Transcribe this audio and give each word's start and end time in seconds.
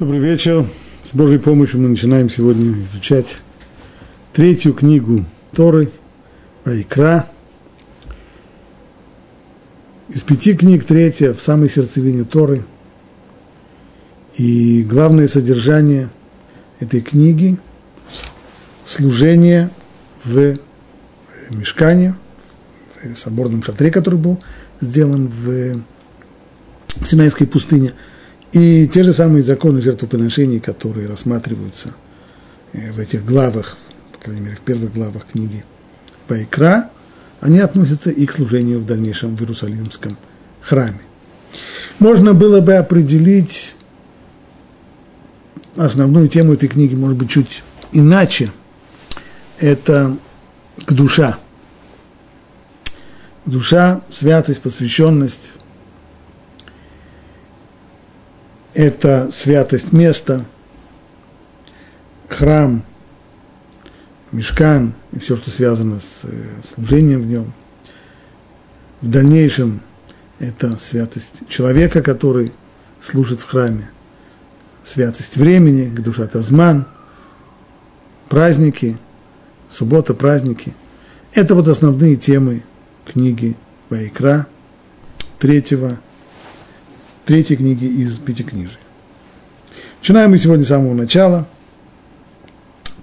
Добрый 0.00 0.18
вечер. 0.18 0.66
С 1.02 1.12
Божьей 1.12 1.36
помощью 1.36 1.78
мы 1.78 1.90
начинаем 1.90 2.30
сегодня 2.30 2.72
изучать 2.84 3.36
третью 4.32 4.72
книгу 4.72 5.26
Торы, 5.52 5.90
Айкра. 6.64 7.26
Из 10.08 10.22
пяти 10.22 10.54
книг 10.54 10.86
третья 10.86 11.34
в 11.34 11.42
самой 11.42 11.68
сердцевине 11.68 12.24
Торы. 12.24 12.64
И 14.38 14.82
главное 14.84 15.28
содержание 15.28 16.08
этой 16.78 17.02
книги– 17.02 17.58
служение 18.86 19.68
в 20.24 20.56
мешкане, 21.50 22.14
в 23.02 23.16
соборном 23.18 23.62
шатре, 23.62 23.90
который 23.90 24.18
был 24.18 24.40
сделан 24.80 25.26
в 25.26 25.82
Синайской 27.04 27.46
пустыне– 27.46 27.92
и 28.52 28.88
те 28.88 29.04
же 29.04 29.12
самые 29.12 29.44
законы 29.44 29.80
жертвоприношений, 29.80 30.60
которые 30.60 31.06
рассматриваются 31.06 31.94
э, 32.72 32.90
в 32.92 32.98
этих 32.98 33.24
главах, 33.24 33.76
по 34.12 34.24
крайней 34.24 34.42
мере, 34.42 34.56
в 34.56 34.60
первых 34.60 34.92
главах 34.92 35.26
книги 35.26 35.64
Байкра, 36.28 36.90
они 37.40 37.60
относятся 37.60 38.10
и 38.10 38.26
к 38.26 38.32
служению 38.32 38.80
в 38.80 38.86
дальнейшем 38.86 39.36
в 39.36 39.40
Иерусалимском 39.40 40.18
храме. 40.60 41.00
Можно 41.98 42.34
было 42.34 42.60
бы 42.60 42.74
определить 42.74 43.74
основную 45.76 46.28
тему 46.28 46.54
этой 46.54 46.68
книги, 46.68 46.94
может 46.94 47.16
быть, 47.16 47.30
чуть 47.30 47.62
иначе. 47.92 48.50
Это 49.58 50.16
к 50.84 50.92
душа. 50.92 51.38
Душа, 53.46 54.02
святость, 54.10 54.60
посвященность, 54.60 55.54
это 58.74 59.30
святость 59.32 59.92
места, 59.92 60.44
храм, 62.28 62.84
мешкан 64.32 64.94
и 65.12 65.18
все, 65.18 65.36
что 65.36 65.50
связано 65.50 66.00
с 66.00 66.22
э, 66.24 66.28
служением 66.62 67.20
в 67.22 67.26
нем. 67.26 67.52
В 69.00 69.08
дальнейшем 69.08 69.80
это 70.38 70.78
святость 70.78 71.48
человека, 71.48 72.02
который 72.02 72.52
служит 73.00 73.40
в 73.40 73.46
храме, 73.46 73.90
святость 74.84 75.36
времени, 75.36 75.94
к 75.94 76.00
душа 76.00 76.26
Тазман, 76.26 76.86
праздники, 78.28 78.98
суббота, 79.68 80.14
праздники. 80.14 80.74
Это 81.34 81.54
вот 81.54 81.68
основные 81.68 82.16
темы 82.16 82.64
книги 83.04 83.56
Вайкра, 83.88 84.46
третьего 85.38 85.98
третьей 87.30 87.58
книги 87.58 87.84
из 87.84 88.18
Пятикнижия. 88.18 88.76
Начинаем 90.00 90.32
мы 90.32 90.38
сегодня 90.38 90.64
с 90.64 90.68
самого 90.68 90.94
начала. 90.94 91.46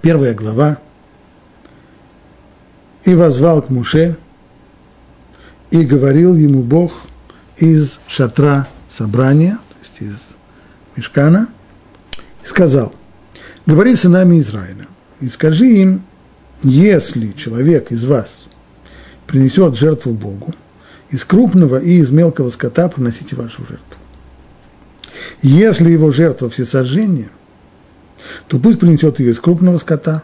Первая 0.01 0.33
глава. 0.33 0.79
«И 3.05 3.15
возвал 3.15 3.61
к 3.61 3.69
Муше, 3.69 4.17
и 5.71 5.85
говорил 5.85 6.35
ему 6.35 6.61
Бог 6.61 6.91
из 7.55 7.99
шатра 8.09 8.67
собрания, 8.89 9.59
то 9.69 9.75
есть 9.81 10.01
из 10.01 10.35
Мешкана, 10.97 11.47
и 12.43 12.45
сказал, 12.45 12.93
говори 13.65 13.95
сынами 13.95 14.41
Израиля, 14.41 14.87
и 15.21 15.27
скажи 15.29 15.67
им, 15.67 16.03
если 16.63 17.31
человек 17.31 17.93
из 17.93 18.03
вас 18.03 18.47
принесет 19.25 19.77
жертву 19.77 20.11
Богу, 20.11 20.53
из 21.11 21.23
крупного 21.23 21.77
и 21.77 21.99
из 21.99 22.11
мелкого 22.11 22.49
скота 22.49 22.89
приносите 22.89 23.33
вашу 23.37 23.59
жертву. 23.59 24.01
Если 25.41 25.91
его 25.91 26.11
жертва 26.11 26.49
всесожжение, 26.49 27.29
то 28.47 28.59
пусть 28.59 28.79
принесет 28.79 29.19
ее 29.19 29.31
из 29.31 29.39
крупного 29.39 29.77
скота. 29.77 30.23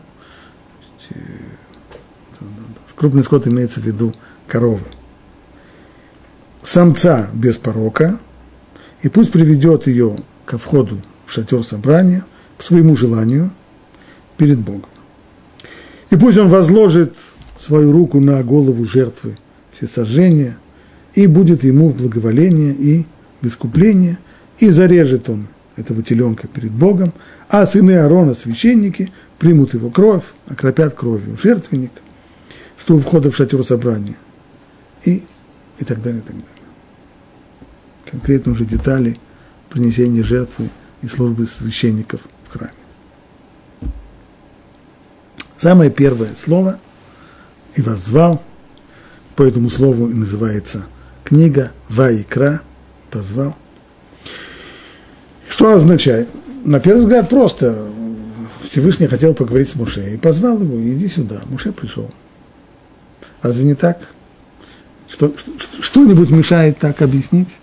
Крупный 2.96 3.24
скот 3.24 3.48
имеется 3.48 3.82
в 3.82 3.84
виду 3.84 4.16
коровы. 4.48 4.86
Самца 6.62 7.30
без 7.34 7.58
порока, 7.58 8.18
и 9.02 9.10
пусть 9.10 9.32
приведет 9.32 9.88
ее 9.88 10.16
ко 10.46 10.58
входу 10.58 11.02
в 11.26 11.32
шатер 11.32 11.66
собрания 11.66 12.24
по 12.58 12.64
своему 12.64 12.96
желанию 12.96 13.52
перед 14.38 14.60
Богом. 14.60 14.90
И 16.12 16.16
пусть 16.16 16.38
он 16.38 16.48
возложит 16.48 17.14
свою 17.60 17.92
руку 17.92 18.22
на 18.22 18.42
голову 18.42 18.86
жертвы 18.86 19.38
всесожжения, 19.72 20.58
и 21.14 21.28
будет 21.28 21.66
ему 21.66 21.90
в 21.90 21.98
благоволение 21.98 22.74
и 22.74 23.06
в 23.42 23.48
искупление– 23.48 24.18
и 24.60 24.70
зарежет 24.70 25.30
он 25.30 25.48
этого 25.76 26.04
теленка 26.04 26.48
перед 26.48 26.72
Богом, 26.72 27.14
а 27.50 27.66
сыны 27.66 27.98
Аарона, 27.98 28.34
священники, 28.34 29.12
примут 29.40 29.74
его 29.74 29.90
кровь, 29.90 30.26
окропят 30.48 30.94
кровью 30.94 31.38
жертвенник, 31.38 31.92
что 32.78 32.96
у 32.96 33.00
входа 33.00 33.32
в 33.32 33.36
шатер 33.36 33.64
собрания, 33.64 34.16
и, 35.04 35.24
и 35.80 35.84
так 35.84 36.02
далее, 36.02 36.22
и 36.22 36.24
так 36.24 36.36
далее. 36.36 36.48
Конкретно 38.10 38.52
уже 38.52 38.66
детали 38.66 39.18
принесения 39.70 40.24
жертвы 40.24 40.70
и 41.02 41.08
службы 41.08 41.48
священников 41.48 42.22
в 42.44 42.52
храме. 42.52 42.74
Самое 45.58 45.90
первое 45.90 46.30
слово 46.38 46.80
«и 47.76 47.82
возвал», 47.82 48.44
по 49.36 49.42
этому 49.42 49.70
слову 49.70 50.10
и 50.10 50.14
называется 50.14 50.86
книга 51.24 51.72
«Ваикра», 51.90 52.62
«позвал», 53.10 53.56
что 55.54 55.72
означает? 55.72 56.30
На 56.66 56.80
первый 56.80 57.02
взгляд 57.04 57.30
просто. 57.30 57.88
Всевышний 58.64 59.06
хотел 59.06 59.36
поговорить 59.36 59.70
с 59.70 59.76
Муше 59.76 60.16
и 60.16 60.18
позвал 60.18 60.60
его, 60.60 60.82
иди 60.82 61.08
сюда. 61.08 61.42
Муше 61.46 61.72
пришел. 61.72 62.10
Разве 63.44 63.64
не 63.64 63.76
так? 63.76 64.00
Что, 65.08 65.32
что-нибудь 65.80 66.32
мешает 66.32 66.80
так 66.80 67.04
объяснить? 67.04 67.60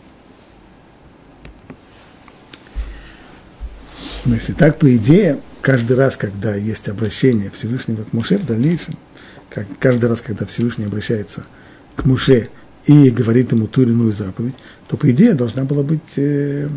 Но 4.24 4.36
если 4.36 4.52
так, 4.52 4.78
по 4.78 4.94
идее, 4.94 5.40
каждый 5.60 5.96
раз, 5.96 6.16
когда 6.16 6.54
есть 6.54 6.88
обращение 6.88 7.50
Всевышнего 7.50 8.04
к 8.04 8.12
Муше 8.12 8.38
в 8.38 8.46
дальнейшем, 8.46 8.96
как 9.48 9.66
каждый 9.80 10.08
раз, 10.08 10.20
когда 10.20 10.46
Всевышний 10.46 10.84
обращается 10.84 11.44
к 11.96 12.04
Муше 12.04 12.50
и 12.84 13.10
говорит 13.10 13.50
ему 13.50 13.66
ту 13.66 13.82
или 13.82 13.90
иную 13.90 14.12
заповедь, 14.12 14.54
то, 14.86 14.96
по 14.96 15.10
идее, 15.10 15.32
должна 15.34 15.64
была 15.64 15.82
быть 15.82 16.18
э, 16.18 16.68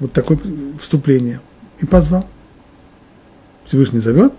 вот 0.00 0.12
такое 0.12 0.38
вступление. 0.80 1.40
И 1.80 1.86
позвал. 1.86 2.28
Всевышний 3.64 4.00
зовет, 4.00 4.32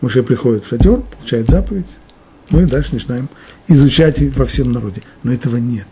Муше 0.00 0.22
приходит 0.22 0.64
в 0.64 0.68
шатер, 0.68 1.00
получает 1.00 1.48
заповедь, 1.48 1.88
ну 2.50 2.60
и 2.60 2.66
дальше 2.66 2.94
начинаем 2.94 3.28
изучать 3.66 4.20
во 4.36 4.44
всем 4.44 4.72
народе. 4.72 5.02
Но 5.22 5.32
этого 5.32 5.56
нет. 5.56 5.88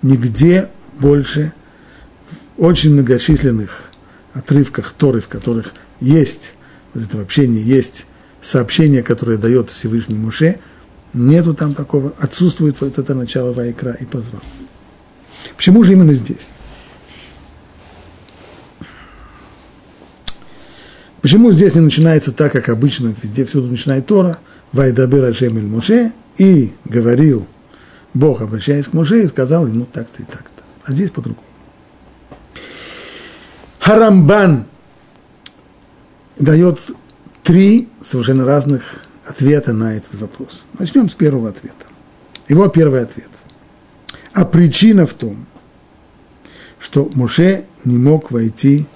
Нигде 0.00 0.68
больше 0.98 1.52
в 2.56 2.62
очень 2.62 2.92
многочисленных 2.92 3.90
отрывках 4.34 4.92
Торы, 4.92 5.20
в 5.20 5.28
которых 5.28 5.74
есть 6.00 6.54
вот 6.94 7.04
это 7.04 7.20
общение, 7.20 7.62
есть 7.62 8.06
сообщение, 8.40 9.02
которое 9.02 9.36
дает 9.36 9.70
Всевышний 9.70 10.18
Муше, 10.18 10.58
нету 11.12 11.54
там 11.54 11.74
такого, 11.74 12.14
отсутствует 12.18 12.80
вот 12.80 12.98
это 12.98 13.14
начало 13.14 13.52
Вайкра 13.52 13.92
и 13.92 14.04
позвал. 14.04 14.42
Почему 15.56 15.82
же 15.82 15.92
именно 15.92 16.12
здесь? 16.12 16.48
Почему 21.22 21.52
здесь 21.52 21.76
не 21.76 21.80
начинается 21.80 22.32
так, 22.32 22.50
как 22.52 22.68
обычно, 22.68 23.14
везде 23.22 23.44
всюду 23.44 23.68
начинает 23.68 24.06
Тора, 24.06 24.38
Вайдабер 24.72 25.24
Ашем 25.24 25.56
Эль 25.56 25.66
Моше, 25.66 26.12
и 26.36 26.72
говорил 26.84 27.46
Бог, 28.12 28.42
обращаясь 28.42 28.88
к 28.88 28.92
Моше, 28.92 29.22
и 29.22 29.28
сказал 29.28 29.68
ему 29.68 29.86
так-то 29.86 30.20
и 30.20 30.26
так-то. 30.26 30.64
А 30.84 30.92
здесь 30.92 31.10
по-другому. 31.10 31.46
Харамбан 33.78 34.66
дает 36.38 36.80
три 37.44 37.88
совершенно 38.00 38.44
разных 38.44 39.04
ответа 39.24 39.72
на 39.72 39.96
этот 39.96 40.16
вопрос. 40.16 40.66
Начнем 40.76 41.08
с 41.08 41.14
первого 41.14 41.50
ответа. 41.50 41.86
Его 42.48 42.66
первый 42.66 43.00
ответ. 43.00 43.30
А 44.32 44.44
причина 44.44 45.06
в 45.06 45.14
том, 45.14 45.46
что 46.80 47.08
Моше 47.14 47.64
не 47.84 47.96
мог 47.96 48.32
войти 48.32 48.86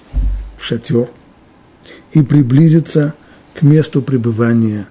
в 0.57 0.65
шатер 0.65 1.09
и 2.11 2.21
приблизиться 2.21 3.13
к 3.53 3.61
месту 3.61 4.01
пребывания 4.01 4.87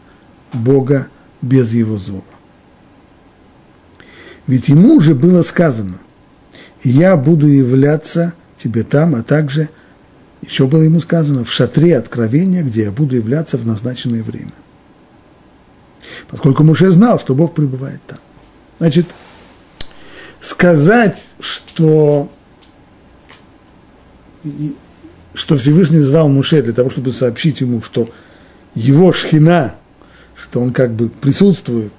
Бога 0.52 1.08
без 1.42 1.72
его 1.72 1.98
зова. 1.98 2.24
Ведь 4.46 4.68
ему 4.68 4.96
уже 4.96 5.14
было 5.14 5.42
сказано, 5.42 5.98
я 6.82 7.16
буду 7.16 7.48
являться 7.48 8.34
тебе 8.56 8.84
там, 8.84 9.14
а 9.14 9.22
также, 9.22 9.68
еще 10.42 10.66
было 10.66 10.82
ему 10.82 11.00
сказано, 11.00 11.44
в 11.44 11.52
шатре 11.52 11.96
откровения, 11.96 12.62
где 12.62 12.84
я 12.84 12.92
буду 12.92 13.16
являться 13.16 13.58
в 13.58 13.66
назначенное 13.66 14.22
время. 14.22 14.52
Поскольку 16.28 16.62
Муше 16.62 16.90
знал, 16.90 17.18
что 17.18 17.34
Бог 17.34 17.54
пребывает 17.54 18.00
там. 18.06 18.18
Значит, 18.78 19.06
сказать, 20.40 21.28
что 21.40 22.30
что 25.36 25.56
Всевышний 25.56 26.00
звал 26.00 26.28
Муше 26.28 26.62
для 26.62 26.72
того, 26.72 26.88
чтобы 26.88 27.12
сообщить 27.12 27.60
ему, 27.60 27.82
что 27.82 28.08
его 28.74 29.12
шхина, 29.12 29.74
что 30.34 30.60
он 30.60 30.72
как 30.72 30.94
бы 30.94 31.10
присутствует 31.10 31.92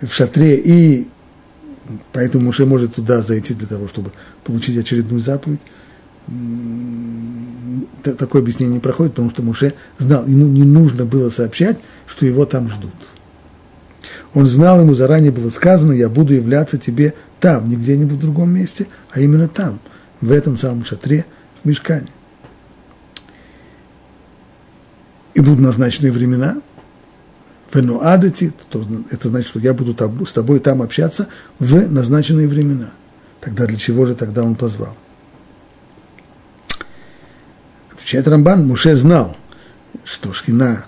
в 0.00 0.12
шатре, 0.12 0.56
и 0.56 1.06
поэтому 2.12 2.46
Муше 2.46 2.66
может 2.66 2.96
туда 2.96 3.22
зайти 3.22 3.54
для 3.54 3.68
того, 3.68 3.86
чтобы 3.86 4.10
получить 4.42 4.76
очередную 4.76 5.20
заповедь, 5.20 5.60
такое 8.02 8.42
объяснение 8.42 8.74
не 8.74 8.80
проходит, 8.80 9.12
потому 9.12 9.30
что 9.30 9.42
Муше 9.42 9.74
знал, 9.98 10.26
ему 10.26 10.46
не 10.46 10.64
нужно 10.64 11.04
было 11.04 11.30
сообщать, 11.30 11.78
что 12.08 12.26
его 12.26 12.44
там 12.44 12.68
ждут. 12.68 12.94
Он 14.34 14.46
знал, 14.46 14.80
ему 14.80 14.94
заранее 14.94 15.30
было 15.30 15.50
сказано, 15.50 15.92
я 15.92 16.08
буду 16.08 16.34
являться 16.34 16.76
тебе 16.76 17.14
там, 17.38 17.68
не 17.68 17.76
где-нибудь 17.76 18.18
в 18.18 18.20
другом 18.20 18.52
месте, 18.52 18.88
а 19.12 19.20
именно 19.20 19.46
там, 19.46 19.78
в 20.20 20.32
этом 20.32 20.58
самом 20.58 20.84
шатре, 20.84 21.24
в 21.62 21.68
мешкане. 21.68 22.08
И 25.36 25.40
будут 25.40 25.60
назначены 25.60 26.10
времена, 26.10 26.62
в 27.70 28.02
адати, 28.02 28.54
это 29.10 29.28
значит, 29.28 29.48
что 29.48 29.60
я 29.60 29.74
буду 29.74 30.24
с 30.24 30.32
тобой 30.32 30.60
там 30.60 30.80
общаться 30.80 31.28
в 31.58 31.90
назначенные 31.90 32.48
времена. 32.48 32.94
Тогда 33.42 33.66
для 33.66 33.76
чего 33.76 34.06
же 34.06 34.14
тогда 34.14 34.42
он 34.42 34.54
позвал? 34.54 34.96
Отвечает 37.92 38.26
Рамбан, 38.26 38.66
Муше 38.66 38.96
знал, 38.96 39.36
что 40.04 40.32
Шхина 40.32 40.86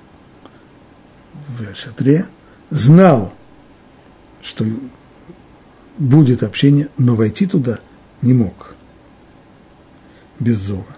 в 1.49 1.75
шатре, 1.77 2.25
знал, 2.71 3.35
что 4.41 4.65
будет 5.99 6.43
общение, 6.43 6.89
но 6.97 7.17
войти 7.17 7.47
туда 7.47 7.81
не 8.23 8.33
мог 8.33 8.75
без 10.41 10.57
зова. 10.57 10.97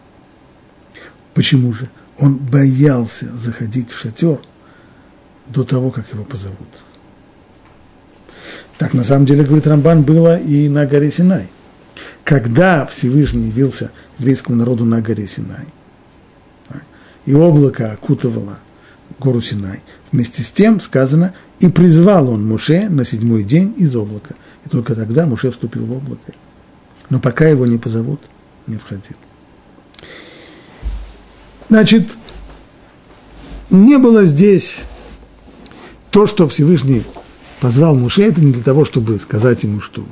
Почему 1.34 1.72
же? 1.72 1.90
Он 2.20 2.36
боялся 2.36 3.26
заходить 3.34 3.90
в 3.90 3.98
шатер 3.98 4.40
до 5.46 5.64
того, 5.64 5.90
как 5.90 6.12
его 6.12 6.22
позовут. 6.24 6.68
Так 8.76 8.92
на 8.94 9.04
самом 9.04 9.26
деле, 9.26 9.44
говорит 9.44 9.66
Рамбан, 9.66 10.02
было 10.02 10.38
и 10.38 10.68
на 10.68 10.86
горе 10.86 11.10
Синай. 11.10 11.48
Когда 12.24 12.86
Всевышний 12.86 13.48
явился 13.48 13.90
еврейскому 14.18 14.56
народу 14.56 14.84
на 14.84 15.00
горе 15.00 15.26
Синай, 15.26 15.66
и 17.26 17.34
облако 17.34 17.92
окутывало 17.92 18.58
гору 19.18 19.40
Синай, 19.40 19.82
вместе 20.12 20.42
с 20.42 20.50
тем 20.50 20.80
сказано, 20.80 21.34
и 21.58 21.68
призвал 21.68 22.28
он 22.28 22.46
Муше 22.46 22.88
на 22.88 23.04
седьмой 23.04 23.44
день 23.44 23.74
из 23.76 23.94
облака. 23.94 24.34
И 24.64 24.68
только 24.68 24.94
тогда 24.94 25.26
Муше 25.26 25.50
вступил 25.50 25.86
в 25.86 25.92
облако. 25.92 26.32
Но 27.08 27.18
пока 27.18 27.46
его 27.46 27.66
не 27.66 27.78
позовут, 27.78 28.20
не 28.66 28.76
входил. 28.76 29.16
Значит, 31.70 32.10
не 33.70 33.96
было 33.98 34.24
здесь 34.24 34.80
то, 36.10 36.26
что 36.26 36.48
Всевышний 36.48 37.04
позвал 37.60 37.94
Муше, 37.94 38.24
это 38.24 38.40
не 38.40 38.52
для 38.52 38.62
того, 38.62 38.84
чтобы 38.84 39.20
сказать 39.20 39.62
ему, 39.62 39.80
что 39.80 40.04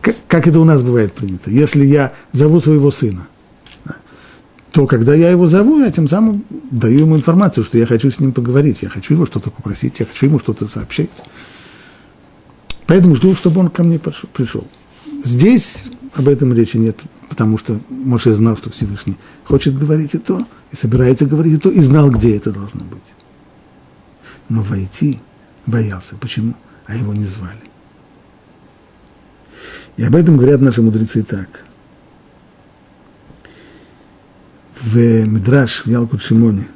как, 0.00 0.14
как 0.28 0.46
это 0.46 0.60
у 0.60 0.64
нас 0.64 0.84
бывает 0.84 1.14
принято. 1.14 1.50
Если 1.50 1.84
я 1.84 2.12
зову 2.32 2.60
своего 2.60 2.92
сына, 2.92 3.26
то 4.70 4.86
когда 4.86 5.16
я 5.16 5.30
его 5.30 5.48
зову, 5.48 5.80
я 5.80 5.90
тем 5.90 6.06
самым 6.06 6.44
даю 6.70 7.00
ему 7.00 7.16
информацию, 7.16 7.64
что 7.64 7.76
я 7.76 7.86
хочу 7.86 8.12
с 8.12 8.20
ним 8.20 8.30
поговорить, 8.30 8.82
я 8.82 8.88
хочу 8.88 9.14
его 9.14 9.26
что-то 9.26 9.50
попросить, 9.50 9.98
я 9.98 10.06
хочу 10.06 10.26
ему 10.26 10.38
что-то 10.38 10.68
сообщить. 10.68 11.10
Поэтому 12.86 13.16
жду, 13.16 13.34
чтобы 13.34 13.60
он 13.60 13.68
ко 13.70 13.82
мне 13.82 13.98
пришел. 13.98 14.64
Здесь 15.24 15.86
об 16.14 16.28
этом 16.28 16.54
речи 16.54 16.76
нет, 16.76 17.00
потому 17.36 17.58
что 17.58 17.78
Моше 17.90 18.32
знал, 18.32 18.56
что 18.56 18.70
Всевышний 18.70 19.18
хочет 19.44 19.78
говорить 19.78 20.14
и 20.14 20.18
то, 20.18 20.46
и 20.72 20.76
собирается 20.76 21.26
говорить 21.26 21.52
и 21.52 21.58
то, 21.58 21.70
и 21.70 21.80
знал, 21.80 22.10
где 22.10 22.34
это 22.34 22.50
должно 22.50 22.82
быть. 22.84 23.14
Но 24.48 24.62
войти 24.62 25.20
боялся. 25.66 26.16
Почему? 26.16 26.54
А 26.86 26.96
его 26.96 27.12
не 27.12 27.24
звали. 27.24 27.60
И 29.98 30.02
об 30.02 30.16
этом 30.16 30.38
говорят 30.38 30.62
наши 30.62 30.80
мудрецы 30.80 31.22
так– 31.22 31.48
в 34.86 34.96
Мидраш, 34.96 35.84
в 35.84 35.88
Ялкут 35.88 36.22
Шимоне. 36.22 36.68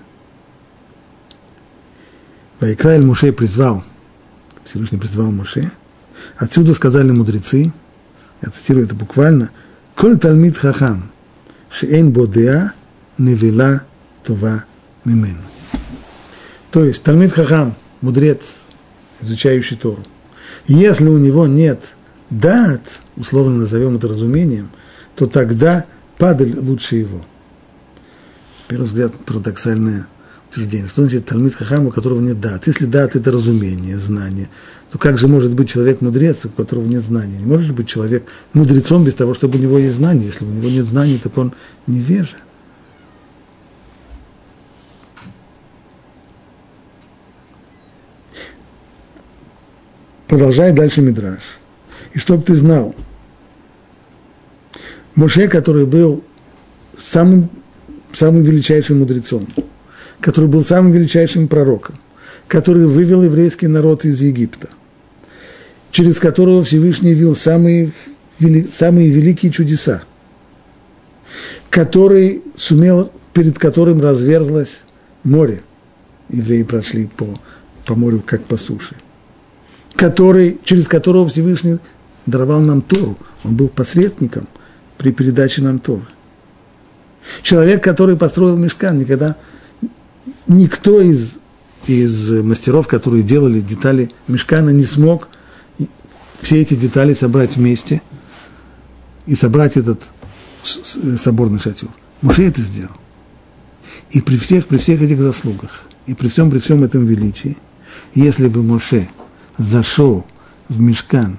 Вайкраэль 2.58 3.04
Муше 3.04 3.32
призвал, 3.32 3.84
Всевышний 4.64 4.98
призвал 4.98 5.30
Муше. 5.30 5.70
Отсюда 6.36 6.74
сказали 6.74 7.10
мудрецы, 7.10 7.72
я 8.42 8.50
цитирую 8.50 8.86
это 8.86 8.94
буквально, 8.94 9.50
«Коль 10.00 10.16
талмит 10.18 10.56
хахам, 10.56 11.10
шеэн 11.70 12.10
бодеа 12.10 12.72
невела 13.18 13.84
това 14.24 14.64
мимену». 15.04 15.42
То 16.70 16.84
есть, 16.84 17.02
талмит 17.02 17.32
хахам, 17.32 17.74
мудрец, 18.00 18.62
изучающий 19.20 19.76
Тору, 19.76 20.02
если 20.66 21.06
у 21.06 21.18
него 21.18 21.46
нет 21.46 21.94
дат, 22.30 22.80
условно 23.16 23.56
назовем 23.56 23.96
это 23.96 24.08
разумением, 24.08 24.70
то 25.16 25.26
тогда 25.26 25.84
падаль 26.16 26.58
лучше 26.58 26.96
его– 26.96 27.22
первый 28.70 28.84
взгляд, 28.84 29.12
парадоксальное 29.26 30.06
утверждение. 30.50 30.88
Что 30.88 31.02
значит 31.02 31.26
Талмит 31.26 31.54
Хахам, 31.54 31.86
у 31.86 31.90
которого 31.90 32.20
нет 32.20 32.40
дат? 32.40 32.66
Если 32.66 32.86
дат– 32.86 33.14
это 33.16 33.30
разумение, 33.30 33.98
знание, 33.98 34.48
то 34.90 34.98
как 34.98 35.18
же 35.18 35.28
может 35.28 35.54
быть 35.54 35.70
человек 35.70 36.00
мудрец, 36.00 36.44
у 36.44 36.48
которого 36.48 36.86
нет 36.86 37.04
знаний? 37.04 37.38
Не 37.38 37.46
может 37.46 37.74
быть 37.74 37.88
человек 37.88 38.26
мудрецом 38.52 39.04
без 39.04 39.14
того, 39.14 39.34
чтобы 39.34 39.58
у 39.58 39.62
него 39.62 39.78
есть 39.78 39.96
знания. 39.96 40.26
Если 40.26 40.44
у 40.44 40.48
него 40.48 40.68
нет 40.68 40.86
знаний, 40.86 41.20
так 41.22 41.36
он 41.38 41.54
невежа. 41.86 42.36
Продолжай 50.26 50.72
дальше 50.72 51.00
Мидраж. 51.00 51.40
И 52.12 52.18
чтоб 52.18 52.44
ты 52.44 52.54
знал, 52.54 52.94
Моше, 55.16 55.48
который 55.48 55.86
был 55.86 56.24
самым 56.96 57.50
самым 58.12 58.42
величайшим 58.42 59.00
мудрецом, 59.00 59.46
который 60.20 60.48
был 60.48 60.64
самым 60.64 60.92
величайшим 60.92 61.48
пророком, 61.48 61.96
который 62.48 62.86
вывел 62.86 63.22
еврейский 63.22 63.66
народ 63.66 64.04
из 64.04 64.20
Египта, 64.22 64.68
через 65.90 66.18
которого 66.18 66.62
Всевышний 66.62 67.14
вел 67.14 67.34
самые, 67.34 67.92
самые 68.72 69.10
великие 69.10 69.52
чудеса, 69.52 70.02
который 71.70 72.42
сумел, 72.56 73.12
перед 73.32 73.58
которым 73.58 74.00
разверзлось 74.00 74.82
море. 75.24 75.62
Евреи 76.28 76.62
прошли 76.62 77.06
по, 77.06 77.26
по 77.86 77.94
морю, 77.94 78.22
как 78.24 78.44
по 78.44 78.56
суше. 78.56 78.94
Который, 79.96 80.58
через 80.64 80.86
которого 80.86 81.28
Всевышний 81.28 81.78
даровал 82.26 82.60
нам 82.60 82.82
Тору. 82.82 83.16
Он 83.44 83.56
был 83.56 83.68
посредником 83.68 84.46
при 84.98 85.12
передаче 85.12 85.62
нам 85.62 85.78
Торы. 85.78 86.06
Человек, 87.42 87.82
который 87.82 88.16
построил 88.16 88.56
мешкан, 88.56 88.98
никогда 88.98 89.36
никто 90.50 91.00
из, 91.00 91.38
из 91.86 92.30
мастеров, 92.30 92.86
которые 92.86 93.22
делали 93.22 93.60
детали 93.60 94.10
мешкана, 94.28 94.70
не 94.70 94.84
смог 94.84 95.28
все 96.40 96.60
эти 96.60 96.74
детали 96.74 97.14
собрать 97.14 97.56
вместе 97.56 98.02
и 99.26 99.34
собрать 99.34 99.76
этот 99.76 100.02
соборный 100.62 101.60
шатер. 101.60 101.88
Муше 102.22 102.46
это 102.46 102.60
сделал. 102.60 102.96
И 104.10 104.20
при 104.20 104.36
всех, 104.36 104.66
при 104.66 104.76
всех 104.76 105.00
этих 105.02 105.20
заслугах, 105.20 105.82
и 106.06 106.14
при 106.14 106.28
всем, 106.28 106.50
при 106.50 106.58
всем 106.58 106.82
этом 106.84 107.06
величии, 107.06 107.56
если 108.14 108.48
бы 108.48 108.62
Моше 108.62 109.08
зашел 109.56 110.26
в 110.68 110.80
мешкан 110.80 111.38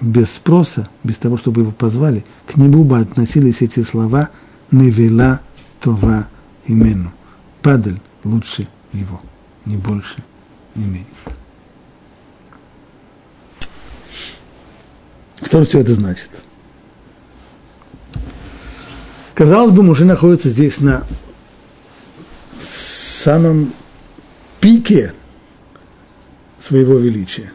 без 0.00 0.30
спроса, 0.32 0.88
без 1.04 1.16
того, 1.16 1.36
чтобы 1.36 1.62
его 1.62 1.72
позвали, 1.72 2.24
к 2.46 2.56
нему 2.56 2.84
бы 2.84 2.98
относились 2.98 3.62
эти 3.62 3.82
слова– 3.82 4.30
Невела 4.70 5.40
Това 5.80 6.28
имену. 6.66 7.12
Падаль 7.62 7.98
лучше 8.24 8.68
его, 8.92 9.20
не 9.64 9.76
больше, 9.76 10.16
не 10.74 10.84
меньше. 10.84 11.10
Что 15.42 15.60
же 15.60 15.66
все 15.66 15.80
это 15.80 15.94
значит? 15.94 16.30
Казалось 19.34 19.72
бы, 19.72 19.82
мужчина 19.82 20.14
находится 20.14 20.50
здесь 20.50 20.80
на 20.80 21.04
самом 22.60 23.72
пике 24.60 25.14
своего 26.58 26.98
величия, 26.98 27.52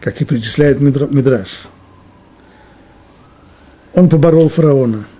как 0.00 0.20
и 0.20 0.24
причисляет 0.24 0.80
Мидраш. 0.80 1.48
Он 3.92 4.08
поборол 4.08 4.48
фараона– 4.48 5.06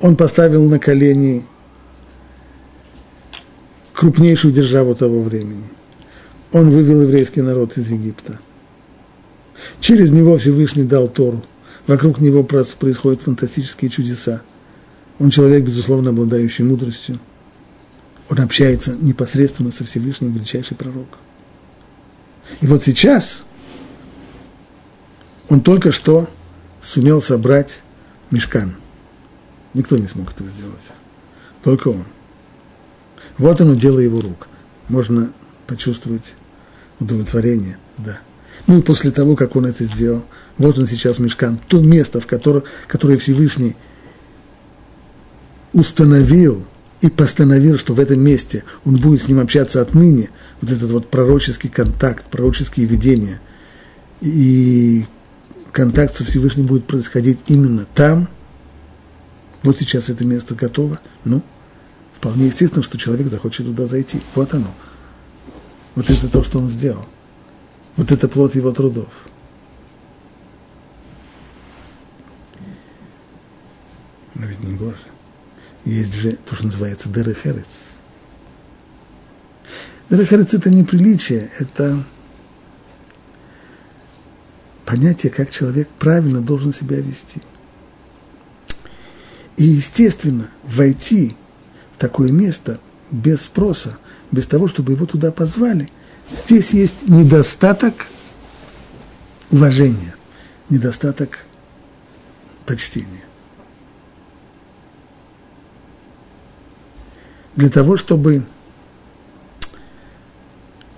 он 0.00 0.16
поставил 0.16 0.64
на 0.68 0.78
колени 0.78 1.44
крупнейшую 3.98 4.54
державу 4.54 4.94
того 4.94 5.20
времени. 5.22 5.64
Он 6.52 6.70
вывел 6.70 7.02
еврейский 7.02 7.42
народ 7.42 7.76
из 7.76 7.90
Египта. 7.90 8.38
Через 9.80 10.12
него 10.12 10.38
Всевышний 10.38 10.84
дал 10.84 11.08
Тору. 11.08 11.44
вокруг 11.88 12.20
него 12.20 12.44
происходят 12.44 13.22
фантастические 13.22 13.90
чудеса. 13.90 14.42
Он 15.18 15.30
человек, 15.30 15.64
безусловно, 15.64 16.10
обладающий 16.10 16.64
мудростью. 16.64 17.18
Он 18.30 18.38
общается 18.38 18.94
непосредственно 19.00 19.72
со 19.72 19.84
Всевышним, 19.84 20.32
величайший 20.32 20.76
пророк. 20.76 21.18
И 22.60 22.68
вот 22.68 22.84
сейчас 22.84 23.42
он 25.48 25.60
только 25.60 25.90
что 25.90 26.30
сумел 26.80 27.20
собрать 27.20 27.82
мешкан. 28.30 28.76
Никто 29.74 29.98
не 29.98 30.06
смог 30.06 30.30
этого 30.30 30.48
сделать. 30.48 30.92
Только 31.64 31.88
он. 31.88 32.04
Вот 33.38 33.60
оно 33.60 33.74
дело 33.74 34.00
его 34.00 34.20
рук. 34.20 34.48
Можно 34.88 35.32
почувствовать 35.66 36.34
удовлетворение, 36.98 37.78
да. 37.96 38.18
Ну 38.66 38.78
и 38.78 38.82
после 38.82 39.10
того, 39.10 39.36
как 39.36 39.56
он 39.56 39.66
это 39.66 39.84
сделал, 39.84 40.24
вот 40.58 40.78
он 40.78 40.86
сейчас 40.86 41.18
мешкан, 41.18 41.58
то 41.68 41.80
место, 41.80 42.20
в 42.20 42.26
которое, 42.26 42.64
которое 42.86 43.16
Всевышний 43.16 43.76
установил 45.72 46.66
и 47.00 47.08
постановил, 47.08 47.78
что 47.78 47.94
в 47.94 48.00
этом 48.00 48.20
месте 48.20 48.64
он 48.84 48.96
будет 48.96 49.22
с 49.22 49.28
ним 49.28 49.38
общаться 49.38 49.80
отныне, 49.80 50.30
вот 50.60 50.72
этот 50.72 50.90
вот 50.90 51.08
пророческий 51.08 51.70
контакт, 51.70 52.28
пророческие 52.28 52.86
видения, 52.86 53.40
и 54.20 55.04
контакт 55.72 56.16
со 56.16 56.24
Всевышним 56.24 56.66
будет 56.66 56.86
происходить 56.86 57.38
именно 57.46 57.86
там, 57.94 58.28
вот 59.62 59.78
сейчас 59.78 60.08
это 60.08 60.24
место 60.24 60.54
готово, 60.54 60.98
ну, 61.24 61.42
вполне 62.18 62.46
естественно, 62.46 62.82
что 62.82 62.98
человек 62.98 63.28
захочет 63.28 63.66
туда 63.66 63.86
зайти. 63.86 64.20
Вот 64.34 64.52
оно. 64.52 64.74
Вот 65.94 66.10
это 66.10 66.28
то, 66.28 66.42
что 66.42 66.58
он 66.58 66.68
сделал. 66.68 67.06
Вот 67.96 68.10
это 68.10 68.28
плод 68.28 68.54
его 68.54 68.72
трудов. 68.72 69.26
Но 74.34 74.46
ведь 74.46 74.62
не 74.62 74.74
Боже. 74.74 74.98
Есть 75.84 76.14
же 76.14 76.32
то, 76.32 76.54
что 76.54 76.66
называется 76.66 77.08
дерехерец. 77.08 77.96
Дерехерец– 80.10 80.54
это 80.54 80.70
не 80.70 80.84
приличие, 80.84 81.50
это 81.58 82.02
понятие, 84.84 85.30
как 85.30 85.50
человек 85.50 85.88
правильно 85.98 86.40
должен 86.40 86.72
себя 86.72 86.96
вести. 86.96 87.42
И, 89.56 89.64
естественно, 89.64 90.50
войти 90.62 91.36
такое 91.98 92.30
место 92.30 92.78
без 93.10 93.42
спроса, 93.42 93.98
без 94.30 94.46
того, 94.46 94.68
чтобы 94.68 94.92
его 94.92 95.06
туда 95.06 95.32
позвали, 95.32 95.90
здесь 96.32 96.70
есть 96.70 97.08
недостаток 97.08 98.08
уважения, 99.50 100.14
недостаток 100.68 101.44
почтения. 102.66 103.24
Для 107.56 107.70
того, 107.70 107.96
чтобы 107.96 108.44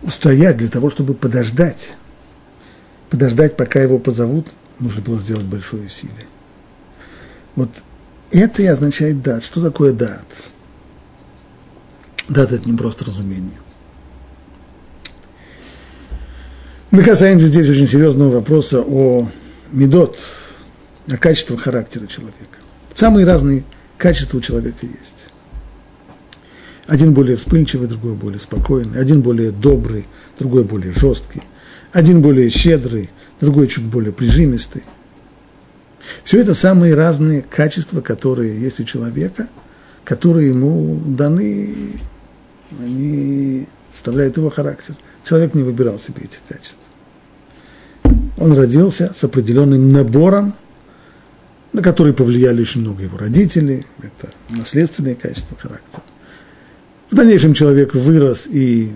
устоять, 0.03 0.57
для 0.57 0.69
того, 0.69 0.91
чтобы 0.91 1.15
подождать, 1.15 1.93
подождать, 3.09 3.57
пока 3.57 3.81
его 3.81 3.99
позовут, 3.99 4.49
нужно 4.79 5.01
было 5.01 5.19
сделать 5.19 5.45
большое 5.45 5.87
усилие. 5.87 6.27
Вот 7.55 7.71
это 8.31 8.63
и 8.63 8.67
означает 8.67 9.23
дат. 9.23 9.45
Что 9.45 9.63
такое 9.63 9.93
дат? 9.93 10.25
Дат– 12.31 12.53
это 12.53 12.67
не 12.67 12.75
просто 12.75 13.05
разумение. 13.05 13.59
Мы 16.91 17.03
касаемся 17.03 17.47
здесь 17.47 17.69
очень 17.69 17.87
серьезного 17.87 18.37
вопроса 18.37 18.81
о 18.81 19.29
медот, 19.71 20.19
о 21.07 21.19
качестве 21.19 21.59
характера 21.59 22.07
человека. 22.07 22.59
Самые 22.95 23.27
разные 23.27 23.65
качества 23.99 24.39
у 24.39 24.41
человека 24.41 24.87
есть. 24.87 25.27
Один 26.87 27.13
более 27.13 27.37
вспыльчивый, 27.37 27.87
другой 27.87 28.15
более 28.15 28.41
спокойный, 28.41 28.99
один 28.99 29.21
более 29.21 29.51
добрый, 29.51 30.07
другой 30.39 30.65
более 30.65 30.95
жесткий, 30.95 31.43
один 31.93 32.23
более 32.23 32.49
щедрый, 32.49 33.11
другой 33.41 33.69
чуть 33.69 33.85
более 33.85 34.15
прижимистый– 34.15 34.85
все 36.25 36.41
это 36.41 36.55
самые 36.55 36.95
разные 36.95 37.43
качества, 37.43 38.01
которые 38.01 38.61
есть 38.61 38.81
у 38.81 38.85
человека, 38.85 39.49
которые 40.05 40.49
ему 40.49 41.01
даны, 41.07 41.75
они 42.79 43.67
составляют 43.91 44.37
его 44.37 44.51
характер. 44.51 44.95
Человек 45.25 45.55
не 45.55 45.63
выбирал 45.63 45.99
себе 45.99 46.23
этих 46.23 46.41
качеств. 46.49 46.79
Он 48.39 48.53
родился 48.53 49.13
с 49.15 49.23
определенным 49.25 49.93
набором, 49.93 50.55
на 51.73 51.83
который 51.83 52.13
повлияли 52.15 52.63
очень 52.63 52.81
много 52.81 53.03
его 53.03 53.19
родителей, 53.19 53.87
это 53.99 54.33
наследственные 54.49 55.15
качества 55.15 55.57
характера. 55.59 56.03
В 57.11 57.15
дальнейшем 57.15 57.55
человек 57.55 57.95
вырос 57.95 58.47
и, 58.47 58.93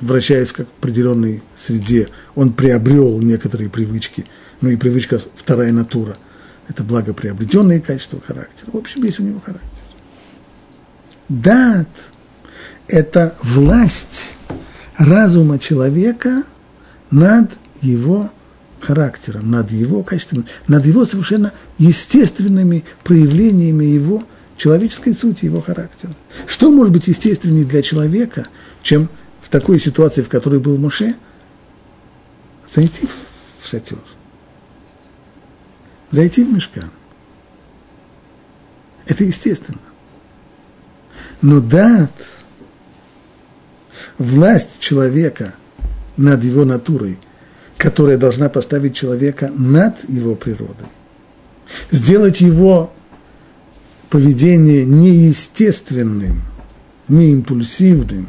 вращаясь 0.00 0.50
в 0.50 0.60
определенной 0.60 1.42
среде, 1.56 2.08
он 2.34 2.52
приобрел 2.52 3.20
некоторые 3.20 3.70
привычки, 3.70 4.26
ну 4.60 4.70
и 4.70 4.76
привычка 4.76 5.20
вторая 5.36 5.72
натура– 5.72 6.16
это 6.68 6.82
благоприобретенные 6.82 7.80
качества 7.80 8.20
характера. 8.26 8.70
В 8.72 8.76
общем, 8.76 9.02
есть 9.04 9.20
у 9.20 9.22
него 9.22 9.40
характер. 9.40 9.68
Дат– 11.28 11.88
это 12.88 13.34
власть 13.42 14.36
разума 14.96 15.58
человека 15.58 16.44
над 17.10 17.50
его 17.80 18.30
характером, 18.80 19.50
над 19.50 19.70
его 19.70 20.02
качествами, 20.02 20.46
над 20.68 20.84
его 20.86 21.04
совершенно 21.04 21.52
естественными 21.78 22.84
проявлениями 23.02 23.84
его 23.84 24.24
человеческой 24.56 25.14
сути, 25.14 25.46
его 25.46 25.60
характера. 25.60 26.14
Что 26.46 26.70
может 26.70 26.92
быть 26.92 27.08
естественнее 27.08 27.64
для 27.64 27.82
человека, 27.82 28.46
чем 28.82 29.08
в 29.40 29.48
такой 29.48 29.78
ситуации, 29.78 30.22
в 30.22 30.28
которой 30.28 30.60
был 30.60 30.76
Моше, 30.78 31.14
зайти 32.66 33.08
в 33.60 33.68
шатер– 33.68 33.98
зайти 36.14 36.44
в 36.44 36.52
мешкан. 36.52 36.90
Это 39.06 39.24
естественно. 39.24 39.80
Но 41.42 41.60
дат, 41.60 42.12
власть 44.18 44.80
человека 44.80 45.54
над 46.16 46.44
его 46.44 46.64
натурой, 46.64 47.18
которая 47.76 48.16
должна 48.16 48.48
поставить 48.48 48.94
человека 48.94 49.50
над 49.54 50.08
его 50.08 50.34
природой, 50.34 50.88
сделать 51.90 52.40
его 52.40 52.92
поведение 54.10 54.84
неестественным, 54.84 56.42
не 57.08 57.32
импульсивным, 57.32 58.28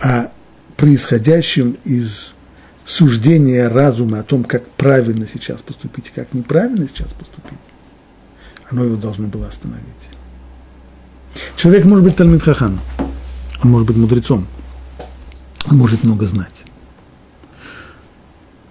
а 0.00 0.32
происходящим 0.76 1.78
из 1.84 2.34
суждение 2.84 3.68
разума 3.68 4.18
о 4.18 4.24
том, 4.24 4.42
как 4.42 4.66
правильно 4.70 5.26
сейчас 5.26 5.62
поступить 5.62 6.08
и 6.08 6.10
как 6.10 6.34
неправильно 6.34 6.86
сейчас 6.88 7.12
поступить, 7.12 7.58
оно 8.68 8.84
его 8.84 8.96
должно 8.96 9.28
было 9.28 9.46
остановить. 9.46 9.86
Человек 11.56 11.84
может 11.84 12.04
быть 12.04 12.16
Талмит 12.16 12.42
Хахан, 12.42 12.80
он 13.62 13.70
может 13.70 13.86
быть 13.86 13.96
мудрецом, 13.96 14.46
он 15.66 15.76
может 15.76 16.04
много 16.04 16.26
знать, 16.26 16.64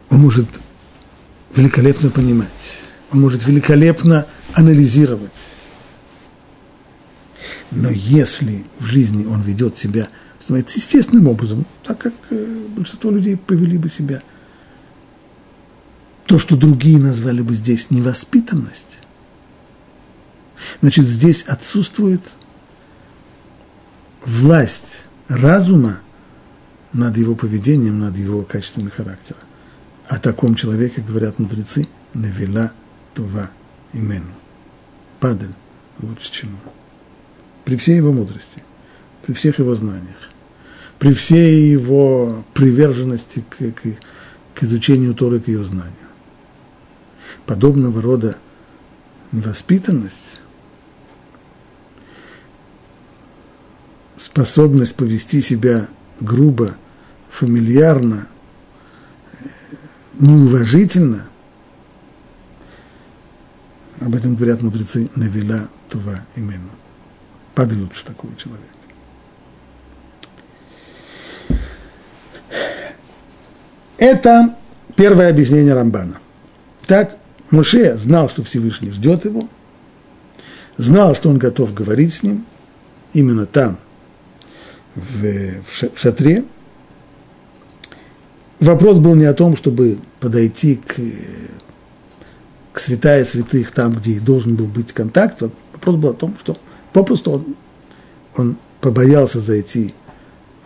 он 0.09 0.19
может 0.19 0.47
великолепно 1.55 2.09
понимать, 2.09 2.79
он 3.11 3.21
может 3.21 3.45
великолепно 3.45 4.25
анализировать. 4.53 5.55
Но 7.71 7.89
если 7.89 8.65
в 8.79 8.85
жизни 8.85 9.25
он 9.25 9.41
ведет 9.41 9.77
себя– 9.77 10.07
называется, 10.41 10.79
естественным 10.79 11.27
образом, 11.27 11.65
так 11.83 11.99
как 11.99 12.13
э, 12.31 12.65
большинство 12.75 13.11
людей 13.11 13.37
повели 13.37 13.77
бы 13.77 13.89
себя. 13.89 14.21
То, 16.25 16.39
что 16.39 16.55
другие 16.55 16.97
назвали 16.97 17.41
бы 17.41 17.53
здесь 17.53 17.91
невоспитанность, 17.91 18.99
значит, 20.81 21.05
здесь 21.05 21.43
отсутствует 21.43 22.21
власть 24.25 25.07
разума 25.27 26.01
над 26.93 27.17
его 27.17 27.35
поведением, 27.35 27.99
над 27.99 28.17
его 28.17 28.43
качествами 28.43 28.89
характера. 28.89 29.39
О 30.07 30.19
таком 30.19 30.55
человеке 30.55 31.01
говорят 31.01 31.39
мудрецы 31.39 31.87
«Навела 32.13 32.73
това 33.13 33.49
имену». 33.93 34.33
Падаль 35.19 35.53
лучше, 35.99 36.31
чем 36.31 36.49
он. 36.49 36.71
При 37.63 37.77
всей 37.77 37.97
его 37.97 38.11
мудрости, 38.11 38.63
при 39.25 39.33
всех 39.33 39.59
его 39.59 39.73
знаниях 39.75 40.31
при 41.01 41.15
всей 41.15 41.71
его 41.71 42.45
приверженности 42.53 43.43
к, 43.49 43.57
к, 43.57 43.81
к 44.53 44.63
изучению 44.63 45.15
Торы, 45.15 45.39
к 45.39 45.47
ее 45.47 45.63
знанию. 45.63 45.95
Подобного 47.47 48.03
рода 48.03 48.37
невоспитанность, 49.31 50.30
способность 54.21 54.95
повести 54.95 55.41
себя 55.41 55.87
грубо, 56.19 56.77
фамильярно, 57.29 58.27
неуважительно, 60.19 61.27
об 63.99 64.15
этом 64.15 64.35
говорят 64.35 64.61
мудрецы 64.61 65.09
Навила 65.15 65.69
Това 65.89 66.23
именно. 66.35 66.69
Падай 67.55 67.77
лучше 67.79 68.05
такого 68.05 68.35
человека. 68.35 68.67
Это 73.97 74.55
первое 74.95 75.29
объяснение 75.29 75.73
Рамбана. 75.73 76.19
Так, 76.85 77.17
Муше 77.49 77.97
знал, 77.97 78.29
что 78.29 78.43
Всевышний 78.43 78.91
ждет 78.91 79.25
его, 79.25 79.49
знал, 80.77 81.15
что 81.15 81.29
он 81.29 81.37
готов 81.37 81.73
говорить 81.73 82.13
с 82.13 82.23
ним, 82.23 82.45
именно 83.13 83.45
там, 83.45 83.79
в, 84.95 85.61
в 85.63 85.99
шатре. 85.99 86.43
Вопрос 88.59 88.99
был 88.99 89.15
не 89.15 89.25
о 89.25 89.33
том, 89.33 89.57
чтобы 89.57 89.99
подойти 90.19 90.75
к, 90.75 90.95
к 92.73 92.79
святая 92.79 93.25
святых, 93.25 93.71
там, 93.71 93.93
где 93.93 94.19
должен 94.19 94.55
был 94.55 94.67
быть 94.67 94.93
контакт. 94.93 95.41
Вопрос 95.73 95.95
был 95.95 96.09
о 96.09 96.13
том, 96.13 96.35
что 96.39 96.57
попросту 96.93 97.31
он, 97.31 97.55
он 98.35 98.57
побоялся 98.79 99.39
зайти 99.39 99.93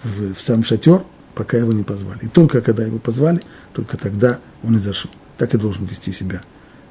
в, 0.04 0.34
в 0.34 0.42
сам 0.42 0.64
шатер, 0.64 1.04
пока 1.36 1.58
его 1.58 1.72
не 1.72 1.84
позвали. 1.84 2.20
И 2.24 2.28
только 2.28 2.62
когда 2.62 2.84
его 2.84 3.00
позвали, 3.00 3.42
только 3.74 3.98
тогда 3.98 4.40
он 4.64 4.76
и 4.76 4.80
зашел. 4.80 5.12
Так 5.38 5.54
и 5.54 5.58
должен 5.58 5.86
вести 5.86 6.12
себя 6.12 6.42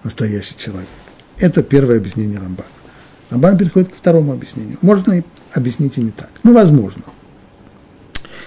настоящий 0.05 0.57
человек. 0.57 0.89
Это 1.39 1.63
первое 1.63 1.99
объяснение 1.99 2.39
Рамбана. 2.39 2.69
Рамбан 3.31 3.59
переходит 3.59 3.89
к 3.91 3.97
второму 3.97 4.33
объяснению. 4.33 4.79
Можно 4.81 5.15
и 5.15 5.23
объяснить 5.53 5.99
и 5.99 6.03
не 6.03 6.11
так. 6.11 6.31
Ну, 6.43 6.55
возможно. 6.55 7.03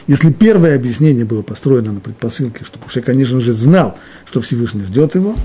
Если 0.07 0.31
первое 0.31 0.75
объяснение 0.75 1.25
было 1.25 1.41
построено 1.41 1.91
на 1.91 1.99
предпосылке, 1.99 2.63
что 2.63 2.79
Муше, 2.79 3.01
конечно 3.01 3.41
же, 3.41 3.51
знал, 3.51 3.99
что 4.25 4.39
Всевышний 4.39 4.83
ждет 4.83 5.15
его, 5.15 5.35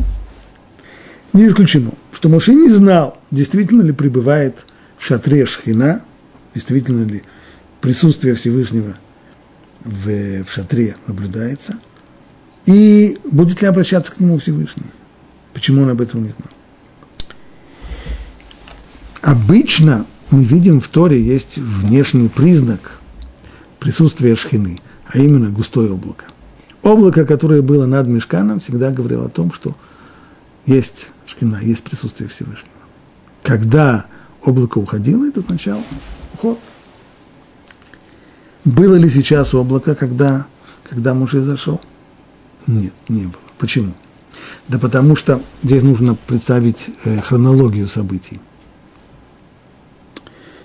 не 1.33 1.49
исключено, 1.49 1.93
что 2.13 2.29
Муше 2.29 2.55
не 2.55 2.69
знал, 2.69 3.19
действительно 3.33 3.83
ли 3.83 3.93
пребывает 3.93 4.65
в 4.97 5.05
шатре 5.05 5.47
Шхина, 5.47 6.03
действительно 6.55 7.05
ли 7.05 7.25
присутствие 7.81 8.37
Всевышнего 8.37 8.97
в, 9.81 10.45
в 10.45 10.51
шатре 10.53 10.97
наблюдается, 11.09 11.79
и 12.65 13.19
будет 13.25 13.63
ли 13.63 13.67
обращаться 13.67 14.13
к 14.13 14.21
нему 14.21 14.39
Всевышний. 14.39 14.87
Почему 15.55 15.83
он 15.83 15.91
об 15.91 16.01
этом 16.01 16.23
не 16.23 16.29
знал? 16.29 16.49
Обычно 19.23 20.07
мы 20.31 20.45
видим 20.45 20.81
в 20.81 20.87
Торе 20.87 21.21
есть 21.21 21.59
внешний 21.59 22.29
признак 22.29 23.02
присутствия 23.83 24.37
шхины, 24.37 24.81
а 25.09 25.19
именно 25.19 25.51
густое 25.51 25.93
облако. 25.93 26.27
Облако, 26.85 27.27
которое 27.27 27.63
было 27.63 27.85
над 27.85 28.07
мешканом, 28.07 28.61
всегда 28.61 28.93
говорило 28.93 29.27
о 29.27 29.29
том, 29.29 29.53
что 29.53 29.75
есть 30.67 31.09
шхина, 31.27 31.59
есть 31.61 31.83
присутствие 31.83 32.29
Всевышнего. 32.29 32.71
Когда 33.43 34.07
облако 34.45 34.79
уходило, 34.79 35.27
это 35.27 35.41
означало 35.41 35.83
уход. 36.35 36.61
Было 38.65 38.95
ли 38.95 39.09
сейчас 39.09 39.53
облако, 39.53 39.97
когда, 39.97 40.47
когда 40.89 41.13
муж 41.13 41.33
зашел? 41.33 41.81
Нет, 42.69 42.95
не 43.09 43.23
было. 43.23 43.43
Почему? 43.59 43.95
Да 44.69 44.79
потому 44.79 45.17
что 45.17 45.43
здесь 45.65 45.83
нужно 45.83 46.15
представить 46.15 46.91
э, 47.05 47.21
хронологию 47.21 47.89
событий. 47.89 48.41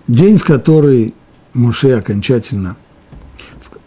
День, 0.08 0.38
в 0.38 0.46
который 0.46 1.16
Муше 1.54 1.94
окончательно, 1.94 2.78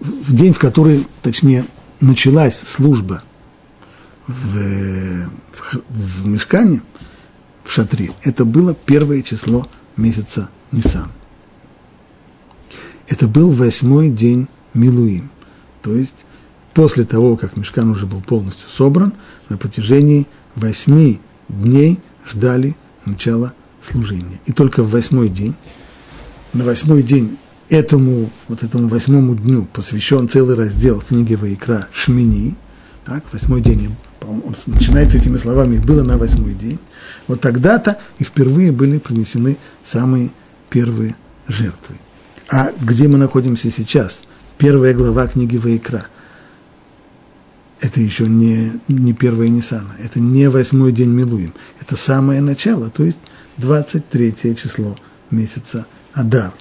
в 0.00 0.34
день, 0.34 0.52
в 0.52 0.58
который, 0.58 1.06
точнее, 1.22 1.66
началась 2.00 2.58
служба 2.58 3.22
в, 4.26 5.28
в, 5.52 5.74
в 5.88 6.26
Мешкане, 6.26 6.82
в 7.62 7.72
шатре, 7.72 8.10
это 8.22 8.44
было 8.44 8.74
первое 8.74 9.22
число 9.22 9.68
месяца 9.96 10.48
Нисан. 10.72 11.12
Это 13.06 13.28
был 13.28 13.50
восьмой 13.50 14.10
день 14.10 14.48
Милуим, 14.72 15.30
то 15.82 15.94
есть 15.94 16.14
после 16.74 17.04
того, 17.04 17.36
как 17.36 17.56
Мешкан 17.56 17.90
уже 17.90 18.06
был 18.06 18.22
полностью 18.22 18.68
собран, 18.68 19.14
на 19.48 19.56
протяжении 19.56 20.26
восьми 20.54 21.20
дней 21.48 21.98
ждали 22.26 22.76
начала 23.04 23.52
служения. 23.82 24.40
И 24.46 24.52
только 24.52 24.82
в 24.82 24.90
восьмой 24.90 25.28
день, 25.28 25.54
на 26.52 26.64
восьмой 26.64 27.02
день 27.02 27.36
этому, 27.70 28.30
вот 28.48 28.62
этому 28.62 28.88
восьмому 28.88 29.34
дню 29.36 29.66
посвящен 29.72 30.28
целый 30.28 30.56
раздел 30.56 31.00
книги 31.00 31.34
Ваикра 31.34 31.86
Шмини, 31.92 32.56
так, 33.04 33.24
восьмой 33.32 33.62
день, 33.62 33.94
он 34.20 34.42
начинается 34.66 35.16
этими 35.16 35.36
словами, 35.36 35.78
было 35.78 36.02
на 36.02 36.18
восьмой 36.18 36.54
день, 36.54 36.80
вот 37.28 37.40
тогда-то 37.40 37.98
и 38.18 38.24
впервые 38.24 38.72
были 38.72 38.98
принесены 38.98 39.56
самые 39.84 40.30
первые 40.68 41.14
жертвы. 41.48 41.96
А 42.50 42.72
где 42.80 43.08
мы 43.08 43.16
находимся 43.16 43.70
сейчас? 43.70 44.22
Первая 44.58 44.92
глава 44.92 45.28
книги 45.28 45.56
Ваикра– 45.56 46.06
это 47.80 48.00
еще 48.00 48.26
не, 48.26 48.72
не 48.88 49.14
первая 49.14 49.48
Ниссана, 49.48 49.96
это 49.98 50.20
не 50.20 50.50
восьмой 50.50 50.92
день 50.92 51.10
Милуим, 51.10 51.54
это 51.80 51.96
самое 51.96 52.40
начало, 52.40 52.90
то 52.90 53.04
есть 53.04 53.18
23 53.58 54.56
число 54.56 54.96
месяца 55.30 55.86
Адар. 56.12 56.52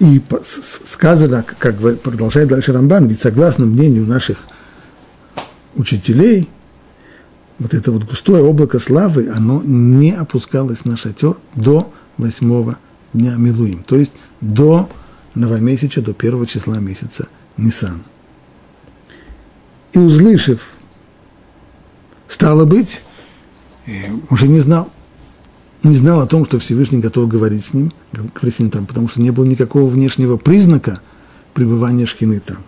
И 0.00 0.20
сказано, 0.44 1.44
как 1.58 1.78
продолжает 2.00 2.48
дальше 2.48 2.72
Рамбан, 2.72 3.06
ведь 3.06 3.20
согласно 3.20 3.66
мнению 3.66 4.06
наших 4.06 4.38
учителей, 5.76 6.48
вот 7.58 7.74
это 7.74 7.92
вот 7.92 8.04
густое 8.04 8.42
облако 8.42 8.78
славы, 8.78 9.28
оно 9.28 9.62
не 9.62 10.12
опускалось 10.12 10.84
на 10.84 10.96
шатер 10.96 11.36
до 11.54 11.92
восьмого 12.16 12.78
дня 13.12 13.34
Милуим, 13.36 13.82
то 13.82 13.96
есть 13.96 14.12
до 14.40 14.88
новомесяча, 15.34 16.00
до 16.00 16.14
первого 16.14 16.46
числа 16.46 16.78
месяца 16.78 17.28
Нисан 17.56 18.02
и 19.92 19.98
услышав, 19.98 20.60
стало 22.28 22.64
быть, 22.64 23.02
уже 24.30 24.48
не 24.48 24.60
знал, 24.60 24.90
не 25.82 25.94
знал 25.94 26.20
о 26.20 26.26
том, 26.26 26.44
что 26.44 26.58
Всевышний 26.58 26.98
готов 26.98 27.28
говорить 27.28 27.64
с 27.64 27.74
ним, 27.74 27.92
говорить 28.12 28.56
с 28.56 28.58
ним 28.58 28.70
там, 28.70 28.86
потому 28.86 29.08
что 29.08 29.20
не 29.20 29.30
было 29.30 29.44
никакого 29.44 29.88
внешнего 29.88 30.36
признака 30.36 31.00
пребывания 31.54 32.06
Шхины 32.06 32.40
там. 32.40 32.58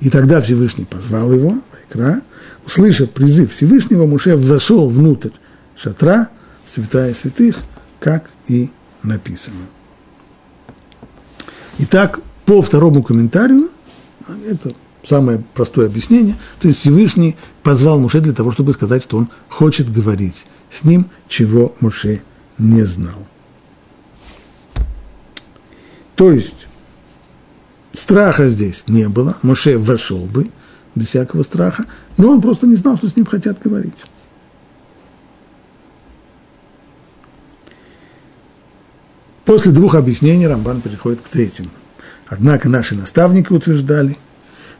И 0.00 0.10
тогда 0.10 0.40
Всевышний 0.40 0.84
позвал 0.84 1.32
его, 1.32 1.58
Вайкра, 1.72 2.22
услышав 2.66 3.10
призыв 3.10 3.52
Всевышнего, 3.52 4.06
Муше 4.06 4.36
вошел 4.36 4.88
внутрь 4.88 5.30
шатра, 5.76 6.28
святая 6.66 7.14
святых, 7.14 7.56
как 8.00 8.28
и 8.48 8.70
написано. 9.02 9.56
Итак, 11.78 12.20
по 12.44 12.62
второму 12.62 13.02
комментарию, 13.02 13.70
это 14.48 14.74
самое 15.04 15.42
простое 15.54 15.86
объяснение, 15.86 16.34
то 16.60 16.68
есть 16.68 16.80
Всевышний 16.80 17.36
позвал 17.62 17.98
Муше 18.00 18.20
для 18.20 18.32
того, 18.32 18.50
чтобы 18.50 18.72
сказать, 18.72 19.04
что 19.04 19.18
он 19.18 19.28
хочет 19.48 19.92
говорить 19.92 20.46
с 20.70 20.84
ним, 20.84 21.06
чего 21.28 21.74
Муше 21.80 22.22
не 22.58 22.82
знал. 22.82 23.26
То 26.14 26.30
есть 26.30 26.68
страха 27.92 28.48
здесь 28.48 28.84
не 28.86 29.08
было, 29.08 29.36
Муше 29.42 29.78
вошел 29.78 30.24
бы 30.24 30.50
без 30.94 31.08
всякого 31.08 31.42
страха, 31.42 31.84
но 32.16 32.30
он 32.30 32.40
просто 32.40 32.66
не 32.66 32.74
знал, 32.74 32.96
что 32.96 33.08
с 33.08 33.16
ним 33.16 33.26
хотят 33.26 33.60
говорить. 33.62 34.04
После 39.44 39.70
двух 39.70 39.94
объяснений 39.94 40.46
Рамбан 40.46 40.80
переходит 40.80 41.20
к 41.20 41.28
третьему. 41.28 41.70
Однако 42.26 42.68
наши 42.68 42.96
наставники 42.96 43.52
утверждали, 43.52 44.18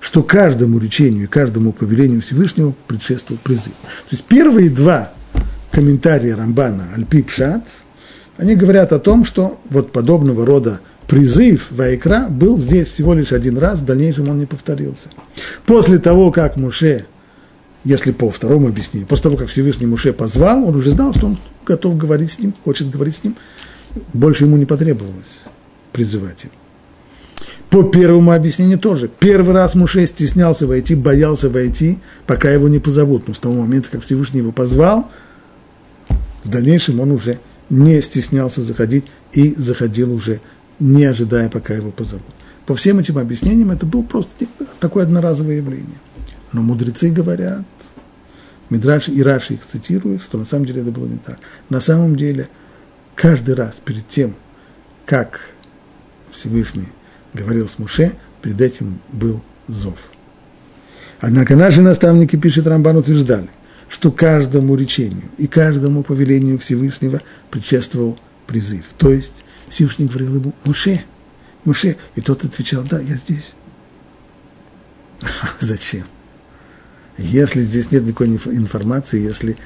что 0.00 0.22
каждому 0.24 0.78
речению 0.78 1.24
и 1.24 1.28
каждому 1.28 1.72
повелению 1.72 2.20
Всевышнего 2.20 2.74
предшествовал 2.88 3.40
призыв. 3.44 3.74
То 3.84 4.10
есть 4.10 4.24
первые 4.24 4.68
два 4.68 5.12
комментария 5.76 6.34
Рамбана 6.34 6.84
Альпи 6.94 7.22
Пшат, 7.22 7.62
они 8.38 8.54
говорят 8.54 8.94
о 8.94 8.98
том, 8.98 9.26
что 9.26 9.60
вот 9.68 9.92
подобного 9.92 10.46
рода 10.46 10.80
призыв 11.06 11.66
Вайкра 11.70 12.28
был 12.30 12.56
здесь 12.56 12.88
всего 12.88 13.12
лишь 13.12 13.30
один 13.30 13.58
раз, 13.58 13.80
в 13.80 13.84
дальнейшем 13.84 14.30
он 14.30 14.38
не 14.38 14.46
повторился. 14.46 15.10
После 15.66 15.98
того, 15.98 16.32
как 16.32 16.56
Муше, 16.56 17.04
если 17.84 18.12
по 18.12 18.30
второму 18.30 18.68
объяснению, 18.68 19.06
после 19.06 19.24
того, 19.24 19.36
как 19.36 19.48
Всевышний 19.48 19.84
Муше 19.84 20.14
позвал, 20.14 20.66
он 20.66 20.74
уже 20.74 20.92
знал, 20.92 21.12
что 21.12 21.26
он 21.26 21.38
готов 21.66 21.98
говорить 21.98 22.32
с 22.32 22.38
ним, 22.38 22.54
хочет 22.64 22.88
говорить 22.88 23.16
с 23.16 23.24
ним, 23.24 23.36
больше 24.14 24.44
ему 24.44 24.56
не 24.56 24.64
потребовалось 24.64 25.40
призывать 25.92 26.44
его. 26.44 26.54
По 27.68 27.82
первому 27.82 28.32
объяснению 28.32 28.78
тоже. 28.78 29.10
Первый 29.18 29.54
раз 29.54 29.74
Муше 29.74 30.06
стеснялся 30.06 30.66
войти, 30.66 30.94
боялся 30.94 31.50
войти, 31.50 31.98
пока 32.26 32.50
его 32.50 32.66
не 32.66 32.78
позовут. 32.78 33.28
Но 33.28 33.34
с 33.34 33.38
того 33.38 33.56
момента, 33.56 33.90
как 33.90 34.02
Всевышний 34.02 34.40
его 34.40 34.52
позвал, 34.52 35.10
в 36.46 36.48
дальнейшем 36.48 37.00
он 37.00 37.11
уже 37.11 37.40
не 37.68 38.00
стеснялся 38.00 38.62
заходить 38.62 39.06
и 39.32 39.52
заходил 39.56 40.14
уже, 40.14 40.40
не 40.78 41.04
ожидая, 41.04 41.50
пока 41.50 41.74
его 41.74 41.90
позовут. 41.90 42.24
По 42.66 42.76
всем 42.76 43.00
этим 43.00 43.18
объяснениям 43.18 43.72
это 43.72 43.85
было 43.85 44.02
просто 44.02 44.46
такое 44.78 45.02
одноразовое 45.02 45.56
явление. 45.56 45.98
Но 46.52 46.62
мудрецы 46.62 47.11
говорят, 47.11 47.64
Мидраш 48.70 49.09
и 49.09 49.22
Раши 49.22 49.54
их 49.54 49.64
цитируют, 49.64 50.22
что 50.22 50.38
на 50.38 50.44
самом 50.44 50.66
деле 50.66 50.82
это 50.82 50.92
было 50.92 51.06
не 51.06 51.18
так. 51.18 51.38
На 51.68 51.80
самом 51.80 52.14
деле, 52.14 52.48
каждый 53.16 53.56
раз 53.56 53.80
перед 53.85 54.09
тем, 54.09 54.37
как 55.04 55.50
Всевышний 56.30 56.88
говорил 57.35 57.68
с 57.68 57.78
Муше, 57.78 58.12
перед 58.40 58.61
этим 58.61 59.00
был 59.12 59.42
зов. 59.66 59.98
Однако 61.20 61.56
наши 61.56 61.82
наставники, 61.82 62.37
пишет 62.37 62.66
Рамбан, 62.68 62.96
утверждали, 62.96 63.48
что 63.88 64.11
каждому 64.11 64.75
речению 64.77 65.31
и 65.38 65.46
каждому 65.46 66.03
повелению 66.03 66.59
Всевышнего 66.59 67.22
предшествовал 67.51 68.18
призыв. 68.46 68.85
То 68.99 69.12
есть 69.12 69.44
Всевышний 69.68 70.07
говорил 70.07 70.37
ему 70.37 70.55
«Муше, 70.64 71.05
Муше», 71.64 71.96
и 72.14 72.20
тот 72.20 72.44
отвечал 72.44 72.83
«Да, 72.83 73.01
я 73.01 73.14
здесь». 73.14 73.55
Зачем? 75.61 76.05
Если 77.18 77.61
здесь 77.61 77.90
нет 77.90 78.05
никакой 78.05 78.29
информации, 78.29 79.22
если, 79.22 79.57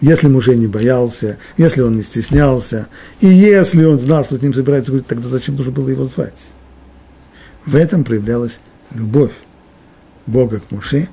если 0.00 0.28
Муше 0.28 0.54
не 0.54 0.66
боялся, 0.66 1.38
если 1.56 1.80
он 1.80 1.96
не 1.96 2.02
стеснялся, 2.02 2.88
и 3.20 3.26
если 3.26 3.84
он 3.84 3.98
знал, 3.98 4.24
что 4.24 4.36
с 4.36 4.42
ним 4.42 4.52
собирается 4.52 4.90
говорить, 4.90 5.06
тогда 5.06 5.28
зачем 5.28 5.56
нужно 5.56 5.72
было 5.72 5.88
его 5.88 6.04
звать? 6.04 6.48
В 7.64 7.76
этом 7.76 8.04
проявлялась 8.04 8.58
любовь 8.92 9.32
Бога 10.26 10.60
к 10.60 10.70
Муше 10.70 11.08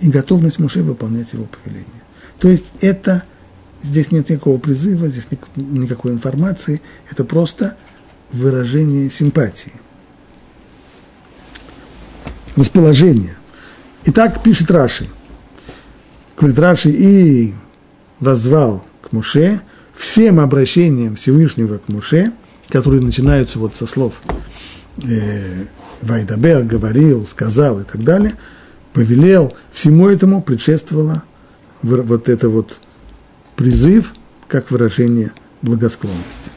и 0.00 0.08
готовность 0.08 0.58
Муше 0.58 0.82
выполнять 0.82 1.32
его 1.32 1.46
повеление. 1.46 2.02
То 2.38 2.48
есть 2.48 2.72
это, 2.80 3.24
здесь 3.82 4.12
нет 4.12 4.28
никакого 4.30 4.58
призыва, 4.58 5.08
здесь 5.08 5.28
никакой 5.56 6.12
информации, 6.12 6.80
это 7.10 7.24
просто 7.24 7.76
выражение 8.32 9.10
симпатии, 9.10 9.72
расположения. 12.56 13.36
Итак, 14.04 14.42
пишет 14.42 14.70
Раши. 14.70 15.08
Говорит 16.36 16.58
Раши, 16.58 16.90
и 16.90 17.54
возвал 18.20 18.84
к 19.02 19.12
Муше 19.12 19.60
всем 19.94 20.38
обращениям 20.38 21.16
Всевышнего 21.16 21.78
к 21.78 21.88
Муше, 21.88 22.32
которые 22.68 23.02
начинаются 23.02 23.58
вот 23.58 23.74
со 23.74 23.86
слов 23.86 24.22
э, 25.02 25.64
Вайдабер 26.02 26.62
говорил, 26.62 27.26
сказал 27.26 27.80
и 27.80 27.84
так 27.84 28.04
далее, 28.04 28.34
повелел, 28.98 29.54
всему 29.70 30.08
этому 30.08 30.42
предшествовало 30.42 31.22
вот 31.82 32.28
это 32.28 32.48
вот 32.48 32.80
призыв, 33.54 34.12
как 34.48 34.72
выражение 34.72 35.30
благосклонности. 35.62 36.50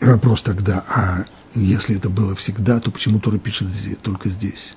Вопрос 0.00 0.42
тогда, 0.42 0.84
а 0.88 1.26
если 1.54 1.96
это 1.96 2.10
было 2.10 2.34
всегда, 2.34 2.80
то 2.80 2.90
почему 2.90 3.20
Тора 3.20 3.38
пишет 3.38 3.68
здесь, 3.68 3.98
только 4.02 4.28
здесь? 4.30 4.76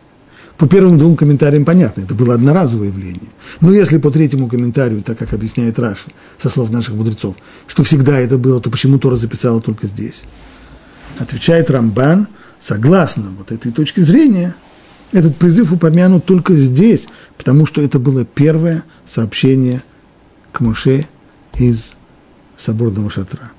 По 0.60 0.68
первым 0.68 1.00
двум 1.00 1.16
комментариям 1.16 1.66
понятно, 1.66 2.02
это 2.02 2.14
было 2.14 2.36
одноразовое 2.36 2.90
явление. 2.90 3.32
Но 3.60 3.72
если 3.72 3.98
по 3.98 4.12
третьему 4.12 4.48
комментарию, 4.48 5.02
так 5.02 5.18
как 5.18 5.34
объясняет 5.34 5.80
Раши, 5.80 6.12
со 6.38 6.52
слов 6.52 6.70
наших 6.70 6.94
мудрецов, 6.94 7.36
что 7.66 7.84
всегда 7.84 8.20
это 8.20 8.38
было, 8.38 8.62
то 8.62 8.70
почему 8.70 9.00
Тора 9.00 9.16
записала 9.16 9.62
только 9.62 9.88
здесь? 9.88 10.26
Отвечает 11.18 11.72
Рамбан, 11.72 12.28
согласно 12.62 13.32
вот 13.38 13.52
этой 13.52 13.72
точки 13.72 14.00
зрения, 14.00 14.56
этот 15.12 15.36
призыв 15.36 15.74
упомянут 15.74 16.26
только 16.26 16.54
здесь, 16.56 17.08
потому 17.38 17.66
что 17.66 17.82
это 17.82 18.00
было 18.00 18.24
первое 18.24 18.84
сообщение 19.06 19.84
к 20.52 20.62
Моше 20.62 21.08
из 21.58 21.90
соборного 22.58 23.10
шатра. 23.10 23.52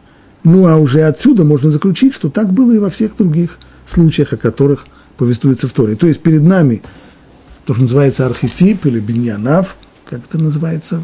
Ну 0.45 0.67
а 0.67 0.77
уже 0.77 1.03
отсюда 1.03 1.45
можно 1.45 1.71
заключить, 1.71 2.15
что 2.15 2.31
так 2.31 2.53
было 2.53 2.73
и 2.73 2.79
во 2.79 2.91
всех 2.91 3.17
других 3.17 3.59
случаях, 3.87 4.33
о 4.33 4.37
которых 4.37 4.87
повествуется 5.17 5.69
в 5.69 5.73
Торе. 5.73 5.95
То 5.95 6.07
есть 6.07 6.21
перед 6.21 6.43
нами 6.43 6.83
то, 7.65 7.75
что 7.75 7.83
называется 7.83 8.27
архетип 8.27 8.87
или 8.87 8.99
биньянав, 8.99 9.77
как 10.09 10.21
это 10.29 10.38
называется 10.38 11.03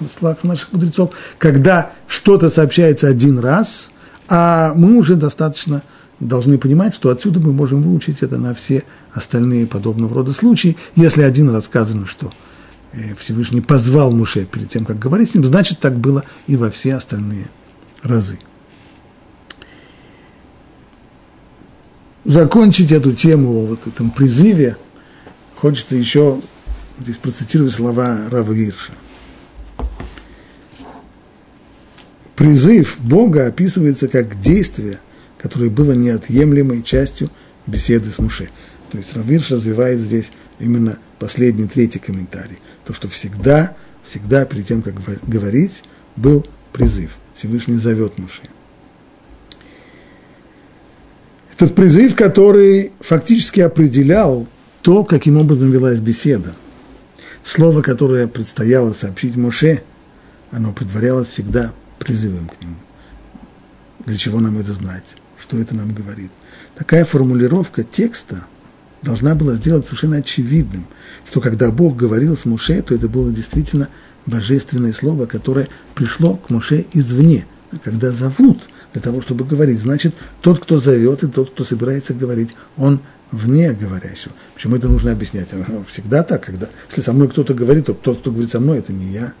в 0.00 0.08
словах 0.08 0.44
наших 0.44 0.72
мудрецов, 0.72 1.10
когда 1.38 1.92
что-то 2.06 2.48
сообщается 2.48 3.06
один 3.06 3.38
раз, 3.38 3.90
а 4.28 4.72
мы 4.74 4.96
уже 4.96 5.16
достаточно 5.16 5.82
должны 6.28 6.58
понимать, 6.58 6.94
что 6.94 7.10
отсюда 7.10 7.40
мы 7.40 7.52
можем 7.52 7.82
выучить 7.82 8.22
это 8.22 8.38
на 8.38 8.54
все 8.54 8.84
остальные 9.12 9.66
подобного 9.66 10.14
рода 10.14 10.32
случаи. 10.32 10.76
Если 10.96 11.22
один 11.22 11.50
раз 11.50 11.66
сказано, 11.66 12.06
что 12.06 12.32
э, 12.92 13.14
Всевышний 13.14 13.60
позвал 13.60 14.10
Муше 14.10 14.44
перед 14.44 14.70
тем, 14.70 14.84
как 14.84 14.98
говорить 14.98 15.30
с 15.30 15.34
ним, 15.34 15.44
значит, 15.44 15.78
так 15.78 15.96
было 15.96 16.24
и 16.46 16.56
во 16.56 16.70
все 16.70 16.94
остальные 16.94 17.46
разы. 18.02 18.38
закончить 22.24 22.90
эту 22.90 23.12
тему 23.12 23.66
вот 23.66 23.86
этом 23.86 24.10
призыве, 24.10 24.76
хочется 25.56 25.96
еще 25.96 26.40
здесь 26.98 27.18
процитировать 27.18 27.72
слова 27.72 28.28
Рава. 28.30 28.54
Призыв 32.34 32.98
Бога 32.98 33.46
описывается 33.46 34.08
как 34.08 34.40
действие, 34.40 35.00
которое 35.44 35.68
было 35.68 35.92
неотъемлемой 35.92 36.82
частью 36.82 37.28
беседы 37.66 38.10
с 38.10 38.18
Муше. 38.18 38.48
То 38.90 38.96
есть 38.96 39.14
Равирш 39.14 39.50
развивает 39.50 40.00
здесь 40.00 40.32
именно 40.58 40.98
последний, 41.18 41.66
третий 41.66 41.98
комментарий. 41.98 42.58
То, 42.86 42.94
что 42.94 43.08
всегда, 43.10 43.76
всегда 44.02 44.46
перед 44.46 44.66
тем, 44.66 44.80
как 44.80 44.94
говорить, 45.26 45.84
был 46.16 46.46
призыв. 46.72 47.18
Всевышний 47.34 47.76
зовет 47.76 48.16
Муше. 48.16 48.40
Этот 51.54 51.74
призыв, 51.74 52.16
который 52.16 52.92
фактически 53.00 53.60
определял 53.60 54.48
то, 54.80 55.04
каким 55.04 55.36
образом 55.36 55.70
велась 55.70 56.00
беседа. 56.00 56.56
Слово, 57.42 57.82
которое 57.82 58.28
предстояло 58.28 58.94
сообщить 58.94 59.36
Моше, 59.36 59.82
оно 60.50 60.72
предварялось 60.72 61.28
всегда 61.28 61.74
призывом 61.98 62.48
к 62.48 62.62
нему. 62.62 62.76
Для 64.06 64.16
чего 64.16 64.40
нам 64.40 64.56
это 64.56 64.72
знать? 64.72 65.18
Что 65.44 65.58
это 65.58 65.74
нам 65.74 65.92
говорит? 65.92 66.30
Такая 66.74 67.04
формулировка 67.04 67.84
текста 67.84 68.46
должна 69.02 69.34
была 69.34 69.56
сделать 69.56 69.84
совершенно 69.84 70.16
очевидным, 70.16 70.86
что 71.28 71.42
когда 71.42 71.70
Бог 71.70 71.96
говорил 71.96 72.34
с 72.34 72.46
Моше, 72.46 72.80
то 72.80 72.94
это 72.94 73.10
было 73.10 73.30
действительно 73.30 73.90
божественное 74.24 74.94
слово, 74.94 75.26
которое 75.26 75.68
пришло 75.94 76.36
к 76.36 76.48
Моше 76.48 76.86
извне. 76.94 77.44
А 77.72 77.78
когда 77.78 78.10
зовут, 78.10 78.70
для 78.94 79.02
того, 79.02 79.20
чтобы 79.20 79.44
говорить. 79.44 79.80
Значит, 79.80 80.14
тот, 80.40 80.60
кто 80.60 80.78
зовет, 80.78 81.22
и 81.24 81.28
тот, 81.28 81.50
кто 81.50 81.64
собирается 81.64 82.14
говорить, 82.14 82.56
он 82.78 83.00
вне 83.30 83.72
говорящего. 83.72 84.32
Почему 84.54 84.76
это 84.76 84.88
нужно 84.88 85.12
объяснять? 85.12 85.48
Всегда 85.88 86.22
так, 86.22 86.42
когда, 86.42 86.70
если 86.88 87.02
со 87.02 87.12
мной 87.12 87.28
кто-то 87.28 87.52
говорит, 87.52 87.84
то 87.84 87.92
тот, 87.92 88.20
кто 88.20 88.30
говорит 88.30 88.50
со 88.50 88.60
мной, 88.60 88.78
это 88.78 88.94
не 88.94 89.12
я. 89.12 89.34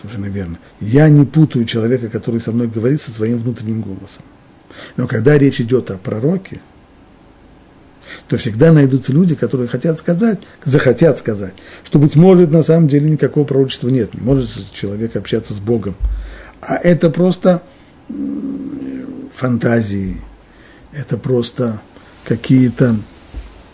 Совершенно 0.00 0.26
верно. 0.26 0.58
Я 0.78 1.08
не 1.08 1.24
путаю 1.24 1.64
человека, 1.64 2.10
который 2.10 2.40
со 2.40 2.52
мной 2.52 2.68
говорит, 2.68 3.02
со 3.02 3.10
своим 3.10 3.38
внутренним 3.38 3.80
голосом. 3.80 4.22
Но 4.96 5.06
когда 5.06 5.38
речь 5.38 5.60
идет 5.60 5.90
о 5.90 5.98
пророке, 5.98 6.60
то 8.28 8.36
всегда 8.36 8.72
найдутся 8.72 9.12
люди, 9.12 9.34
которые 9.34 9.68
хотят 9.68 9.98
сказать, 9.98 10.38
захотят 10.64 11.18
сказать, 11.18 11.54
что, 11.84 11.98
быть 11.98 12.16
может, 12.16 12.50
на 12.50 12.62
самом 12.62 12.88
деле 12.88 13.10
никакого 13.10 13.44
пророчества 13.44 13.88
нет. 13.88 14.14
Не 14.14 14.20
может 14.20 14.48
человек 14.72 15.16
общаться 15.16 15.54
с 15.54 15.58
Богом. 15.58 15.96
А 16.60 16.76
это 16.76 17.10
просто 17.10 17.62
фантазии, 19.34 20.20
это 20.92 21.18
просто 21.18 21.80
какие-то 22.24 22.96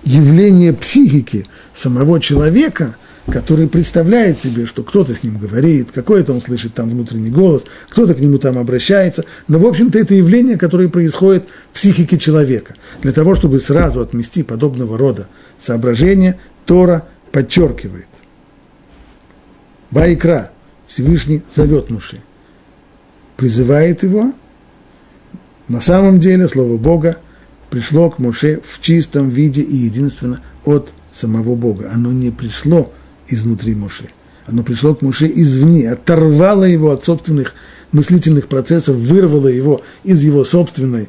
явления 0.02 0.72
психики 0.72 1.46
самого 1.74 2.20
человека, 2.20 2.96
который 3.30 3.68
представляет 3.68 4.40
себе, 4.40 4.66
что 4.66 4.82
кто-то 4.82 5.14
с 5.14 5.22
ним 5.22 5.38
говорит, 5.38 5.92
какой-то 5.92 6.32
он 6.32 6.40
слышит 6.40 6.74
там 6.74 6.90
внутренний 6.90 7.30
голос, 7.30 7.64
кто-то 7.88 8.14
к 8.14 8.20
нему 8.20 8.38
там 8.38 8.58
обращается. 8.58 9.24
Но, 9.48 9.58
в 9.58 9.66
общем-то, 9.66 9.98
это 9.98 10.14
явление, 10.14 10.58
которое 10.58 10.88
происходит 10.88 11.44
в 11.70 11.76
психике 11.76 12.18
человека. 12.18 12.74
Для 13.00 13.12
того, 13.12 13.34
чтобы 13.34 13.60
сразу 13.60 14.00
отмести 14.00 14.42
подобного 14.42 14.98
рода 14.98 15.28
соображения, 15.60 16.38
Тора 16.66 17.06
подчеркивает. 17.30 18.06
Байкра, 19.90 20.50
Всевышний 20.86 21.42
зовет 21.54 21.90
Муши 21.90 22.20
призывает 23.42 24.04
его, 24.04 24.32
на 25.66 25.80
самом 25.80 26.20
деле 26.20 26.48
слово 26.48 26.76
Бога 26.76 27.18
пришло 27.70 28.08
к 28.08 28.20
Моше 28.20 28.60
в 28.64 28.80
чистом 28.80 29.30
виде 29.30 29.62
и 29.62 29.74
единственно 29.74 30.40
от 30.64 30.92
самого 31.12 31.56
Бога. 31.56 31.90
Оно 31.92 32.12
не 32.12 32.30
пришло 32.30 32.92
изнутри 33.32 33.74
Моше. 33.74 34.08
Оно 34.46 34.62
пришло 34.62 34.94
к 34.94 35.02
Моше 35.02 35.26
извне, 35.26 35.90
оторвало 35.90 36.64
его 36.64 36.90
от 36.90 37.04
собственных 37.04 37.54
мыслительных 37.92 38.48
процессов, 38.48 38.96
вырвало 38.96 39.48
его 39.48 39.82
из 40.02 40.22
его 40.22 40.44
собственной 40.44 41.08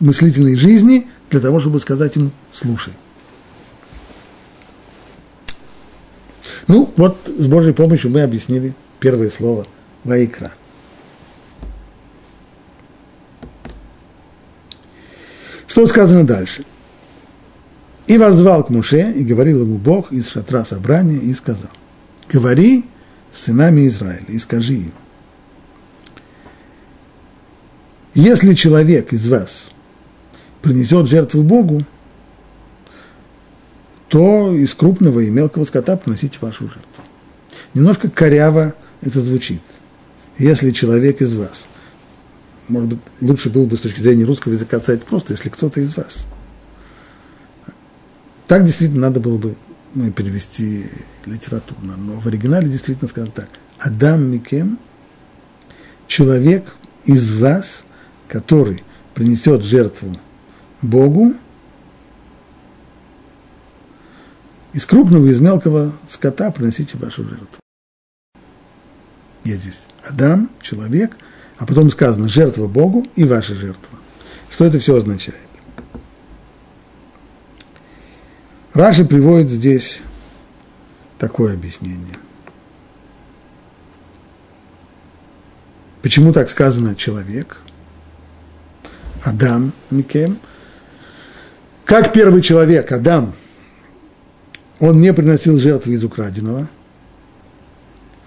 мыслительной 0.00 0.56
жизни 0.56 1.08
для 1.30 1.40
того, 1.40 1.60
чтобы 1.60 1.80
сказать 1.80 2.16
ему 2.16 2.30
«слушай». 2.52 2.92
Ну, 6.68 6.92
вот 6.96 7.16
с 7.26 7.46
Божьей 7.46 7.72
помощью 7.72 8.10
мы 8.10 8.22
объяснили 8.22 8.74
первое 9.00 9.30
слово 9.30 9.66
«Ваикра». 10.04 10.52
Что 15.66 15.86
сказано 15.86 16.26
дальше? 16.26 16.64
И 18.06 18.18
возвал 18.18 18.64
к 18.64 18.70
Муше, 18.70 19.12
и 19.12 19.24
говорил 19.24 19.62
ему 19.62 19.78
Бог 19.78 20.12
из 20.12 20.28
шатра 20.28 20.64
собрания, 20.64 21.18
и 21.18 21.34
сказал, 21.34 21.70
говори 22.28 22.84
с 23.32 23.42
сынами 23.42 23.86
Израиля, 23.88 24.26
и 24.28 24.38
скажи 24.38 24.74
им, 24.74 24.92
если 28.14 28.54
человек 28.54 29.12
из 29.12 29.26
вас 29.26 29.70
принесет 30.62 31.06
жертву 31.06 31.42
Богу, 31.42 31.84
то 34.08 34.54
из 34.54 34.72
крупного 34.74 35.20
и 35.20 35.30
мелкого 35.30 35.64
скота 35.64 35.96
приносите 35.96 36.38
вашу 36.40 36.64
жертву. 36.64 37.04
Немножко 37.74 38.08
коряво 38.08 38.74
это 39.02 39.20
звучит. 39.20 39.60
Если 40.38 40.70
человек 40.70 41.20
из 41.20 41.34
вас, 41.34 41.66
может 42.68 42.88
быть, 42.90 42.98
лучше 43.20 43.50
было 43.50 43.66
бы 43.66 43.76
с 43.76 43.80
точки 43.80 44.00
зрения 44.00 44.24
русского 44.24 44.52
языка 44.52 44.78
сказать 44.80 45.04
просто, 45.04 45.32
если 45.32 45.48
кто-то 45.48 45.80
из 45.80 45.96
вас. 45.96 46.26
Так 48.46 48.64
действительно 48.64 49.02
надо 49.02 49.20
было 49.20 49.38
бы 49.38 49.56
ну, 49.94 50.10
перевести 50.12 50.86
литературно, 51.24 51.96
но 51.96 52.20
в 52.20 52.26
оригинале 52.26 52.68
действительно 52.68 53.08
сказано 53.08 53.32
так. 53.32 53.48
Адам 53.78 54.30
Микем, 54.30 54.78
человек 56.06 56.76
из 57.04 57.32
вас, 57.32 57.84
который 58.28 58.82
принесет 59.14 59.62
жертву 59.62 60.16
Богу, 60.82 61.34
из 64.72 64.84
крупного 64.84 65.26
из 65.26 65.40
мелкого 65.40 65.96
скота 66.08 66.50
приносите 66.50 66.98
вашу 66.98 67.24
жертву. 67.24 67.60
Есть 69.44 69.62
здесь 69.62 69.88
Адам, 70.04 70.50
человек, 70.60 71.16
а 71.56 71.66
потом 71.66 71.88
сказано 71.88 72.28
жертва 72.28 72.66
Богу 72.66 73.06
и 73.16 73.24
ваша 73.24 73.54
жертва. 73.54 73.98
Что 74.50 74.66
это 74.66 74.78
все 74.78 74.96
означает? 74.96 75.45
Раши 78.76 79.06
приводит 79.06 79.48
здесь 79.48 80.00
такое 81.18 81.54
объяснение. 81.54 82.14
Почему 86.02 86.30
так 86.30 86.50
сказано 86.50 86.94
человек? 86.94 87.56
Адам 89.24 89.72
Микем. 89.90 90.38
Как 91.86 92.12
первый 92.12 92.42
человек, 92.42 92.92
Адам– 92.92 93.34
он 94.78 95.00
не 95.00 95.14
приносил 95.14 95.58
жертвы 95.58 95.94
из 95.94 96.04
украденного, 96.04 96.68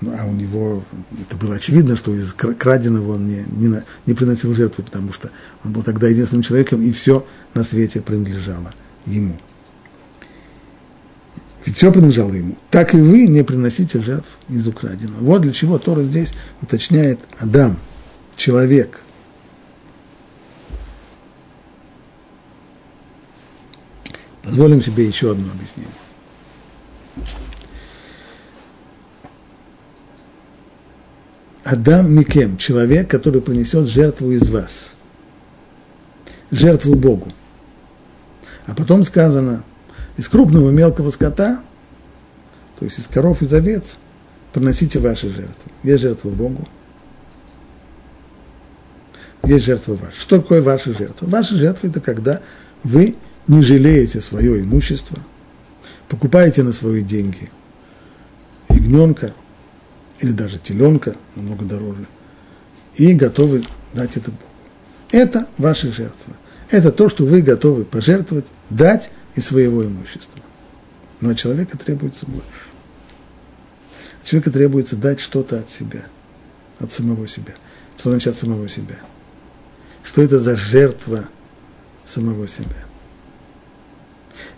ну, 0.01 0.15
а 0.17 0.25
у 0.25 0.31
него, 0.31 0.83
это 1.21 1.37
было 1.37 1.55
очевидно, 1.55 1.95
что 1.95 2.11
из 2.11 2.33
краденого 2.33 3.13
он 3.13 3.27
не, 3.27 3.45
не, 3.51 3.83
не 4.07 4.13
приносил 4.15 4.55
жертвы, 4.55 4.83
потому 4.83 5.13
что 5.13 5.29
он 5.63 5.73
был 5.73 5.83
тогда 5.83 6.07
единственным 6.07 6.41
человеком, 6.41 6.81
и 6.81 6.91
все 6.91 7.23
на 7.53 7.63
свете 7.63 8.01
принадлежало 8.01 8.73
ему. 9.05 9.37
Ведь 11.69 11.77
все 11.77 11.91
принадлежало 11.91 12.33
ему. 12.33 12.57
Так 12.71 12.95
и 12.95 12.97
вы 12.97 13.27
не 13.27 13.43
приносите 13.43 14.01
жертв 14.01 14.39
из 14.49 14.65
украденного. 14.65 15.23
Вот 15.23 15.43
для 15.43 15.51
чего 15.51 15.77
Тора 15.77 16.01
здесь 16.01 16.33
уточняет 16.63 17.19
Адам, 17.37 17.77
человек. 18.35 19.01
Позволим 24.41 24.81
себе 24.81 25.05
еще 25.05 25.29
одно 25.29 25.45
объяснение. 25.51 25.93
Адам 31.63 32.11
Микем, 32.11 32.57
человек, 32.57 33.11
который 33.11 33.41
принесет 33.41 33.87
жертву 33.87 34.31
из 34.31 34.49
вас, 34.49 34.95
жертву 36.49 36.95
Богу. 36.95 37.31
А 38.65 38.73
потом 38.73 39.03
сказано, 39.03 39.63
из 40.19 40.27
крупного 40.29 40.69
мелкого 40.69 41.09
скота, 41.11 41.61
то 42.77 42.85
есть 42.85 42.99
из 42.99 43.07
коров, 43.07 43.41
из 43.41 43.53
овец, 43.53 43.97
приносите 44.53 44.99
ваши 44.99 45.29
жертвы. 45.29 45.71
Есть 45.83 46.01
жертва 46.01 46.29
Богу, 46.29 46.67
есть 49.43 49.65
жертва 49.65 49.95
ваша. 49.95 50.19
Что 50.19 50.41
такое 50.41 50.61
ваша 50.61 50.93
жертва? 50.93 51.25
Ваша 51.25 51.55
жертва– 51.55 51.87
это 51.89 52.01
когда 52.01 52.41
вы 52.83 53.15
не 53.47 53.61
жалеете 53.61 54.21
свое 54.21 54.61
имущество, 54.61 55.17
покупаете 56.07 56.63
на 56.63 56.73
свои 56.73 57.01
деньги 57.01 57.49
ягненка– 58.69 59.33
или 60.19 60.31
даже 60.31 60.57
теленка, 60.57 61.15
намного 61.35 61.65
дороже, 61.65 62.05
и 62.95 63.13
готовы 63.13 63.63
дать 63.93 64.17
это 64.17 64.31
Богу. 64.31 64.43
Это 65.11 65.47
ваша 65.57 65.91
жертва. 65.91 66.33
Это 66.69 66.91
то, 66.91 67.09
что 67.09 67.25
вы 67.25 67.41
готовы 67.41 67.85
пожертвовать, 67.85 68.45
дать 68.69 69.11
из 69.39 69.47
своего 69.47 69.85
имущества. 69.85 70.41
Но 71.19 71.31
от 71.31 71.37
человека 71.37 71.77
требуется 71.77 72.25
больше. 72.25 72.47
От 74.21 74.27
человека 74.27 74.51
требуется 74.51 74.95
дать 74.95 75.19
что-то 75.19 75.59
от 75.59 75.71
себя, 75.71 76.05
от 76.79 76.91
самого 76.91 77.27
себя. 77.27 77.55
Что 77.97 78.11
значит 78.11 78.33
от 78.33 78.37
самого 78.37 78.69
себя? 78.69 78.99
Что 80.03 80.21
это 80.21 80.39
за 80.39 80.55
жертва 80.55 81.27
самого 82.05 82.47
себя? 82.47 82.85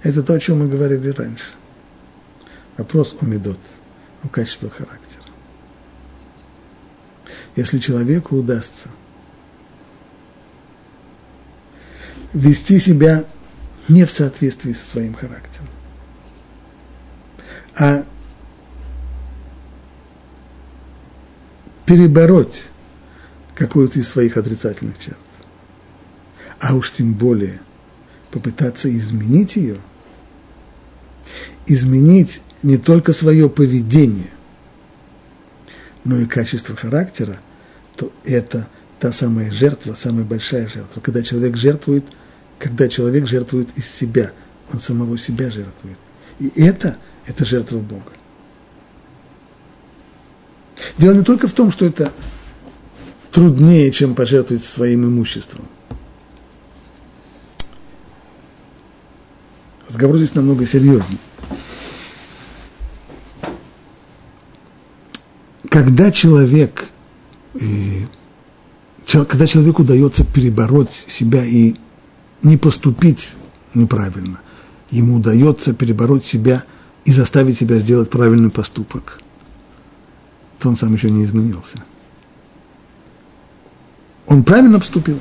Это 0.04 0.22
то, 0.24 0.34
о 0.34 0.40
чем 0.40 0.60
мы 0.60 0.68
говорили 0.68 1.10
раньше. 1.10 1.46
Вопрос 2.78 3.16
о 3.20 3.26
медот, 3.26 3.60
о 4.24 4.28
качестве 4.28 4.70
характера 4.70 5.22
если 7.56 7.80
человеку 7.80 8.38
удастся 8.38 8.90
вести 12.34 12.80
себя 12.80 13.26
не 13.88 14.06
в 14.06 14.12
соответствии 14.12 14.74
со 14.74 14.86
своим 14.86 15.14
характером, 15.14 15.68
а 17.76 18.06
перебороть 21.86 22.66
какую-то 23.56 24.00
из 24.00 24.08
своих 24.08 24.38
отрицательных 24.38 24.98
черт, 24.98 25.18
а 26.60 26.76
уж 26.76 26.92
тем 26.92 27.14
более 27.14 27.60
попытаться 28.32 28.90
изменить 28.96 29.56
ее, 29.56 29.78
изменить 31.66 32.42
не 32.64 32.78
только 32.78 33.14
свое 33.14 33.50
поведение– 33.50 34.30
но 36.04 36.18
и 36.18 36.26
качество 36.26 36.76
характера, 36.76 37.40
то 37.96 38.12
это 38.24 38.68
та 39.00 39.12
самая 39.12 39.52
жертва, 39.52 39.94
самая 39.94 40.26
большая 40.26 40.68
жертва. 40.68 41.00
Когда 41.02 41.22
человек 41.22 41.58
жертвует, 41.58 42.06
когда 42.62 42.88
человек 42.88 43.28
жертвует 43.28 43.76
из 43.76 43.90
себя, 43.90 44.32
он 44.72 44.80
самого 44.80 45.18
себя 45.18 45.50
жертвует. 45.50 45.98
И 46.40 46.52
это, 46.56 46.98
это 47.26 47.44
жертва 47.44 47.80
Бога. 47.80 48.12
Дело 50.98 51.16
не 51.16 51.24
только 51.24 51.48
в 51.48 51.54
том, 51.54 51.72
что 51.72 51.86
это 51.86 52.14
труднее, 53.32 53.92
чем 53.92 54.14
пожертвовать 54.14 54.64
своим 54.64 55.06
имуществом. 55.06 55.68
Разговор 59.88 60.18
здесь 60.18 60.36
намного 60.36 60.66
серьезнее. 60.66 61.20
когда 65.70 66.12
человек, 66.12 66.90
э, 67.54 68.06
когда 69.08 69.48
человеку 69.48 69.84
удается 69.84 70.26
перебороть 70.26 70.92
себя 70.92 71.46
и 71.46 71.76
не 72.44 72.58
поступить 72.58 73.32
неправильно, 73.74 74.42
ему 74.90 75.16
удается 75.16 75.74
перебороть 75.74 76.26
себя 76.26 76.64
и 77.06 77.12
заставить 77.12 77.58
себя 77.58 77.78
сделать 77.78 78.10
правильный 78.10 78.50
поступок, 78.50 79.20
то 80.60 80.70
он 80.70 80.78
сам 80.78 80.94
еще 80.94 81.10
не 81.10 81.24
изменился. 81.24 81.84
Он 84.28 84.44
правильно 84.44 84.80
поступил. 84.80 85.20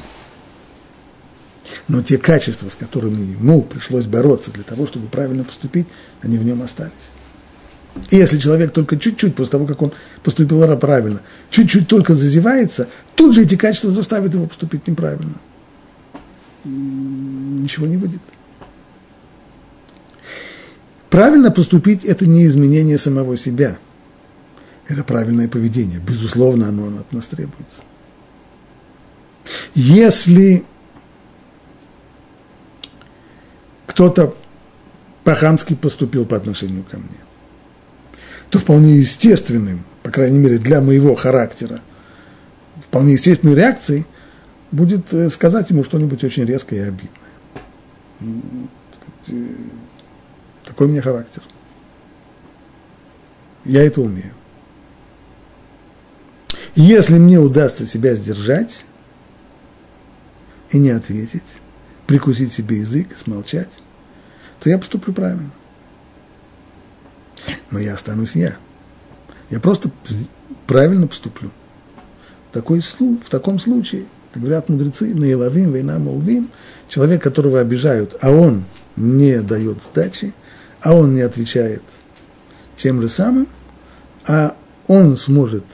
Но 1.89 2.03
те 2.03 2.19
качества, 2.19 2.69
с 2.69 2.75
которыми 2.75 3.21
ему 3.21 3.63
пришлось 3.63 4.07
бороться 4.07 4.51
для 4.51 4.63
того, 4.63 4.87
чтобы 4.87 5.09
правильно 5.09 5.45
поступить, 5.45 5.87
они 6.21 6.39
в 6.39 6.45
нем 6.45 6.63
остались. 6.63 6.93
И 8.11 8.17
если 8.17 8.39
человек 8.39 8.73
только 8.73 8.97
чуть-чуть 8.97 9.35
после 9.35 9.53
того, 9.53 9.67
как 9.67 9.83
он 9.83 9.93
поступил 10.23 10.77
правильно, 10.79 11.21
чуть-чуть 11.51 11.89
только 11.89 12.15
зазевается, 12.15 12.89
тут 13.15 13.35
же 13.35 13.43
эти 13.43 13.57
качества 13.57 13.91
заставят 13.91 14.35
его 14.35 14.47
поступить 14.47 14.87
неправильно. 14.87 15.35
Ничего 16.65 17.87
не 17.87 17.97
выйдет. 17.97 18.21
Правильно 21.09 21.51
поступить– 21.51 22.05
это 22.07 22.27
не 22.27 22.47
изменение 22.47 22.99
самого 22.99 23.37
себя. 23.37 23.79
Это 24.87 25.05
правильное 25.05 25.49
поведение. 25.49 25.99
Безусловно, 25.99 26.69
оно 26.69 26.87
от 26.99 27.13
нас 27.13 27.27
требуется. 27.27 27.83
Если 29.75 30.65
кто-то 33.87 34.37
по-хамски 35.25 35.75
поступил 35.75 36.27
по 36.27 36.37
отношению 36.37 36.85
ко 36.85 36.99
мне, 36.99 37.19
то 38.51 38.59
вполне 38.59 38.97
естественным, 38.97 39.85
по 40.03 40.11
крайней 40.11 40.39
мере 40.39 40.59
для 40.59 40.81
моего 40.81 41.15
характера, 41.15 41.83
вполне 42.85 43.15
естественной 43.15 43.55
реакцией 43.55 44.07
будет 44.71 45.13
э, 45.13 45.29
сказать 45.31 45.71
ему 45.71 45.85
что-нибудь 45.85 46.23
очень 46.25 46.45
резкое 46.45 46.77
и 46.77 46.89
обидное. 46.89 48.69
Такой 50.65 50.87
у 50.87 50.91
меня 50.91 51.03
характер. 51.03 51.43
Я 53.65 53.85
это 53.85 54.01
умею. 54.01 54.33
Если 56.75 57.19
мне 57.19 57.39
удастся 57.39 57.85
себя 57.85 58.15
сдержать 58.15 58.87
и 60.71 60.79
не 60.79 60.91
ответить, 60.91 61.61
прикусить 62.07 62.53
себе 62.53 62.79
язык, 62.79 63.17
смолчать, 63.17 63.71
то 64.61 64.71
я 64.71 64.79
поступлю 64.79 65.13
правильно. 65.13 65.51
Но 67.71 67.79
я 67.79 67.95
останусь 67.95 68.37
я. 68.37 68.57
Я 69.49 69.59
просто 69.61 69.91
правильно 70.67 71.07
поступлю. 71.07 71.51
Такой, 72.53 72.81
в 72.81 73.29
таком 73.29 73.59
случае, 73.59 74.07
говорят 74.35 74.69
мудрецы, 74.69 75.15
наиловим, 75.15 75.73
война 75.73 75.99
молвим, 75.99 76.51
человек, 76.89 77.23
которого 77.23 77.61
обижают, 77.61 78.17
а 78.21 78.31
он 78.31 78.65
не 78.97 79.41
дает 79.41 79.83
сдачи, 79.83 80.33
а 80.81 80.95
он 80.95 81.15
не 81.15 81.23
отвечает 81.23 81.83
тем 82.77 83.01
же 83.01 83.09
самым, 83.09 83.49
а 84.27 84.57
он 84.87 85.17
сможет 85.17 85.65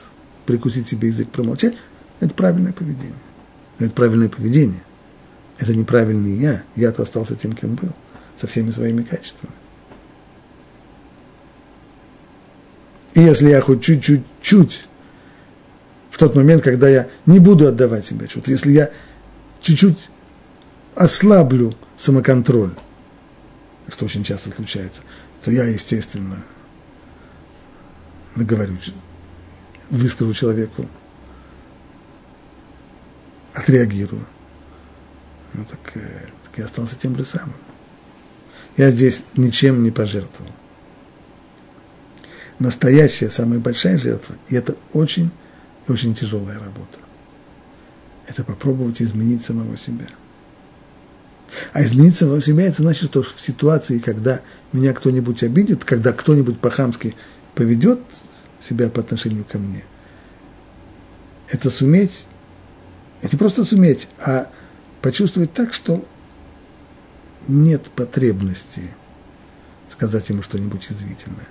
прикусить 0.47 0.87
себе 0.87 1.09
язык, 1.09 1.29
промолчать, 1.29 1.75
это 2.21 2.35
правильное 2.35 2.73
поведение. 2.73 3.15
это 3.79 3.91
правильное 3.91 4.29
поведение. 4.29 4.83
Это 5.59 5.75
неправильный 5.75 6.37
я. 6.37 6.63
Я-то 6.75 7.03
остался 7.03 7.35
тем, 7.35 7.53
кем 7.53 7.75
был, 7.75 7.91
со 8.37 8.47
всеми 8.47 8.71
своими 8.71 9.03
качествами. 9.03 9.53
И 13.15 13.21
если 13.21 13.49
я 13.49 13.61
хоть 13.63 13.83
чуть-чуть-чуть 13.83 14.89
в 16.17 16.19
тот 16.19 16.35
момент, 16.35 16.63
когда 16.63 16.89
я 16.89 17.11
не 17.27 17.41
буду 17.41 17.69
отдавать 17.69 18.07
себе 18.07 18.25
отчет, 18.25 18.49
если 18.49 18.71
я 18.71 18.91
чуть-чуть 19.61 20.09
ослаблю 20.95 21.77
самоконтроль, 21.99 22.75
что 23.93 24.07
очень 24.07 24.25
часто 24.25 24.51
случается, 24.51 25.03
то 25.45 25.51
я, 25.51 25.65
естественно, 25.65 26.43
наговорю, 28.35 28.79
выскажу 29.91 30.33
человеку, 30.33 30.89
отреагирую. 33.53 34.25
Ну 35.53 35.67
так, 35.67 35.81
э, 35.97 36.29
так 36.45 36.57
я 36.57 36.65
остался 36.65 36.97
тем 36.97 37.15
же 37.15 37.27
самым. 37.27 37.57
Я 38.79 38.89
здесь 38.89 39.25
ничем 39.37 39.83
не 39.83 39.91
пожертвовал. 39.91 40.51
Настоящая, 42.59 43.29
самая 43.29 43.59
большая 43.59 43.99
жертва, 43.99 44.37
и 44.49 44.55
это 44.55 44.77
очень, 44.95 45.31
очень 45.89 46.15
тяжелая 46.15 46.59
работа. 46.59 46.99
Это 48.27 48.45
попробовать 48.45 49.01
изменить 49.01 49.45
самого 49.45 49.77
себя. 49.77 50.07
А 51.73 51.83
изменить 51.83 52.17
самого 52.17 52.43
себя, 52.43 52.65
это 52.65 52.83
значит, 52.83 53.05
что 53.05 53.23
в 53.23 53.41
ситуации, 53.41 53.99
когда 53.99 54.41
меня 54.73 54.93
кто-нибудь 54.93 55.43
обидит, 55.43 55.85
когда 55.85 56.13
кто-нибудь 56.13 56.59
по-хамски 56.59 57.15
поведет 57.55 58.01
себя 58.67 58.91
по 58.91 59.01
отношению 59.01 59.45
ко 59.45 59.59
мне, 59.59 59.85
это 61.49 61.71
суметь, 61.71 62.27
не 63.23 63.39
просто 63.39 63.65
суметь, 63.65 64.09
а 64.19 64.51
почувствовать 65.03 65.53
так, 65.53 65.73
что 65.73 66.05
нет 67.47 67.85
потребности 67.95 68.83
сказать 69.89 70.29
ему 70.29 70.43
что-нибудь 70.43 70.87
извительное, 70.91 71.47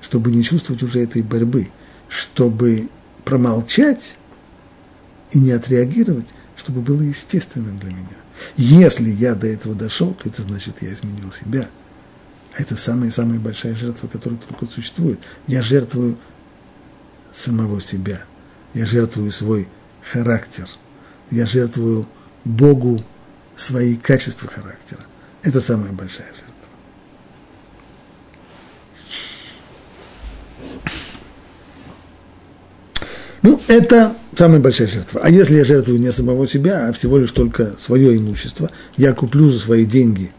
чтобы 0.00 0.30
не 0.30 0.44
чувствовать 0.44 0.82
уже 0.82 1.00
этой 1.00 1.22
борьбы, 1.22 1.68
чтобы 2.08 2.88
промолчать 3.24 4.16
и 5.30 5.38
не 5.38 5.52
отреагировать, 5.52 6.26
чтобы 6.56 6.80
было 6.80 7.02
естественным 7.02 7.78
для 7.78 7.90
меня. 7.90 8.08
Если 8.56 9.08
я 9.08 9.34
до 9.34 9.46
этого 9.46 9.74
дошел, 9.74 10.14
то 10.14 10.28
это 10.28 10.42
значит, 10.42 10.82
я 10.82 10.92
изменил 10.92 11.30
себя. 11.32 11.68
А 12.54 12.62
это 12.62 12.76
самая-самая 12.76 13.38
большая 13.38 13.74
жертва, 13.74 14.08
которая 14.08 14.38
только 14.38 14.66
существует. 14.66 15.20
Я 15.46 15.62
жертвую 15.62 16.18
самого 17.32 17.80
себя. 17.80 18.24
Я 18.74 18.86
жертвую 18.86 19.32
свой 19.32 19.68
характер. 20.02 20.68
Я 21.30 21.46
жертвую 21.46 22.06
Богу 22.44 23.02
свои 23.56 23.96
качества 23.96 24.50
характера. 24.50 25.04
Это 25.42 25.60
самая 25.60 25.92
большая 25.92 26.26
жертва. 26.26 26.41
Ну, 33.42 33.60
это 33.66 34.14
самая 34.36 34.60
большая 34.60 34.88
жертва. 34.88 35.20
А 35.22 35.30
если 35.30 35.56
я 35.56 35.64
жертвую 35.64 36.00
не 36.00 36.12
самого 36.12 36.46
себя, 36.46 36.88
а 36.88 36.92
всего 36.92 37.18
лишь 37.18 37.32
только 37.32 37.74
свое 37.84 38.16
имущество, 38.16 38.70
я 38.96 39.12
куплю 39.14 39.50
за 39.50 39.58
свои 39.58 39.84
деньги 39.84 40.32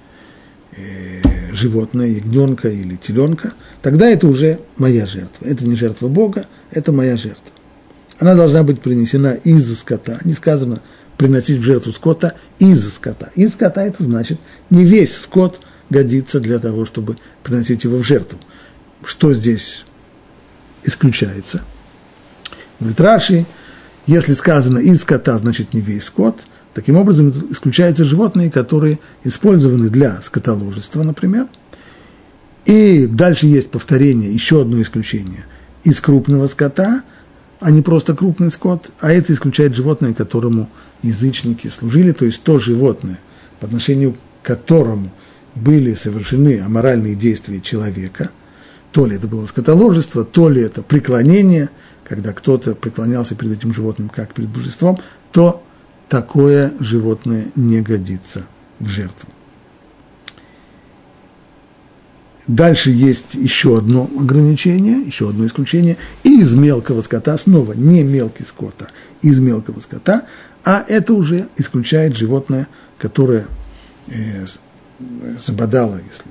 э, 0.71 1.21
животное, 1.51 2.07
ягненка 2.07 2.69
или 2.69 2.95
теленка, 2.95 3.53
тогда 3.81 4.09
это 4.09 4.27
уже 4.27 4.59
моя 4.77 5.05
жертва. 5.05 5.45
Это 5.45 5.65
не 5.65 5.75
жертва 5.75 6.07
Бога, 6.07 6.45
это 6.71 6.93
моя 6.93 7.17
жертва. 7.17 7.51
Она 8.19 8.35
должна 8.35 8.63
быть 8.63 8.79
принесена 8.79 9.33
из 9.33 9.77
скота. 9.77 10.19
Не 10.23 10.33
сказано 10.33 10.81
приносить 11.17 11.59
в 11.59 11.63
жертву 11.63 11.91
скота 11.91 12.35
из 12.57 12.93
скота. 12.93 13.31
Из 13.35 13.53
скота 13.53 13.83
это 13.83 14.01
значит, 14.01 14.39
не 14.69 14.85
весь 14.85 15.17
скот 15.17 15.59
годится 15.89 16.39
для 16.39 16.59
того, 16.59 16.85
чтобы 16.85 17.17
приносить 17.43 17.83
его 17.83 17.97
в 17.97 18.05
жертву. 18.05 18.39
Что 19.03 19.33
здесь 19.33 19.85
исключается? 20.83 21.63
Говорит 22.83 22.99
Раши, 22.99 23.45
если 24.07 24.33
сказано 24.33 24.77
из 24.77 25.01
скота, 25.01 25.37
значит 25.37 25.73
не 25.73 25.79
весь 25.79 26.03
скот. 26.03 26.41
Таким 26.73 26.97
образом, 26.97 27.31
исключаются 27.49 28.03
животные, 28.03 28.51
которые 28.51 28.99
использованы 29.23 29.89
для 29.89 30.21
скотоложества, 30.21 31.03
например. 31.03 31.47
И 32.65 33.07
дальше 33.07 33.47
есть 33.47 33.71
повторение, 33.71 34.33
еще 34.33 34.63
одно 34.63 34.81
исключение. 34.81 35.45
Из 35.85 36.01
крупного 36.01 36.47
скота, 36.47 37.03
а 37.61 37.71
не 37.71 37.81
просто 37.81 38.15
крупный 38.15 38.51
скот, 38.51 38.91
а 38.99 39.13
это 39.13 39.31
исключает 39.31 39.75
животное, 39.75 40.13
которому 40.13 40.69
язычники 41.03 41.69
служили, 41.69 42.11
то 42.11 42.25
есть 42.25 42.43
то 42.43 42.59
животное, 42.59 43.19
по 43.61 43.67
отношению 43.67 44.17
к 44.41 44.45
которому 44.45 45.09
были 45.55 45.93
совершены 45.93 46.59
аморальные 46.59 47.15
действия 47.15 47.61
человека, 47.61 48.31
то 48.91 49.05
ли 49.05 49.15
это 49.15 49.27
было 49.27 49.45
скотоложество, 49.45 50.25
то 50.25 50.49
ли 50.49 50.61
это 50.61 50.83
преклонение, 50.83 51.69
когда 52.03 52.33
кто-то 52.33 52.75
преклонялся 52.75 53.35
перед 53.35 53.57
этим 53.57 53.73
животным 53.73 54.09
как 54.09 54.33
перед 54.33 54.49
божеством, 54.49 54.99
то 55.31 55.63
такое 56.09 56.73
животное 56.79 57.47
не 57.55 57.81
годится 57.81 58.45
в 58.79 58.87
жертву. 58.87 59.29
Дальше 62.45 62.89
есть 62.89 63.35
еще 63.35 63.77
одно 63.77 64.09
ограничение, 64.19 64.99
еще 65.01 65.29
одно 65.29 65.45
исключение. 65.45 65.95
Из 66.23 66.53
мелкого 66.53 67.01
скота, 67.01 67.37
снова 67.37 67.71
не 67.71 68.03
мелкий 68.03 68.43
скот, 68.43 68.75
а 68.81 68.87
из 69.21 69.39
мелкого 69.39 69.79
скота, 69.79 70.23
а 70.65 70.83
это 70.87 71.13
уже 71.13 71.47
исключает 71.55 72.17
животное, 72.17 72.67
которое 72.97 73.47
э, 74.07 74.45
забодало, 75.45 76.01
если 76.09 76.25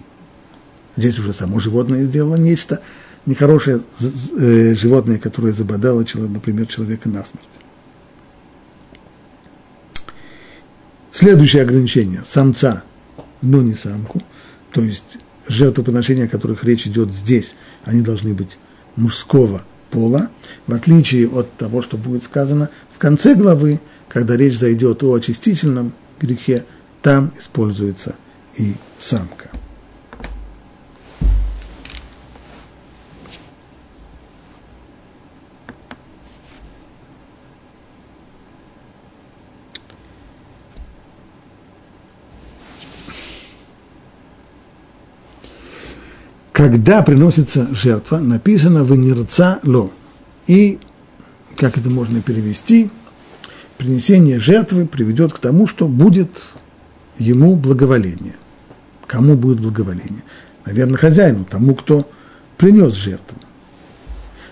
здесь 0.97 1.19
уже 1.19 1.33
само 1.33 1.61
животное 1.61 2.05
сделало 2.05 2.37
нечто 2.37 2.81
нехорошее 3.27 3.81
э, 4.01 4.75
животное, 4.75 5.19
которое 5.19 5.53
забодало, 5.53 6.05
например, 6.15 6.67
человека 6.67 7.09
насмерть. 7.09 7.49
Следующее 11.13 11.63
ограничение– 11.63 12.23
самца, 12.25 12.85
но 13.43 13.61
не 13.61 13.75
самку, 13.75 14.23
то 14.73 14.81
есть 14.81 15.19
жертвоприношения, 15.47 16.25
о 16.25 16.29
которых 16.29 16.65
речь 16.65 16.87
идет 16.87 17.13
здесь, 17.13 17.55
они 17.85 18.01
должны 18.01 18.33
быть 18.33 18.57
мужского 18.97 19.63
пола, 19.91 20.31
в 20.67 20.73
отличие 20.73 21.29
от 21.29 21.53
того, 21.57 21.83
что 21.83 21.99
будет 21.99 22.25
сказано 22.25 22.71
в 22.91 22.99
конце 22.99 23.35
главы, 23.35 23.81
когда 24.09 24.37
речь 24.37 24.59
зайдет 24.59 25.03
о 25.03 25.15
очистительном 25.15 25.93
грехе, 26.19 26.65
там 27.03 27.33
используется 27.39 28.17
и 28.57 28.75
самка. 28.97 29.42
Когда 46.63 47.03
приносится 47.03 47.67
жертва, 47.75 48.19
написано 48.19 48.85
«венерца 48.85 49.59
ло». 49.65 49.91
И, 50.47 50.79
как 51.57 51.77
это 51.77 51.91
можно 51.91 52.23
перевести– 52.23 52.89
принесение 53.79 54.39
жертвы 54.39 54.87
приведет 54.87 55.33
к 55.33 55.41
тому, 55.41 55.67
что 55.67 55.89
будет 55.89 56.41
ему 57.19 57.57
благоволение. 57.57 58.37
Кому 59.09 59.37
будет 59.37 59.59
благоволение? 59.61 60.23
Наверное, 60.65 60.99
хозяину, 60.99 61.45
тому, 61.45 61.75
кто 61.75 62.09
принес 62.59 62.95
жертву. 62.95 63.39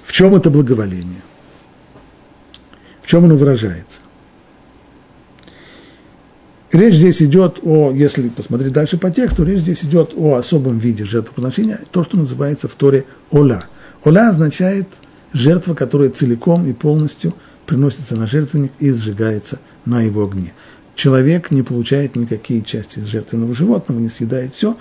В 0.03 0.11
чем 0.11 0.35
это 0.35 0.51
благоволение? 0.51 1.23
В 3.03 3.07
чем 3.07 3.25
оно 3.25 3.37
выражается? 3.37 4.01
Речь 6.73 6.95
здесь 6.95 7.21
идет 7.21 7.59
о, 7.63 7.91
если 7.91 8.29
посмотреть 8.29 8.73
дальше 8.73 8.97
по 8.97 9.11
тексту, 9.11 9.45
речь 9.45 9.61
здесь 9.61 9.83
идет 9.85 10.13
о 10.17 10.35
особом 10.35 10.79
виде 10.79 11.05
жертвоприношения, 11.05 11.81
то, 11.91 12.05
что 12.05 12.17
называется 12.17 12.69
в 12.69 12.75
Торе 12.77 13.07
оля. 13.33 13.65
Оля 14.05 14.29
означает 14.29 14.87
жертва, 15.33 15.75
которая 15.75 16.11
целиком 16.11 16.67
и 16.67 16.73
полностью 16.73 17.35
приносится 17.67 18.15
на 18.15 18.29
жертвенник 18.29 18.71
и 18.79 18.93
сжигается 18.93 19.59
на 19.85 20.03
его 20.03 20.25
огне. 20.25 20.55
Человек 20.95 21.51
не 21.51 21.63
получает 21.63 22.15
никакие 22.15 22.63
части 22.63 23.01
из 23.01 23.07
жертвенного 23.07 23.53
животного, 23.53 23.99
не 23.99 24.09
съедает 24.09 24.55
все, 24.55 24.77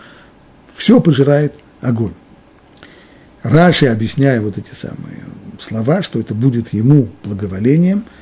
все 0.76 1.00
пожирает 1.00 1.56
огонь. 1.82 2.14
Раши, 3.42 3.88
объясняя 3.88 4.42
вот 4.42 4.60
эти 4.60 4.76
самые 4.76 5.24
слова, 5.60 6.04
что 6.04 6.20
это 6.20 6.36
будет 6.36 6.72
ему 6.72 7.10
благоволением– 7.24 8.06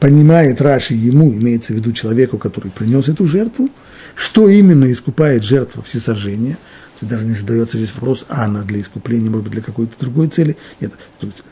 понимает 0.00 0.60
Раши 0.60 0.94
ему, 0.94 1.32
имеется 1.32 1.72
в 1.72 1.76
виду 1.76 1.92
человеку, 1.92 2.38
который 2.38 2.70
принес 2.70 3.08
эту 3.08 3.26
жертву, 3.26 3.70
что 4.14 4.48
именно 4.48 4.90
искупает 4.90 5.42
жертва 5.42 5.82
всесожжения, 5.82 6.58
даже 7.00 7.24
не 7.24 7.34
задается 7.34 7.76
здесь 7.76 7.94
вопрос, 7.94 8.24
а 8.28 8.44
она 8.44 8.62
для 8.62 8.80
искупления, 8.80 9.30
может 9.30 9.44
быть, 9.44 9.52
для 9.52 9.62
какой-то 9.62 9.98
другой 10.00 10.28
цели. 10.28 10.56
Нет, 10.80 10.92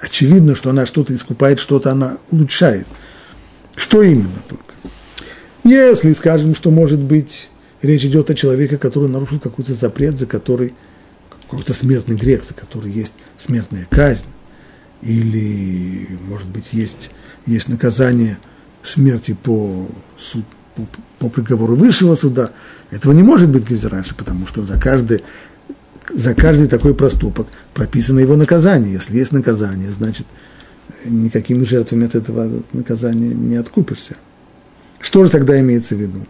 очевидно, 0.00 0.54
что 0.54 0.70
она 0.70 0.86
что-то 0.86 1.14
искупает, 1.14 1.60
что-то 1.60 1.90
она 1.90 2.18
улучшает. 2.30 2.86
Что 3.76 4.02
именно 4.02 4.42
только? 4.48 4.64
Если 5.64 6.12
скажем, 6.12 6.54
что, 6.54 6.70
может 6.70 7.00
быть, 7.00 7.50
речь 7.82 8.04
идет 8.04 8.30
о 8.30 8.34
человеке, 8.34 8.78
который 8.78 9.08
нарушил 9.08 9.38
какой-то 9.38 9.74
запрет, 9.74 10.18
за 10.18 10.26
который 10.26 10.74
какой-то 11.40 11.74
смертный 11.74 12.16
грех, 12.16 12.44
за 12.48 12.54
который 12.54 12.90
есть 12.90 13.12
смертная 13.36 13.86
казнь, 13.90 14.26
или, 15.02 16.18
может 16.22 16.48
быть, 16.48 16.66
есть 16.72 17.10
есть 17.46 17.68
наказание 17.68 18.38
смерти 18.82 19.36
по, 19.40 19.88
суд, 20.18 20.44
по, 20.74 20.86
по 21.18 21.28
приговору 21.28 21.76
высшего 21.76 22.14
суда, 22.14 22.50
этого 22.90 23.12
не 23.12 23.22
может 23.22 23.50
быть 23.50 23.68
Гюзераши, 23.68 24.14
потому 24.14 24.46
что 24.46 24.62
за 24.62 24.78
каждый, 24.78 25.22
за 26.12 26.34
каждый 26.34 26.68
такой 26.68 26.94
проступок 26.94 27.46
прописано 27.72 28.20
его 28.20 28.36
наказание. 28.36 28.92
Если 28.92 29.16
есть 29.16 29.32
наказание, 29.32 29.90
значит, 29.90 30.26
никакими 31.04 31.64
жертвами 31.64 32.06
от 32.06 32.14
этого 32.14 32.62
наказания 32.72 33.34
не 33.34 33.56
откупишься. 33.56 34.16
Что 35.00 35.24
же 35.24 35.30
тогда 35.30 35.58
имеется 35.60 35.96
в 35.96 36.00
виду? 36.00 36.26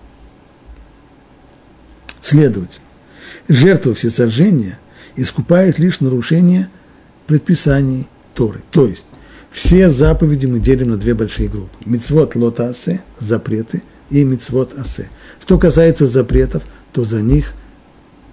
Следовательно, 2.23 2.85
жертва 3.49 3.95
всесожжения 3.95 4.79
искупает 5.17 5.79
лишь 5.79 6.01
нарушение 6.01 6.71
предписаний 7.27 8.09
Торы. 8.35 8.63
То 8.71 8.87
есть, 8.87 9.05
все 9.55 9.89
заповеди 9.89 10.47
мы 10.47 10.59
делим 10.59 10.91
на 10.91 10.97
две 10.97 11.15
большие 11.15 11.49
группы. 11.49 11.79
Мицвод 11.85 12.35
лота 12.35 12.71
асе, 12.71 13.05
запреты, 13.21 13.85
и 14.11 14.25
мицвод 14.25 14.77
асе. 14.77 15.09
Что 15.41 15.61
касается 15.61 16.07
запретов, 16.07 16.65
то 16.93 17.05
за 17.05 17.23
них, 17.23 17.53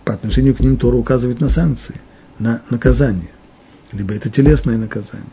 по 0.03 0.15
отношению 0.15 0.55
к 0.55 0.61
ним 0.61 0.77
Тора 0.77 0.97
указывает 0.97 1.39
на 1.39 1.47
санкции, 1.47 2.01
на 2.39 2.63
наказание. 2.71 3.29
Либо 3.91 4.15
это 4.15 4.31
телесное 4.31 4.77
наказание, 4.77 5.27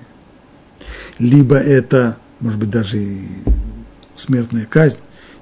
либо 1.19 1.57
это, 1.57 2.19
может 2.41 2.59
быть, 2.59 2.69
даже 2.69 2.99
и 2.99 3.23
смертная 4.15 4.67
казнь. 4.67 4.99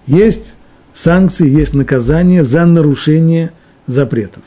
Есть 0.07 0.55
санкции, 0.95 1.49
есть 1.49 1.75
наказание 1.75 2.45
за 2.45 2.65
нарушение 2.67 3.51
запретов. 3.89 4.45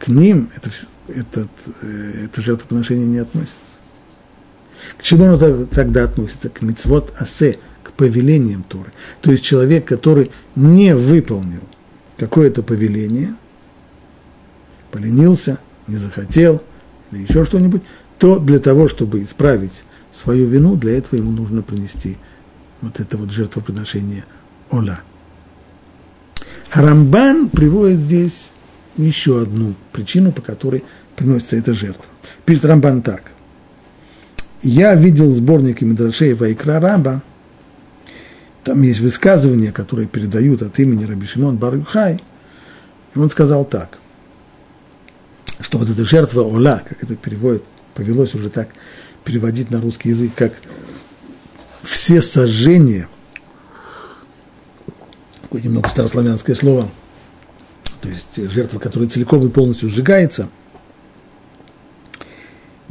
К 0.00 0.08
ним 0.08 0.50
это, 0.56 0.70
этот, 1.06 1.50
э, 1.82 2.24
это 2.24 2.42
жертвоприношение 2.42 3.06
не 3.06 3.18
относится. 3.18 3.78
К 4.98 5.02
чему 5.02 5.24
оно 5.24 5.66
тогда 5.66 6.04
относится? 6.04 6.48
К 6.48 6.62
мицвод 6.62 7.12
асе, 7.18 7.58
к 7.82 7.92
повелениям 7.92 8.62
Торы. 8.62 8.92
То 9.20 9.30
есть 9.30 9.44
человек, 9.44 9.86
который 9.86 10.30
не 10.54 10.94
выполнил 10.94 11.62
какое-то 12.16 12.62
повеление, 12.62 13.34
поленился, 14.90 15.58
не 15.86 15.96
захотел 15.96 16.62
или 17.10 17.22
еще 17.22 17.44
что-нибудь, 17.44 17.82
то 18.18 18.38
для 18.38 18.58
того, 18.58 18.88
чтобы 18.88 19.22
исправить 19.22 19.84
свою 20.12 20.48
вину, 20.48 20.76
для 20.76 20.98
этого 20.98 21.16
ему 21.16 21.32
нужно 21.32 21.62
принести 21.62 22.18
вот 22.80 23.00
это 23.00 23.16
вот 23.16 23.30
жертвоприношение 23.30 24.24
Ола. 24.70 25.00
Харамбан 26.70 27.48
приводит 27.48 27.98
здесь 27.98 28.52
еще 28.96 29.42
одну 29.42 29.74
причину, 29.92 30.32
по 30.32 30.42
которой 30.42 30.84
приносится 31.16 31.56
эта 31.56 31.74
жертва. 31.74 32.06
Пишет 32.44 32.64
Рамбан 32.66 33.02
так. 33.02 33.32
Я 34.62 34.94
видел 34.94 35.28
сборники 35.30 35.82
Медрашей 35.82 36.34
Вайкра 36.34 36.78
Раба, 36.78 37.22
там 38.62 38.82
есть 38.82 39.00
высказывания, 39.00 39.72
которые 39.72 40.06
передают 40.06 40.62
от 40.62 40.78
имени 40.78 41.04
Раби 41.04 41.26
Шимон 41.26 41.56
Барюхай, 41.56 42.22
и 43.14 43.18
он 43.18 43.28
сказал 43.28 43.64
так, 43.64 43.98
что 45.58 45.78
вот 45.78 45.90
эта 45.90 46.04
жертва 46.04 46.42
Ола, 46.42 46.80
как 46.88 47.02
это 47.02 47.16
переводит, 47.16 47.64
повелось 47.94 48.36
уже 48.36 48.50
так 48.50 48.68
переводить 49.24 49.70
на 49.70 49.80
русский 49.80 50.10
язык, 50.10 50.30
как 50.36 50.52
все 51.82 52.22
сожжения, 52.22 53.08
такое 55.42 55.60
немного 55.60 55.88
старославянское 55.88 56.54
слово, 56.54 56.88
то 58.00 58.08
есть 58.08 58.36
жертва, 58.36 58.78
которая 58.78 59.08
целиком 59.08 59.44
и 59.44 59.50
полностью 59.50 59.88
сжигается– 59.88 60.48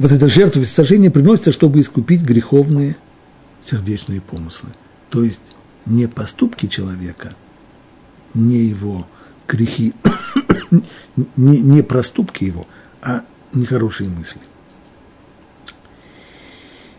вот 0.02 0.10
эта 0.10 0.28
жертва 0.28 0.64
всесожжения 0.64 1.12
приносится, 1.12 1.52
чтобы 1.52 1.80
искупить 1.80 2.22
греховные 2.22 2.96
сердечные 3.64 4.20
помыслы. 4.20 4.70
То 5.10 5.22
есть 5.22 5.40
не 5.86 6.08
поступки 6.08 6.66
человека, 6.66 7.36
не 8.34 8.64
его 8.64 9.06
грехи, 9.46 9.94
не, 11.36 11.60
не 11.60 11.82
проступки 11.82 12.42
его, 12.42 12.66
а 13.00 13.24
нехорошие 13.52 14.10
мысли. 14.10 14.40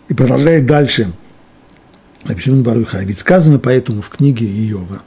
И 0.08 0.14
продолжает 0.14 0.66
дальше. 0.66 1.12
Рабишимин 2.24 2.64
Баруха. 2.64 3.00
Ведь 3.00 3.20
сказано 3.20 3.60
поэтому 3.60 4.02
в 4.02 4.08
книге 4.08 4.46
Иова, 4.46 5.02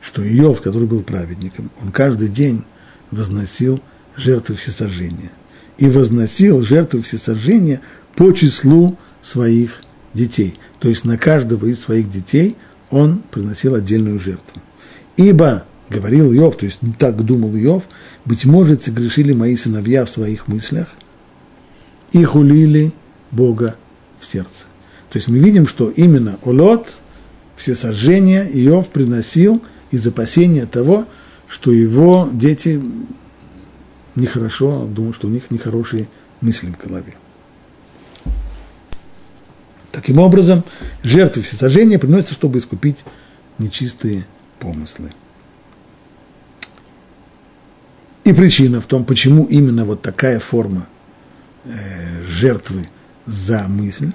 что 0.00 0.20
Иов, 0.20 0.62
который 0.62 0.88
был 0.88 1.04
праведником, 1.04 1.70
он 1.80 1.92
каждый 1.92 2.28
день 2.28 2.64
возносил 3.12 3.80
жертвы 4.16 4.56
всесожжения– 4.56 5.30
и 5.78 5.88
возносил 5.88 6.62
жертвы 6.62 7.02
всесожжения 7.02 7.80
по 8.14 8.32
числу 8.32 8.96
своих 9.22 9.82
детей. 10.14 10.58
То 10.80 10.88
есть 10.88 11.04
на 11.04 11.18
каждого 11.18 11.66
из 11.66 11.80
своих 11.80 12.10
детей 12.10 12.56
он 12.90 13.22
приносил 13.30 13.74
отдельную 13.74 14.18
жертву. 14.18 14.60
Ибо, 15.16 15.64
говорил 15.90 16.32
Иов, 16.32 16.56
то 16.56 16.66
есть 16.66 16.80
так 16.98 17.22
думал 17.24 17.54
Иов, 17.56 17.84
быть 18.24 18.44
может, 18.44 18.84
согрешили 18.84 19.32
мои 19.32 19.56
сыновья 19.56 20.04
в 20.04 20.10
своих 20.10 20.48
мыслях 20.48 20.88
и 22.12 22.22
хулили 22.24 22.92
Бога 23.30 23.76
в 24.20 24.26
сердце. 24.26 24.66
То 25.10 25.18
есть 25.18 25.28
мы 25.28 25.38
видим, 25.38 25.66
что 25.66 25.90
именно 25.90 26.38
Олот, 26.44 26.88
все 27.56 27.74
сожжения 27.74 28.44
Иов 28.44 28.88
приносил 28.88 29.62
из 29.90 30.06
опасения 30.06 30.66
того, 30.66 31.06
что 31.48 31.72
его 31.72 32.28
дети 32.32 32.82
нехорошо, 34.16 34.86
думаю, 34.86 35.12
что 35.12 35.28
у 35.28 35.30
них 35.30 35.50
нехорошие 35.50 36.08
мысли 36.40 36.70
в 36.70 36.78
голове. 36.78 37.14
Таким 39.92 40.18
образом, 40.18 40.62
жертвы 41.02 41.42
всесожжения 41.42 41.98
приносятся, 41.98 42.34
чтобы 42.34 42.58
искупить 42.58 43.04
нечистые 43.58 44.26
помыслы. 44.58 45.12
И 48.24 48.32
причина 48.32 48.80
в 48.80 48.86
том, 48.86 49.04
почему 49.04 49.44
именно 49.44 49.84
вот 49.84 50.02
такая 50.02 50.40
форма 50.40 50.88
э, 51.64 52.22
жертвы 52.22 52.88
за 53.24 53.68
мысль, 53.68 54.12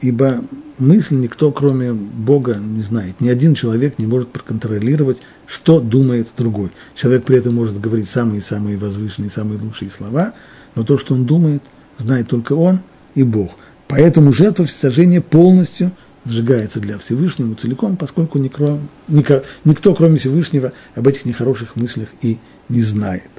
ибо 0.00 0.44
мысль 0.78 1.16
никто, 1.16 1.50
кроме 1.52 1.92
Бога, 1.92 2.56
не 2.56 2.82
знает. 2.82 3.20
Ни 3.20 3.28
один 3.28 3.54
человек 3.54 3.98
не 3.98 4.06
может 4.06 4.28
проконтролировать, 4.28 5.18
что 5.46 5.80
думает 5.80 6.28
другой. 6.36 6.70
Человек 6.94 7.24
при 7.24 7.38
этом 7.38 7.54
может 7.54 7.80
говорить 7.80 8.08
самые-самые 8.08 8.76
возвышенные, 8.76 9.30
самые 9.30 9.60
лучшие 9.60 9.90
слова, 9.90 10.34
но 10.74 10.84
то, 10.84 10.98
что 10.98 11.14
он 11.14 11.24
думает, 11.24 11.62
знает 11.98 12.28
только 12.28 12.54
он 12.54 12.80
и 13.14 13.22
Бог. 13.22 13.56
Поэтому 13.88 14.32
жертва 14.32 14.66
всесожжения 14.66 15.20
полностью 15.20 15.92
сжигается 16.24 16.80
для 16.80 16.98
Всевышнего 16.98 17.54
целиком, 17.54 17.96
поскольку 17.96 18.38
никто, 18.38 18.80
никто, 19.08 19.94
кроме 19.94 20.16
Всевышнего, 20.16 20.72
об 20.94 21.06
этих 21.06 21.24
нехороших 21.26 21.76
мыслях 21.76 22.08
и 22.22 22.38
не 22.68 22.82
знает. 22.82 23.30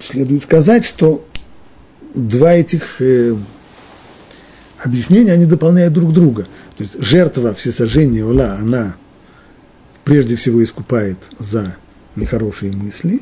Следует 0.00 0.42
сказать, 0.42 0.86
что 0.86 1.26
два 2.16 2.54
этих 2.54 3.00
э, 3.00 3.36
объяснения, 4.78 5.32
они 5.32 5.46
дополняют 5.46 5.92
друг 5.92 6.12
друга. 6.12 6.46
То 6.76 6.82
есть 6.82 7.00
жертва 7.00 7.54
всесожжения 7.54 8.24
Ола, 8.24 8.54
она 8.54 8.96
прежде 10.04 10.36
всего 10.36 10.62
искупает 10.62 11.18
за 11.38 11.76
нехорошие 12.16 12.72
мысли, 12.72 13.20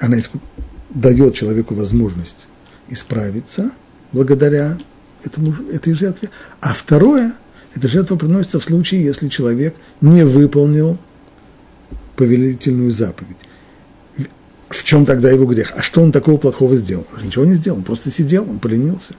она 0.00 0.18
искуп... 0.18 0.42
дает 0.90 1.34
человеку 1.34 1.74
возможность 1.74 2.48
исправиться 2.88 3.70
благодаря 4.12 4.78
этому, 5.24 5.54
этой 5.70 5.94
жертве. 5.94 6.30
А 6.60 6.74
второе, 6.74 7.34
Эта 7.74 7.88
жертва 7.88 8.16
приносится 8.16 8.60
в 8.60 8.64
случае, 8.64 9.04
если 9.04 9.28
человек 9.28 9.74
не 10.00 10.24
выполнил 10.24 10.98
повелительную 12.16 12.92
заповедь. 12.92 13.38
В 14.74 14.82
чем 14.82 15.06
тогда 15.06 15.30
его 15.30 15.46
грех? 15.46 15.72
А 15.76 15.82
что 15.82 16.02
он 16.02 16.10
такого 16.10 16.36
плохого 16.36 16.74
сделал? 16.74 17.06
Он 17.16 17.26
ничего 17.26 17.44
не 17.44 17.54
сделал, 17.54 17.78
он 17.78 17.84
просто 17.84 18.10
сидел, 18.10 18.42
он 18.42 18.58
поленился. 18.58 19.14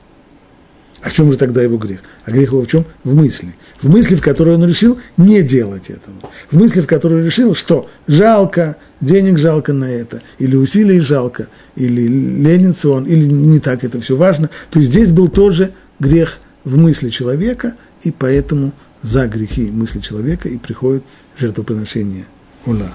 А 1.01 1.10
в 1.10 1.14
чем 1.14 1.32
же 1.32 1.38
тогда 1.38 1.62
его 1.62 1.78
грех? 1.78 2.01
А 2.26 2.32
грех 2.32 2.51
его 2.51 2.64
в 2.64 2.68
чем? 2.68 2.84
В 3.06 3.16
мысли. 3.16 3.56
В 3.82 3.89
мысли, 3.89 4.16
в 4.16 4.22
которой 4.22 4.56
он 4.56 4.68
решил 4.68 4.99
не 5.16 5.41
делать 5.43 5.89
этого. 5.89 6.16
В 6.51 6.58
мысли, 6.58 6.82
в 6.82 6.88
которой 6.88 7.26
решил, 7.26 7.56
что 7.56 7.89
жалко, 8.06 8.76
денег 8.99 9.38
жалко 9.38 9.72
на 9.72 9.86
это, 9.86 10.22
или 10.39 10.58
усилий 10.58 10.99
жалко, 10.99 11.47
или 11.76 12.06
ленится 12.06 12.89
он, 12.89 13.06
или 13.06 13.26
не 13.26 13.60
так 13.60 13.86
это 13.86 14.01
все 14.01 14.18
важно. 14.18 14.49
То 14.72 14.80
есть 14.80 14.91
здесь 14.91 15.12
был 15.12 15.30
тоже 15.30 15.72
грех 15.99 16.39
в 16.66 16.76
мысли 16.76 17.10
человека, 17.10 17.76
и 18.01 18.12
поэтому 18.12 18.74
за 19.01 19.28
грехи 19.28 19.72
мысли 19.72 19.99
человека 19.99 20.49
и 20.49 20.58
приходит 20.58 21.03
жертвоприношение 21.38 22.26
ула. 22.66 22.91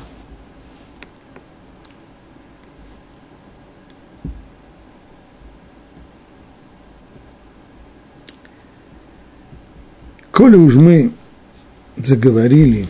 Коли 10.41 10.57
уж 10.57 10.74
мы 10.76 11.12
заговорили 11.99 12.88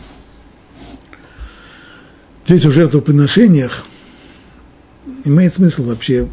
здесь 2.45 2.65
о 2.65 2.71
жертвоприношениях, 2.71 3.85
имеет 5.25 5.55
смысл 5.55 5.83
вообще 5.83 6.29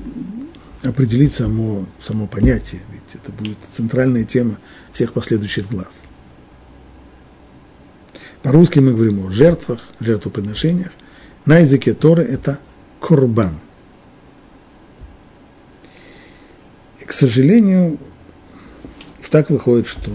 определить 0.84 1.34
само, 1.34 1.86
само 2.00 2.28
понятие, 2.28 2.82
ведь 2.92 3.16
это 3.20 3.32
будет 3.32 3.58
центральная 3.72 4.22
тема 4.22 4.60
всех 4.92 5.12
последующих 5.12 5.68
глав. 5.68 5.90
По-русски 8.44 8.78
мы 8.78 8.92
говорим 8.92 9.26
о 9.26 9.30
жертвах, 9.30 9.80
жертвоприношениях. 9.98 10.92
На 11.46 11.58
языке 11.58 11.94
Торы 11.94 12.22
это 12.22 12.60
курбан. 13.00 13.58
И, 17.00 17.04
к 17.04 17.12
сожалению, 17.12 17.98
так 19.30 19.50
выходит, 19.50 19.88
что 19.88 20.12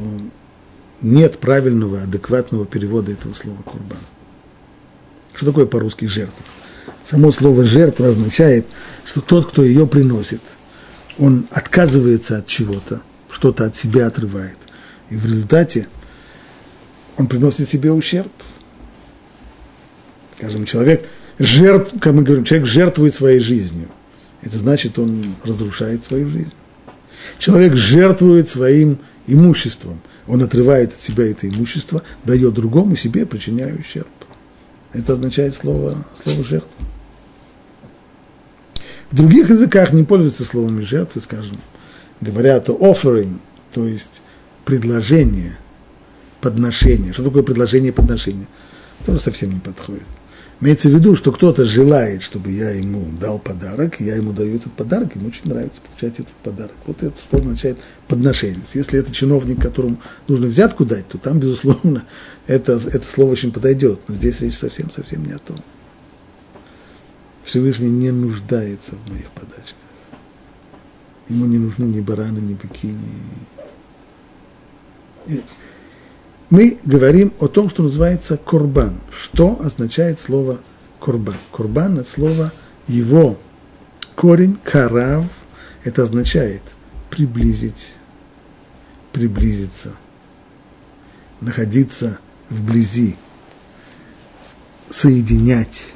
нет 1.04 1.38
правильного, 1.39 2.04
адекватного 2.04 2.66
перевода 2.66 3.12
этого 3.12 3.34
слова 3.34 3.62
курбан. 3.64 3.99
Что 5.34 5.47
такое 5.47 5.66
по-русски 5.66 6.06
жертва? 6.06 6.43
Само 7.06 7.32
слово 7.32 7.66
жертва 7.66 8.08
означает, 8.08 8.66
что 9.06 9.22
тот, 9.22 9.47
кто 9.47 9.64
ее 9.64 9.86
приносит, 9.86 10.41
он 11.18 11.47
отказывается 11.51 12.38
от 12.38 12.47
чего-то, 12.47 13.01
что-то 13.30 13.66
от 13.66 13.76
себя 13.76 14.08
отрывает. 14.08 14.58
И 15.10 15.16
в 15.16 15.26
результате 15.26 15.88
он 17.18 17.28
приносит 17.28 17.70
себе 17.70 17.91
ущерб. 17.91 18.32
Скажем, 20.38 20.66
человек, 20.66 21.08
жертв, 21.38 21.93
как 21.99 22.14
мы 22.14 22.24
говорим, 22.24 22.45
человек 22.45 22.68
жертвует 22.68 23.14
своей 23.14 23.39
жизнью. 23.39 23.89
Это 24.41 24.58
значит, 24.58 24.97
он 24.97 25.36
разрушает 25.43 26.04
свою 26.04 26.28
жизнь. 26.28 26.54
Человек 27.38 27.76
жертвует 27.76 28.49
своим 28.49 28.99
имуществом. 29.28 30.02
Он 30.28 30.42
отрывает 30.44 30.94
от 30.94 31.00
себя 31.00 31.30
это 31.30 31.48
имущество, 31.48 32.04
дает 32.24 32.54
другому 32.54 32.96
себе, 32.96 33.26
причиняя 33.26 33.76
ущерб. 33.76 34.08
Это 34.94 35.14
означает 35.14 35.56
слово, 35.56 36.06
слово 36.24 36.44
жертва. 36.46 36.70
В 39.12 39.16
других 39.16 39.50
языках 39.50 39.94
не 39.94 40.04
пользуются 40.04 40.44
словами 40.44 40.82
жертвы, 40.82 41.22
скажем, 41.22 41.58
говорят 42.20 42.70
о 42.70 42.74
offering, 42.74 43.40
то 43.72 43.86
есть 43.86 44.22
предложение, 44.66 45.58
подношение. 46.42 47.14
Что 47.14 47.24
такое 47.24 47.44
предложение 47.44 47.94
подношение? 47.94 48.48
Тоже 49.06 49.20
совсем 49.20 49.54
не 49.54 49.60
подходит. 49.60 50.04
Имеется 50.62 50.88
в 50.88 50.93
виду, 50.93 51.16
что 51.16 51.32
кто-то 51.32 51.66
желает, 51.66 52.22
чтобы 52.22 52.51
я 52.51 52.70
ему 52.72 53.06
дал 53.20 53.38
подарок, 53.38 53.99
я 53.99 54.16
ему 54.16 54.32
даю 54.32 54.56
этот 54.58 54.72
подарок, 54.74 55.16
ему 55.16 55.28
очень 55.28 55.49
нравится 55.49 55.82
получать 55.82 56.20
этот 56.20 56.34
подарок. 56.36 56.76
Вот 56.86 57.04
это 57.04 57.18
что 57.18 57.38
означает 57.38 57.78
подношение. 58.08 58.62
Если 58.74 58.99
это 58.99 59.12
чиновник, 59.12 59.62
которому 59.62 59.97
нужно 60.28 60.47
взятку 60.47 60.86
дать, 60.86 61.08
то 61.08 61.18
там, 61.18 61.39
безусловно, 61.39 62.06
это, 62.47 62.74
это 62.74 63.06
слово 63.06 63.32
очень 63.32 63.51
подойдет. 63.51 63.99
Но 64.08 64.16
здесь 64.16 64.39
речь 64.41 64.58
совсем-совсем 64.58 65.26
не 65.26 65.34
о 65.34 65.39
том. 65.39 65.58
Всевышний 67.43 67.89
не 67.89 68.12
нуждается 68.12 68.95
в 68.95 69.10
моих 69.10 69.30
подачках. 69.32 69.76
Ему 71.28 71.45
не 71.45 71.58
нужны 71.58 71.86
ни 71.86 71.99
бараны, 71.99 72.39
ни 72.39 72.54
быки, 72.54 72.88
ни... 75.28 75.41
Мы 76.54 76.78
говорим 76.86 77.34
о 77.39 77.47
том, 77.47 77.68
что 77.68 77.82
называется 77.82 78.38
курбан. 78.38 78.99
Что 79.10 79.60
означает 79.60 80.20
слово 80.20 80.60
курбан? 80.99 81.34
Курбан– 81.49 81.97
это 81.99 82.08
слово 82.08 82.54
его 82.88 83.39
корень 84.16 84.60
карав. 84.64 85.26
Это 85.84 86.04
означает 86.04 86.62
приблизить, 87.10 87.95
приблизиться, 89.12 89.95
находиться 91.41 92.20
вблизи, 92.51 93.16
соединять, 94.91 95.88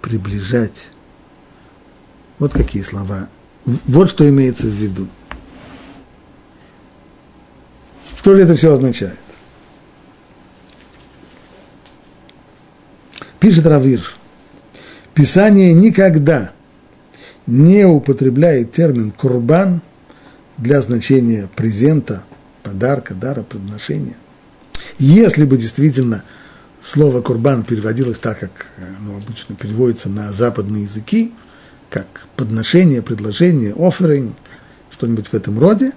приближать. 0.00 0.90
Вот 2.40 2.52
какие 2.52 2.82
слова. 2.82 3.28
Вот 3.64 4.10
что 4.10 4.28
имеется 4.28 4.66
в 4.66 4.74
виду. 4.74 5.06
Что 8.16 8.34
же 8.34 8.42
это 8.42 8.56
все 8.56 8.72
означает? 8.72 9.16
Пишет 13.40 13.64
Равир, 13.64 14.02
Писание 15.14 15.72
никогда 15.72 16.52
не 17.46 17.86
употребляет 17.86 18.72
термин 18.72 19.12
«курбан» 19.12 19.80
для 20.58 20.82
значения 20.82 21.48
презента, 21.56 22.24
подарка, 22.62 23.14
дара, 23.14 23.42
подношения. 23.42 24.16
Если 24.98 25.46
бы 25.46 25.56
действительно 25.56 26.22
слово 26.82 27.22
«курбан» 27.22 27.64
переводилось 27.64 28.18
так, 28.18 28.40
как 28.40 28.66
оно 28.76 29.16
обычно 29.16 29.56
переводится 29.56 30.10
на 30.10 30.30
западные 30.32 30.82
языки, 30.82 31.32
как 31.88 32.26
подношение, 32.36 33.00
предложение, 33.00 33.72
offering, 33.72 34.34
что-нибудь 34.90 35.28
в 35.28 35.34
этом 35.34 35.58
роде, 35.58 35.92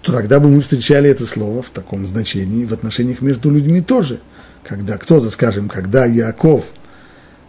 то 0.00 0.12
тогда 0.12 0.40
бы 0.40 0.48
мы 0.48 0.62
встречали 0.62 1.10
это 1.10 1.26
слово 1.26 1.60
в 1.60 1.68
таком 1.68 2.06
значении 2.06 2.64
в 2.64 2.72
отношениях 2.72 3.20
между 3.20 3.50
людьми 3.50 3.82
тоже– 3.82 4.20
когда 4.64 4.98
кто-то, 4.98 5.30
скажем, 5.30 5.68
когда 5.68 6.04
Яков 6.04 6.64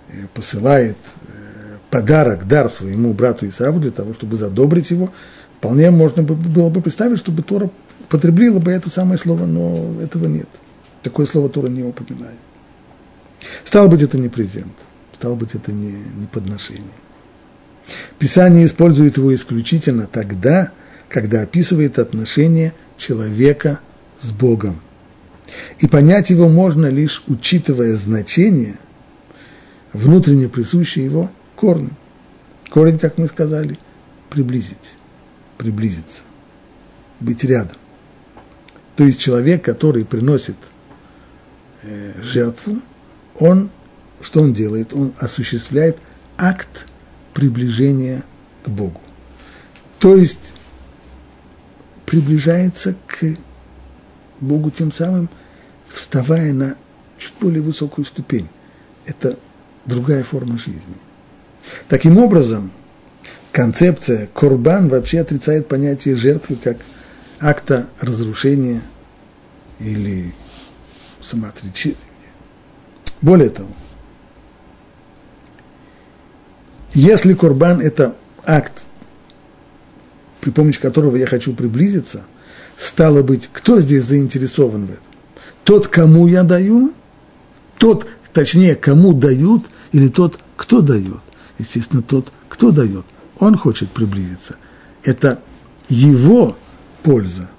э, 0.09 0.27
посылает 0.33 0.97
э, 1.27 1.77
подарок, 1.89 2.47
дар 2.47 2.69
своему 2.69 3.13
брату 3.13 3.47
Исаву 3.47 3.79
для 3.79 3.91
того, 3.91 4.13
чтобы 4.13 4.37
задобрить 4.37 4.91
его, 4.91 5.11
вполне 5.57 5.91
можно 5.91 6.23
было 6.23 6.69
бы 6.69 6.81
представить, 6.81 7.19
чтобы 7.19 7.43
Тора 7.43 7.69
потребила 8.09 8.59
бы 8.59 8.71
это 8.71 8.89
самое 8.89 9.17
слово, 9.17 9.45
но 9.45 10.01
этого 10.01 10.27
нет. 10.27 10.49
Такое 11.03 11.25
слово 11.25 11.49
Тора 11.49 11.67
не 11.67 11.83
упоминает. 11.83 12.37
Стало 13.63 13.87
быть, 13.87 14.01
это 14.01 14.17
не 14.17 14.29
презент, 14.29 14.73
стало 15.15 15.35
быть, 15.35 15.55
это 15.55 15.71
не, 15.71 15.91
не 15.91 16.27
подношение. 16.31 16.83
Писание 18.17 18.65
использует 18.65 19.17
его 19.17 19.33
исключительно 19.33 20.07
тогда, 20.11 20.71
когда 21.07 21.41
описывает 21.41 21.97
отношения 21.99 22.73
человека 22.97 23.79
с 24.19 24.31
Богом– 24.31 24.81
и 25.79 25.87
понять 25.87 26.29
его 26.29 26.49
можно 26.49 26.87
лишь 26.87 27.23
учитывая 27.27 27.95
значение, 27.95 28.77
внутренне 29.93 30.49
присущее 30.49 31.05
его 31.05 31.31
корню. 31.55 31.91
Корень, 32.69 32.99
как 32.99 33.17
мы 33.17 33.27
сказали, 33.27 33.79
приблизить, 34.29 34.93
приблизиться, 35.57 36.21
быть 37.19 37.43
рядом. 37.43 37.77
То 38.95 39.05
есть 39.05 39.19
человек, 39.19 39.63
который 39.63 40.05
приносит 40.05 40.57
э, 41.83 42.13
жертву, 42.21 42.81
он, 43.35 43.71
что 44.21 44.41
он 44.41 44.53
делает? 44.53 44.93
Он 44.93 45.13
осуществляет 45.19 45.97
акт 46.37 46.85
приближения 47.33 48.23
к 48.63 48.69
Богу. 48.69 49.01
То 49.99 50.15
есть 50.15 50.53
приближается 52.05 52.95
к 53.07 53.37
Богу 54.41 54.71
тем 54.71 54.91
самым, 54.91 55.29
вставая 55.91 56.53
на 56.53 56.77
чуть 57.17 57.33
более 57.39 57.61
высокую 57.61 58.05
ступень. 58.05 58.47
Это 59.05 59.37
другая 59.85 60.23
форма 60.23 60.57
жизни. 60.57 60.95
Таким 61.87 62.17
образом, 62.17 62.71
концепция 63.51 64.29
Корбан 64.33 64.87
вообще 64.87 65.19
отрицает 65.19 65.67
понятие 65.67 66.15
жертвы 66.15 66.55
как 66.55 66.77
акта 67.39 67.89
разрушения 67.99 68.81
или 69.79 70.33
самоотречения. 71.21 71.97
Более 73.21 73.49
того, 73.49 73.69
если 76.93 77.33
Корбан– 77.33 77.81
это 77.81 78.15
акт, 78.45 78.83
при 80.41 80.51
помощи 80.51 80.79
которого 80.79 81.15
я 81.15 81.27
хочу 81.27 81.53
приблизиться– 81.53 82.25
Стало 82.79 83.23
быть, 83.23 83.49
кто 83.51 83.81
здесь 83.81 84.05
заинтересован 84.05 84.85
в 84.85 84.91
этом? 84.91 85.08
Тот, 85.63 85.87
кому 85.87 86.27
я 86.27 86.43
даю, 86.43 86.93
тот, 87.77 88.07
точнее, 88.33 88.75
кому 88.75 89.13
дают, 89.13 89.65
или 89.91 90.07
тот, 90.07 90.39
кто 90.55 90.81
дает. 90.81 91.21
Естественно, 91.57 92.01
тот, 92.01 92.31
кто 92.47 92.71
дает. 92.71 93.05
Он 93.37 93.55
хочет 93.55 93.89
приблизиться. 93.89 94.55
Это 95.03 95.39
его 95.87 96.57
польза. 97.03 97.49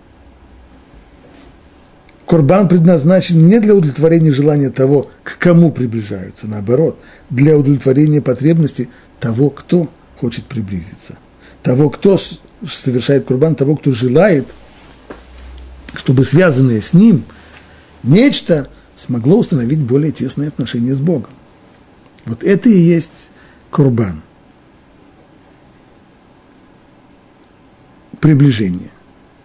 Корбан 2.26 2.68
предназначен 2.68 3.48
не 3.48 3.58
для 3.58 3.74
удовлетворения 3.74 4.32
желания 4.32 4.70
того, 4.70 5.10
к 5.24 5.36
кому 5.38 5.72
приближаются, 5.72 6.46
наоборот, 6.46 6.96
для 7.28 7.58
удовлетворения 7.58 8.22
потребности 8.22 8.88
того, 9.18 9.50
кто 9.50 9.88
хочет 10.16 10.44
приблизиться, 10.44 11.18
того, 11.64 11.90
кто 11.90 12.20
совершает 12.68 13.24
курбан, 13.24 13.56
того, 13.56 13.74
кто 13.74 13.92
желает, 13.92 14.46
чтобы 15.94 16.24
связанное 16.24 16.80
с 16.80 16.92
ним 16.92 17.24
нечто 18.02 18.68
смогло 18.96 19.38
установить 19.38 19.80
более 19.80 20.12
тесные 20.12 20.48
отношения 20.48 20.94
с 20.94 21.00
Богом. 21.00 21.30
Вот 22.26 22.44
это 22.44 22.68
и 22.68 22.78
есть 22.78 23.30
курбан. 23.70 24.22
Приближение. 28.20 28.90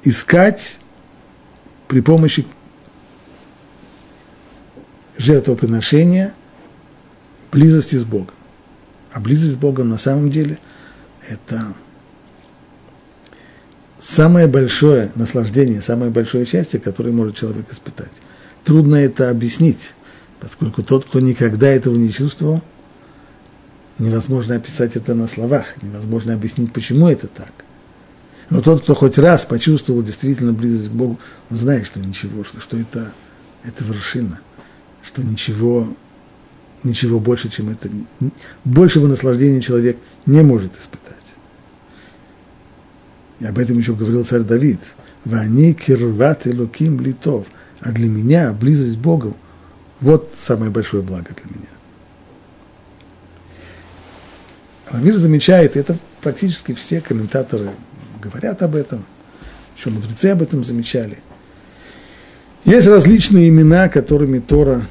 Искать 0.04 0.80
при 1.88 2.02
помощи 2.02 2.46
жертвоприношения 5.18 6.34
близости 7.52 7.96
с 7.96 8.04
Богом. 8.04 8.36
А 9.14 9.22
близость 9.22 9.54
с 9.54 9.58
Богом 9.58 9.90
на 9.90 9.98
самом 9.98 10.30
деле– 10.30 10.60
это 11.30 11.74
самое 13.98 14.48
большое 14.48 15.12
наслаждение, 15.16 15.82
самое 15.82 16.12
большое 16.12 16.46
счастье, 16.46 16.80
которое 16.82 17.12
может 17.12 17.38
человек 17.38 17.72
испытать. 17.72 18.12
Трудно 18.66 18.96
это 18.96 19.30
объяснить, 19.30 19.94
поскольку 20.40 20.82
тот, 20.82 21.06
кто 21.06 21.20
никогда 21.20 21.68
этого 21.68 21.96
не 21.96 22.12
чувствовал, 22.12 22.64
невозможно 24.00 24.56
описать 24.56 24.96
это 24.96 25.14
на 25.14 25.28
словах, 25.28 25.82
невозможно 25.84 26.34
объяснить, 26.34 26.74
почему 26.74 27.08
это 27.08 27.28
так. 27.28 27.54
Но 28.50 28.62
тот, 28.62 28.82
кто 28.82 28.96
хоть 28.96 29.20
раз 29.20 29.46
почувствовал 29.46 30.02
действительно 30.02 30.52
близость 30.52 30.90
к 30.90 30.94
Богу, 30.94 31.20
он 31.52 31.58
знает, 31.58 31.86
что 31.86 32.00
ничего, 32.00 32.44
что, 32.44 32.60
что 32.60 32.76
это, 32.76 33.14
это 33.64 33.84
вершина, 33.84 34.40
что 35.04 35.24
ничего, 35.24 35.96
ничего 36.84 37.20
больше, 37.20 37.50
чем 37.50 37.70
это, 37.70 37.90
большего 38.64 39.08
наслаждения 39.08 39.62
человек 39.62 39.98
не 40.26 40.42
может 40.42 40.78
испытать. 40.80 41.16
И 43.40 43.46
об 43.46 43.60
этом 43.60 43.78
еще 43.78 43.94
говорил 43.94 44.26
царь 44.26 44.42
Давид. 44.42 44.80
Вани 45.24 45.74
кирват 45.74 46.46
луким 46.46 47.00
литов. 47.00 47.46
А 47.86 47.92
для 47.92 48.10
меня 48.10 48.52
близость 48.52 48.98
к 48.98 49.00
Богу– 49.00 49.38
вот 50.02 50.32
самое 50.36 50.72
большое 50.72 51.04
благо 51.04 51.30
для 51.36 51.46
меня. 51.46 51.70
Рамир 54.90 55.16
замечает, 55.18 55.78
это 55.78 55.96
практически 56.22 56.74
все 56.74 57.00
комментаторы 57.00 57.70
говорят 58.20 58.64
об 58.64 58.76
этом, 58.76 59.06
еще 59.78 59.92
мудрецы 59.92 60.28
об 60.28 60.42
этом 60.42 60.66
замечали. 60.66 61.20
Есть 62.64 62.88
различные 62.88 63.50
имена, 63.50 63.88
которыми 63.88 64.40
Тора 64.40 64.88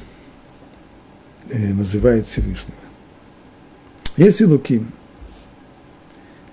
э, 1.49 1.73
называет 1.73 2.27
Всевышнего. 2.27 2.77
Есть 4.15 4.39
и 4.39 4.45
Луким, 4.45 4.93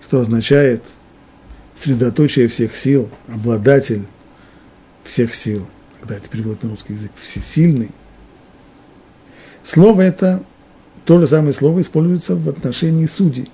что 0.03 0.21
означает 0.21 0.83
средоточие 1.77 2.49
всех 2.49 2.77
сил, 2.77 3.09
обладатель 3.29 4.07
всех 5.05 5.37
сил, 5.37 5.69
когда 6.03 6.17
это 6.17 6.29
переводит 6.29 6.65
на 6.65 6.71
русский 6.71 6.95
язык, 6.95 7.13
всесильный. 7.15 7.93
Слово 9.63 10.03
это, 10.03 10.43
то 11.05 11.21
же 11.21 11.29
самое 11.29 11.53
слово 11.53 11.81
используется 11.81 12.35
в 12.35 12.49
отношении 12.49 13.07
судей. 13.07 13.49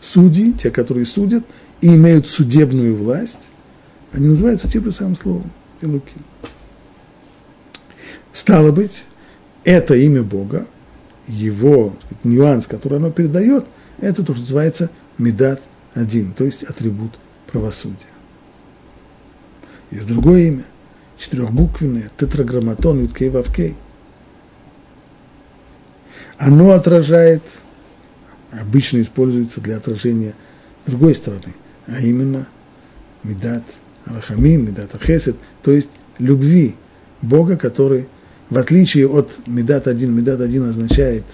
Судьи, 0.00 0.54
те, 0.54 0.70
которые 0.70 1.04
судят 1.04 1.44
и 1.82 1.96
имеют 1.96 2.28
судебную 2.28 2.96
власть, 2.96 3.50
они 4.12 4.28
называются 4.28 4.70
тем 4.70 4.84
же 4.84 4.92
самым 4.92 5.16
словом, 5.16 5.50
Илуки. 5.82 6.14
Стало 8.32 8.72
быть, 8.72 9.04
это 9.64 9.94
имя 9.96 10.22
Бога, 10.22 10.66
его 11.28 11.94
сказать, 12.06 12.24
нюанс, 12.24 12.66
который 12.66 12.96
оно 12.96 13.10
передает, 13.10 13.66
это 14.00 14.22
то, 14.22 14.32
что 14.32 14.40
называется 14.40 14.88
медат 15.18 15.60
один, 15.92 16.32
то 16.32 16.44
есть 16.44 16.62
атрибут 16.62 17.18
правосудия. 17.52 17.98
Есть 19.90 20.08
другое 20.08 20.48
имя, 20.48 20.64
четырехбуквенное, 21.24 22.10
тетраграмматон, 22.16 23.02
юткей 23.02 23.30
вавкей. 23.30 23.76
Оно 26.36 26.72
отражает, 26.72 27.42
обычно 28.52 29.00
используется 29.00 29.60
для 29.60 29.78
отражения 29.78 30.34
другой 30.86 31.14
стороны, 31.14 31.54
а 31.86 32.00
именно 32.00 32.46
медат 33.22 33.62
Рахамим, 34.04 34.66
медат 34.66 34.94
Ахесет, 34.94 35.36
то 35.62 35.70
есть 35.70 35.88
любви 36.18 36.74
Бога, 37.22 37.56
который, 37.56 38.06
в 38.50 38.58
отличие 38.58 39.08
от 39.08 39.46
медат 39.46 39.86
один, 39.86 40.12
медат 40.12 40.42
один 40.42 40.68
означает, 40.68 41.24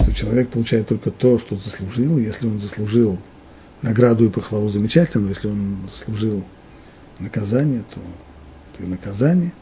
что 0.00 0.14
человек 0.14 0.48
получает 0.48 0.88
только 0.88 1.10
то, 1.10 1.38
что 1.38 1.56
заслужил, 1.56 2.16
если 2.16 2.46
он 2.46 2.58
заслужил 2.58 3.18
награду 3.82 4.24
и 4.24 4.30
похвалу 4.30 4.70
замечательно, 4.70 5.24
но 5.24 5.30
если 5.30 5.48
он 5.48 5.76
заслужил 5.86 6.44
наказание, 7.18 7.84
то, 7.92 8.00
и 8.82 8.86
наказание. 8.86 9.52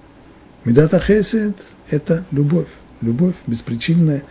Медата 0.64 0.98
хесед– 0.98 1.57
это 1.90 2.24
любовь, 2.30 2.68
любовь 3.00 3.34
беспричинная, 3.46 4.24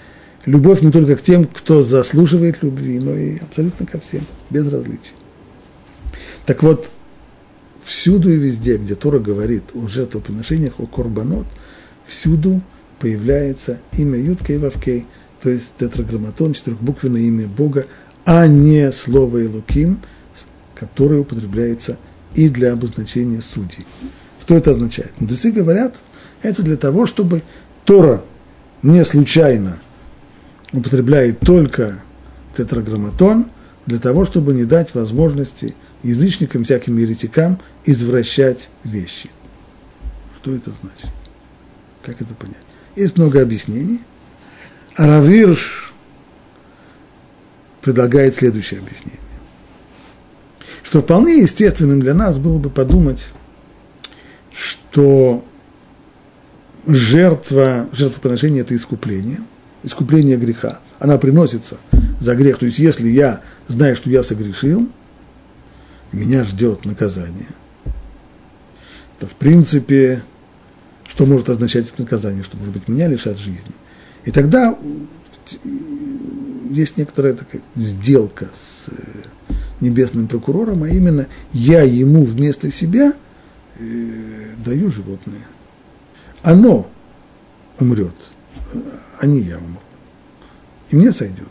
любовь 0.45 0.81
не 0.81 0.91
только 0.91 1.15
к 1.15 1.21
тем, 1.21 1.45
кто 1.45 1.83
заслуживает 1.83 2.63
любви, 2.63 2.99
но 2.99 3.15
и 3.15 3.39
абсолютно 3.39 3.85
ко 3.85 3.99
всем, 3.99 4.25
без 4.49 4.67
различий. 4.67 5.13
Так 6.45 6.63
вот, 6.63 6.89
всюду 7.83 8.29
и 8.29 8.37
везде, 8.37 8.77
где 8.77 8.95
Тора 8.95 9.19
говорит 9.19 9.63
о 9.73 9.87
жертвоприношениях, 9.87 10.79
о 10.79 10.87
корбанот, 10.87 11.45
всюду 12.05 12.61
появляется 12.99 13.79
имя 13.93 14.19
Юткей 14.19 14.57
Вавкей, 14.57 15.07
то 15.41 15.49
есть 15.49 15.73
тетраграмматон, 15.77 16.53
четырехбуквенное 16.53 17.21
имя 17.21 17.47
Бога, 17.47 17.85
а 18.25 18.47
не 18.47 18.91
слово 18.91 19.45
«элуким», 19.45 19.99
которое 20.73 21.19
употребляется 21.19 21.97
и 22.35 22.49
для 22.49 22.73
обозначения 22.73 23.41
судей. 23.41 23.85
Что 24.41 24.55
это 24.55 24.71
означает? 24.71 25.13
Мудрецы 25.19 25.51
говорят, 25.51 25.97
это 26.41 26.63
для 26.63 26.77
того, 26.77 27.05
чтобы 27.05 27.43
Тора 27.85 28.23
не 28.81 29.03
случайно 29.05 29.79
употребляет 30.73 31.39
только 31.39 32.01
тетраграмматон, 32.55 33.47
для 33.85 33.99
того, 33.99 34.25
чтобы 34.25 34.53
не 34.53 34.63
дать 34.65 34.95
возможности 34.95 35.75
язычникам, 36.03 36.63
всяким 36.63 36.97
еретикам 36.97 37.59
извращать 37.85 38.69
вещи. 38.83 39.29
Что 40.37 40.55
это 40.55 40.71
значит? 40.71 41.13
Как 42.01 42.21
это 42.21 42.33
понять? 42.33 42.57
Есть 42.95 43.17
много 43.17 43.41
объяснений. 43.41 43.99
Аравирш 44.95 45.93
предлагает 47.81 48.35
следующее 48.35 48.79
объяснение. 48.79 49.19
Что 50.83 51.01
вполне 51.01 51.39
естественным 51.39 52.01
для 52.01 52.13
нас 52.13 52.37
было 52.37 52.59
бы 52.59 52.69
подумать, 52.69 53.29
что 54.51 55.43
жертва, 56.85 57.89
жертвоприношение– 57.93 58.61
это 58.63 58.75
искупление, 58.75 59.39
искупление 59.83 60.37
греха. 60.37 60.79
Она 60.99 61.17
приносится 61.17 61.77
за 62.19 62.35
грех. 62.35 62.59
То 62.59 62.65
есть, 62.65 62.79
если 62.79 63.07
я 63.07 63.41
знаю, 63.67 63.95
что 63.95 64.09
я 64.09 64.23
согрешил, 64.23 64.89
меня 66.11 66.43
ждет 66.43 66.85
наказание, 66.85 67.47
то, 69.19 69.25
в 69.25 69.35
принципе, 69.35 70.23
что 71.07 71.25
может 71.25 71.49
означать 71.49 71.89
это 71.89 72.01
наказание? 72.01 72.43
Что, 72.43 72.57
может 72.57 72.73
быть, 72.73 72.87
меня 72.87 73.07
лишат 73.07 73.37
жизни. 73.37 73.71
И 74.25 74.31
тогда 74.31 74.77
есть 76.69 76.97
некоторая 76.97 77.33
такая 77.33 77.61
сделка 77.75 78.45
с 78.45 78.89
э, 78.89 78.93
небесным 79.83 80.27
прокурором, 80.27 80.83
а 80.83 80.89
именно 80.89 81.27
я 81.51 81.81
ему 81.83 82.23
вместо 82.23 82.71
себя 82.71 83.13
э, 83.77 84.55
даю 84.65 84.89
животное. 84.89 85.45
Оно 86.41 86.89
умрет, 87.79 88.15
а 89.19 89.25
не 89.25 89.41
я 89.41 89.57
умру. 89.57 89.81
И 90.89 90.95
мне 90.95 91.11
сойдет. 91.11 91.49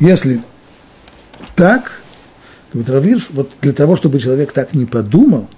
Если 0.00 0.40
так, 1.54 2.00
говорит 2.72 2.90
Равиш, 2.90 3.26
вот 3.30 3.50
для 3.60 3.72
того, 3.72 3.96
чтобы 3.96 4.20
человек 4.20 4.52
так 4.52 4.74
не 4.74 4.86
подумал, 4.86 5.48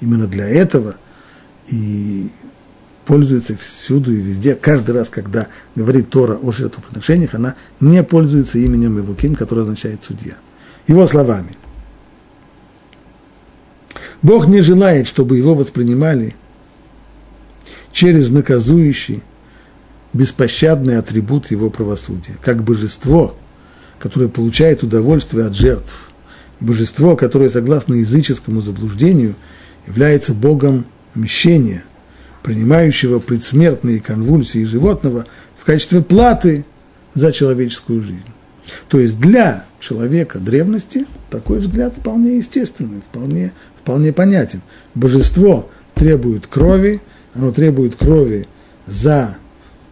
именно 0.00 0.26
для 0.26 0.48
этого 0.48 0.96
и 1.68 2.30
пользуется 3.12 3.54
всюду 3.58 4.10
и 4.10 4.22
везде. 4.22 4.54
Каждый 4.54 4.94
раз, 4.94 5.10
когда 5.10 5.48
говорит 5.74 6.08
Тора 6.08 6.38
о 6.42 6.50
жертвоприношениях, 6.50 7.34
она 7.34 7.56
не 7.78 8.02
пользуется 8.02 8.56
именем 8.56 8.98
Илуким, 8.98 9.34
которое 9.34 9.60
означает 9.60 10.02
судья. 10.02 10.38
Его 10.86 11.06
словами. 11.06 11.58
Бог 14.22 14.46
не 14.46 14.62
желает, 14.62 15.08
чтобы 15.08 15.36
его 15.36 15.54
воспринимали 15.54 16.36
через 17.92 18.30
наказующий, 18.30 19.22
беспощадный 20.14 20.96
атрибут 20.96 21.50
его 21.50 21.68
правосудия, 21.68 22.38
как 22.40 22.64
божество, 22.64 23.36
которое 23.98 24.30
получает 24.30 24.82
удовольствие 24.82 25.44
от 25.44 25.54
жертв, 25.54 26.10
божество, 26.60 27.14
которое, 27.16 27.50
согласно 27.50 27.92
языческому 27.92 28.62
заблуждению, 28.62 29.34
является 29.86 30.32
богом 30.32 30.86
мщения, 31.14 31.84
принимающего 32.42 33.18
предсмертные 33.18 34.00
конвульсии 34.00 34.64
животного 34.64 35.26
в 35.56 35.64
качестве 35.64 36.02
платы 36.02 36.64
за 37.14 37.32
человеческую 37.32 38.02
жизнь. 38.02 38.20
То 38.88 38.98
есть 38.98 39.18
для 39.18 39.64
человека 39.80 40.38
древности 40.38 41.06
такой 41.30 41.58
взгляд 41.58 41.94
вполне 41.94 42.38
естественный, 42.38 43.00
вполне, 43.00 43.52
вполне 43.80 44.12
понятен. 44.12 44.62
Божество 44.94 45.68
требует 45.94 46.46
крови, 46.46 47.00
оно 47.34 47.52
требует 47.52 47.96
крови 47.96 48.46
за, 48.86 49.36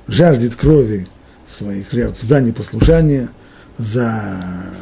жаждет 0.07 0.57
крови 0.57 1.07
своих 1.49 1.91
жертв 1.93 2.23
за 2.23 2.41
непослушание, 2.41 3.29
за 3.79 4.73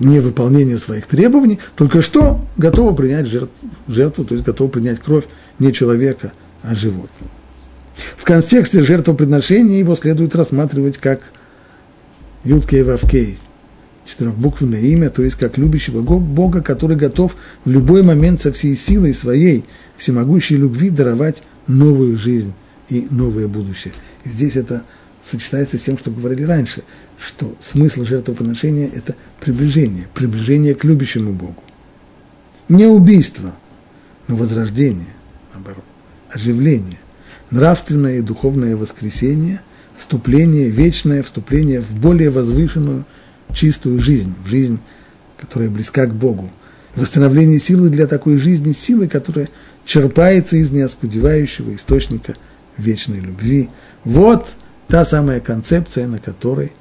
невыполнение 0.00 0.78
своих 0.78 1.06
требований, 1.06 1.58
только 1.76 2.02
что 2.02 2.44
готово 2.56 2.94
принять 2.94 3.26
жертву, 3.26 3.70
жертву, 3.86 4.24
то 4.24 4.34
есть 4.34 4.46
готово 4.46 4.68
принять 4.68 5.00
кровь 5.00 5.24
не 5.58 5.72
человека, 5.72 6.32
а 6.62 6.74
животного. 6.74 7.30
В 8.16 8.24
контексте 8.24 8.82
жертвоприношения 8.82 9.78
его 9.78 9.96
следует 9.96 10.34
рассматривать 10.34 10.98
как 10.98 11.20
Юткей 12.44 12.82
Вавкей, 12.82 13.38
четырехбуквенное 14.06 14.80
имя, 14.80 15.10
то 15.10 15.22
есть 15.22 15.36
как 15.36 15.58
любящего 15.58 16.00
Бога, 16.00 16.62
который 16.62 16.96
готов 16.96 17.36
в 17.64 17.70
любой 17.70 18.02
момент 18.02 18.40
со 18.40 18.52
всей 18.52 18.76
силой 18.76 19.14
своей 19.14 19.64
всемогущей 19.96 20.56
любви 20.56 20.90
даровать 20.90 21.42
новую 21.66 22.16
жизнь 22.16 22.52
и 22.88 23.06
новое 23.10 23.48
будущее. 23.48 23.92
И 24.24 24.28
здесь 24.28 24.56
это 24.56 24.84
сочетается 25.24 25.76
с 25.76 25.82
тем, 25.82 25.98
что 25.98 26.10
говорили 26.10 26.44
раньше, 26.44 26.82
что 27.18 27.56
смысл 27.60 28.04
жертвоприношения– 28.04 28.88
это 28.94 29.14
приближение, 29.40 30.06
приближение 30.14 30.74
к 30.74 30.84
любящему 30.84 31.32
Богу. 31.32 31.62
Не 32.68 32.86
убийство, 32.86 33.54
но 34.28 34.36
возрождение, 34.36 35.14
наоборот, 35.52 35.84
оживление, 36.30 36.98
нравственное 37.50 38.18
и 38.18 38.22
духовное 38.22 38.76
воскресение, 38.76 39.62
вступление, 39.96 40.68
вечное 40.68 41.22
вступление 41.22 41.80
в 41.80 41.94
более 41.96 42.30
возвышенную, 42.30 43.04
чистую 43.52 44.00
жизнь, 44.00 44.34
в 44.44 44.48
жизнь, 44.48 44.78
которая 45.38 45.70
близка 45.70 46.06
к 46.06 46.14
Богу. 46.14 46.50
Восстановление 46.94 47.58
силы 47.58 47.88
для 47.88 48.06
такой 48.06 48.38
жизни, 48.38 48.72
силы, 48.72 49.08
которая 49.08 49.48
черпается 49.84 50.56
из 50.56 50.70
неоскудевающего 50.70 51.74
источника 51.74 52.34
вечной 52.76 53.20
любви. 53.20 53.70
Вот 54.04 54.48
та 54.86 55.04
самая 55.04 55.40
концепция, 55.40 56.06
на 56.06 56.18
которой 56.18 56.72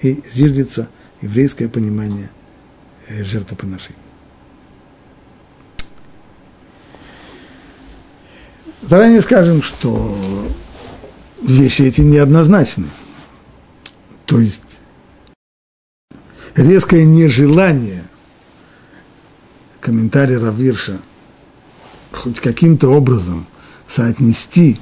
и 0.00 0.22
зиждется 0.30 0.88
еврейское 1.20 1.68
понимание 1.68 2.30
э, 3.08 3.24
жертвоприношений. 3.24 3.98
Заранее 8.82 9.20
скажем, 9.20 9.62
что 9.62 10.16
вещи 11.42 11.82
эти 11.82 12.02
неоднозначны. 12.02 12.86
То 14.26 14.38
есть 14.40 14.80
резкое 16.54 17.04
нежелание 17.04 18.04
комментария 19.80 20.38
Равирша 20.38 20.98
хоть 22.12 22.40
каким-то 22.40 22.88
образом 22.88 23.46
соотнести 23.86 24.80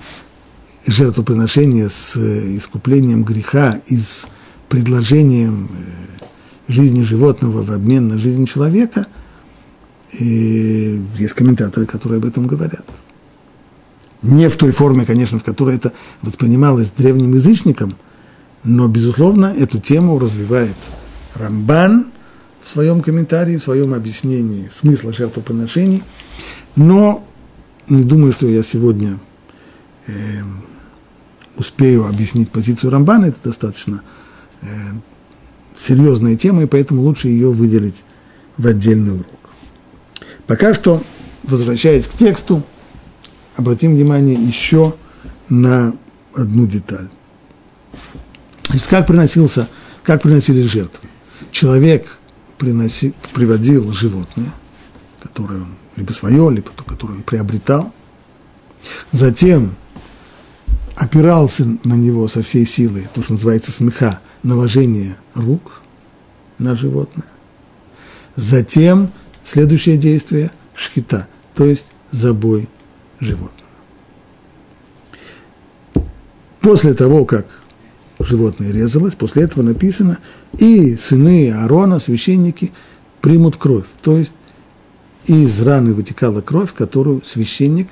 жертвоприношение 0.86 1.88
с 1.90 2.16
э, 2.16 2.56
искуплением 2.56 3.24
греха 3.24 3.80
и 3.86 3.96
с 3.96 4.26
предложением 4.74 5.68
э, 5.70 6.72
жизни 6.72 7.04
животного 7.04 7.62
в 7.62 7.70
обмен 7.70 8.08
на 8.08 8.18
жизнь 8.18 8.44
человека, 8.44 9.06
и 10.10 11.00
есть 11.16 11.34
комментаторы, 11.34 11.86
которые 11.86 12.18
об 12.18 12.24
этом 12.24 12.48
говорят. 12.48 12.84
Не 14.22 14.48
в 14.48 14.56
той 14.56 14.72
форме, 14.72 15.06
конечно, 15.06 15.38
в 15.38 15.44
которой 15.44 15.76
это 15.76 15.92
воспринималось 16.22 16.90
древним 16.90 17.34
язычником, 17.34 17.94
но, 18.64 18.88
безусловно, 18.88 19.54
эту 19.56 19.78
тему 19.78 20.18
развивает 20.18 20.76
Рамбан 21.36 22.06
в 22.60 22.68
своем 22.68 23.00
комментарии, 23.00 23.58
в 23.58 23.62
своем 23.62 23.94
объяснении 23.94 24.68
смысла 24.72 25.12
жертвоприношений. 25.12 26.02
Но 26.74 27.24
не 27.88 28.02
думаю, 28.02 28.32
что 28.32 28.48
я 28.48 28.64
сегодня 28.64 29.20
э, 30.08 30.12
успею 31.56 32.06
объяснить 32.06 32.50
позицию 32.50 32.90
Рамбана, 32.90 33.26
это 33.26 33.38
достаточно 33.44 34.02
серьезная 35.76 36.36
тема, 36.36 36.62
и 36.62 36.66
поэтому 36.66 37.02
лучше 37.02 37.28
ее 37.28 37.50
выделить 37.50 38.04
в 38.56 38.66
отдельный 38.66 39.14
урок. 39.14 39.26
Пока 40.46 40.74
что, 40.74 41.02
возвращаясь 41.42 42.06
к 42.06 42.12
тексту, 42.12 42.62
обратим 43.56 43.94
внимание 43.94 44.34
еще 44.34 44.94
на 45.48 45.94
одну 46.34 46.66
деталь. 46.66 47.08
Как, 48.88 49.06
приносился, 49.06 49.68
как 50.02 50.22
приносились 50.22 50.70
жертвы? 50.70 51.08
Человек 51.50 52.18
приноси, 52.58 53.14
приводил 53.32 53.92
животное, 53.92 54.52
которое 55.22 55.60
он 55.62 55.74
либо 55.96 56.12
свое, 56.12 56.50
либо 56.50 56.70
то, 56.70 56.84
которое 56.84 57.14
он 57.14 57.22
приобретал. 57.22 57.92
Затем 59.12 59.74
опирался 60.96 61.64
на 61.84 61.94
него 61.94 62.28
со 62.28 62.42
всей 62.42 62.66
силы, 62.66 63.08
то, 63.14 63.22
что 63.22 63.32
называется 63.32 63.72
смеха, 63.72 64.20
наложение 64.44 65.16
рук 65.34 65.80
на 66.58 66.76
животное. 66.76 67.26
Затем 68.36 69.10
следующее 69.44 69.96
действие– 69.96 70.52
шхита, 70.74 71.26
то 71.54 71.64
есть 71.64 71.86
забой 72.10 72.68
животного. 73.20 73.52
После 76.60 76.94
того, 76.94 77.24
как 77.24 77.46
животное 78.20 78.72
резалось, 78.72 79.14
после 79.14 79.42
этого 79.42 79.62
написано, 79.62 80.18
и 80.58 80.96
сыны 80.96 81.52
Аарона, 81.52 81.98
священники, 81.98 82.72
примут 83.20 83.56
кровь. 83.56 83.84
То 84.02 84.16
есть 84.18 84.32
из 85.26 85.60
раны 85.60 85.92
вытекала 85.92 86.40
кровь, 86.40 86.72
которую 86.72 87.22
священник 87.24 87.88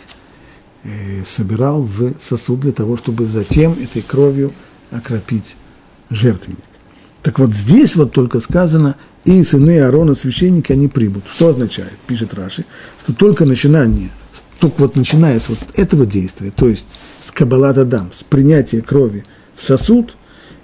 э, 0.84 1.22
собирал 1.24 1.82
в 1.82 2.14
сосуд 2.20 2.60
для 2.60 2.72
того, 2.72 2.96
чтобы 2.96 3.26
затем 3.26 3.72
этой 3.72 4.02
кровью 4.02 4.52
окропить 4.90 5.56
жертвенник. 6.14 6.64
Так 7.22 7.38
вот 7.38 7.54
здесь 7.54 7.96
вот 7.96 8.12
только 8.12 8.40
сказано, 8.40 8.96
и 9.24 9.44
сыны 9.44 9.80
Аарона, 9.80 10.14
священники, 10.14 10.72
они 10.72 10.88
примут. 10.88 11.24
Что 11.32 11.48
означает, 11.48 11.92
пишет 12.06 12.34
Раши, 12.34 12.64
что 13.00 13.12
только 13.12 13.44
начинание– 13.44 14.10
только 14.62 14.82
вот 14.82 14.94
начиная 14.94 15.40
с 15.40 15.48
вот 15.48 15.58
этого 15.74 16.06
действия, 16.06 16.52
то 16.54 16.68
есть 16.68 16.86
с 17.20 17.32
кабалата 17.32 17.84
дам, 17.84 18.12
с 18.12 18.22
принятия 18.22 18.80
крови 18.80 19.24
в 19.56 19.62
сосуд, 19.62 20.16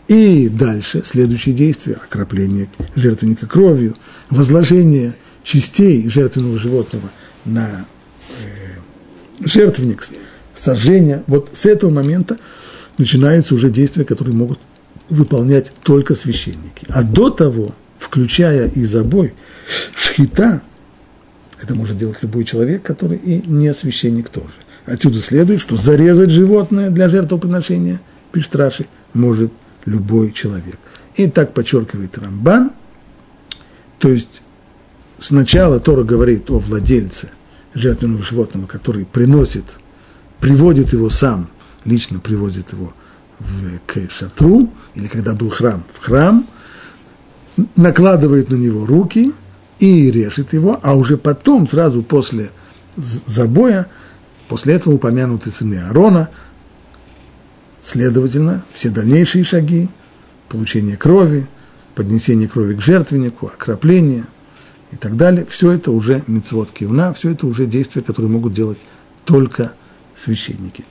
и 0.06 0.48
дальше 0.48 1.02
следующее 1.04 1.52
действие– 1.52 1.96
окропление 2.08 2.70
жертвенника 2.94 3.48
кровью, 3.48 3.96
возложение 4.30 5.16
частей 5.42 6.08
жертвенного 6.08 6.60
животного 6.60 7.10
на 7.44 7.86
э, 8.40 9.44
жертвенник, 9.44 10.06
сожжение. 10.54 11.24
Вот 11.26 11.50
с 11.52 11.66
этого 11.66 11.90
момента 11.90 12.38
начинаются 12.98 13.52
уже 13.56 13.68
действия, 13.68 14.04
которые 14.04 14.36
могут 14.36 14.60
выполнять 15.08 15.72
только 15.82 16.14
священники. 16.14 16.86
А 16.88 17.02
до 17.02 17.30
того, 17.30 17.74
включая 17.98 18.68
и 18.68 18.84
забой, 18.84 19.34
шхита, 19.94 20.62
это 21.60 21.74
может 21.74 21.96
делать 21.96 22.18
любой 22.22 22.44
человек, 22.44 22.82
который 22.82 23.18
и 23.18 23.46
не 23.46 23.72
священник 23.74 24.28
тоже. 24.28 24.54
Отсюда 24.86 25.20
следует, 25.20 25.60
что 25.60 25.76
зарезать 25.76 26.30
животное 26.30 26.90
для 26.90 27.08
жертвоприношения, 27.08 28.00
пишет 28.32 28.56
Раши, 28.56 28.86
может 29.12 29.52
любой 29.84 30.32
человек. 30.32 30.78
И 31.16 31.28
так 31.28 31.52
подчеркивает 31.52 32.16
Рамбан, 32.16 32.70
то 33.98 34.08
есть 34.08 34.42
сначала 35.18 35.80
Тора 35.80 36.04
говорит 36.04 36.50
о 36.50 36.58
владельце 36.58 37.30
жертвенного 37.74 38.22
животного, 38.22 38.66
который 38.66 39.04
приносит, 39.04 39.64
приводит 40.40 40.92
его 40.92 41.10
сам, 41.10 41.50
лично 41.84 42.20
приводит 42.20 42.72
его 42.72 42.94
в, 43.38 43.78
к 43.86 44.10
шатру, 44.10 44.70
или 44.94 45.06
когда 45.06 45.34
был 45.34 45.50
храм, 45.50 45.84
в 45.92 46.04
храм, 46.04 46.46
накладывает 47.76 48.50
на 48.50 48.56
него 48.56 48.86
руки– 48.86 49.32
и 49.78 50.10
режет 50.10 50.52
его, 50.52 50.78
а 50.82 50.94
уже 50.94 51.16
потом, 51.16 51.66
сразу 51.66 52.02
после 52.02 52.50
забоя, 52.96 53.86
после 54.48 54.74
этого 54.74 54.94
упомянуты 54.94 55.50
сыны 55.50 55.76
Аарона, 55.76 56.30
следовательно, 57.82 58.64
все 58.72 58.90
дальнейшие 58.90 59.44
шаги, 59.44 59.88
получение 60.48 60.96
крови, 60.96 61.46
поднесение 61.94 62.48
крови 62.48 62.74
к 62.74 62.82
жертвеннику, 62.82 63.46
окропление, 63.46 64.24
и 64.90 64.96
так 64.96 65.16
далее. 65.16 65.46
Все 65.48 65.72
это 65.72 65.90
уже 65.90 66.22
мицвод 66.26 66.70
киуна, 66.72 67.12
все 67.12 67.32
это 67.32 67.46
уже 67.46 67.66
действия, 67.66 68.02
которые 68.02 68.32
могут 68.32 68.54
делать 68.54 68.78
только 69.26 69.72
священники. 70.16 70.84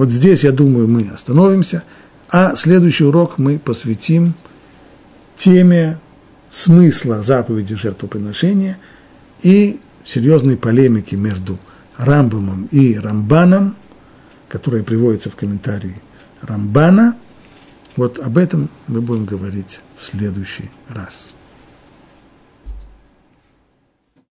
Вот 0.00 0.08
здесь, 0.08 0.44
я 0.44 0.52
думаю, 0.52 0.88
мы 0.88 1.10
остановимся, 1.12 1.84
а 2.30 2.56
следующий 2.56 3.04
урок 3.04 3.36
мы 3.36 3.58
посвятим 3.58 4.32
теме 5.36 5.98
смысла 6.48 7.20
заповеди 7.20 7.74
жертвоприношения 7.74 8.78
и 9.42 9.78
серьезной 10.06 10.56
полемики 10.56 11.16
между 11.16 11.58
Рамбамом 11.98 12.66
и 12.70 12.98
Рамбаном, 12.98 13.76
которая 14.48 14.84
приводится 14.84 15.28
в 15.28 15.36
комментарии 15.36 16.00
Рамбана. 16.40 17.14
Вот 17.96 18.18
об 18.20 18.38
этом 18.38 18.70
мы 18.86 19.02
будем 19.02 19.26
говорить 19.26 19.82
в 19.98 20.02
следующий 20.02 20.70
раз. 20.88 21.34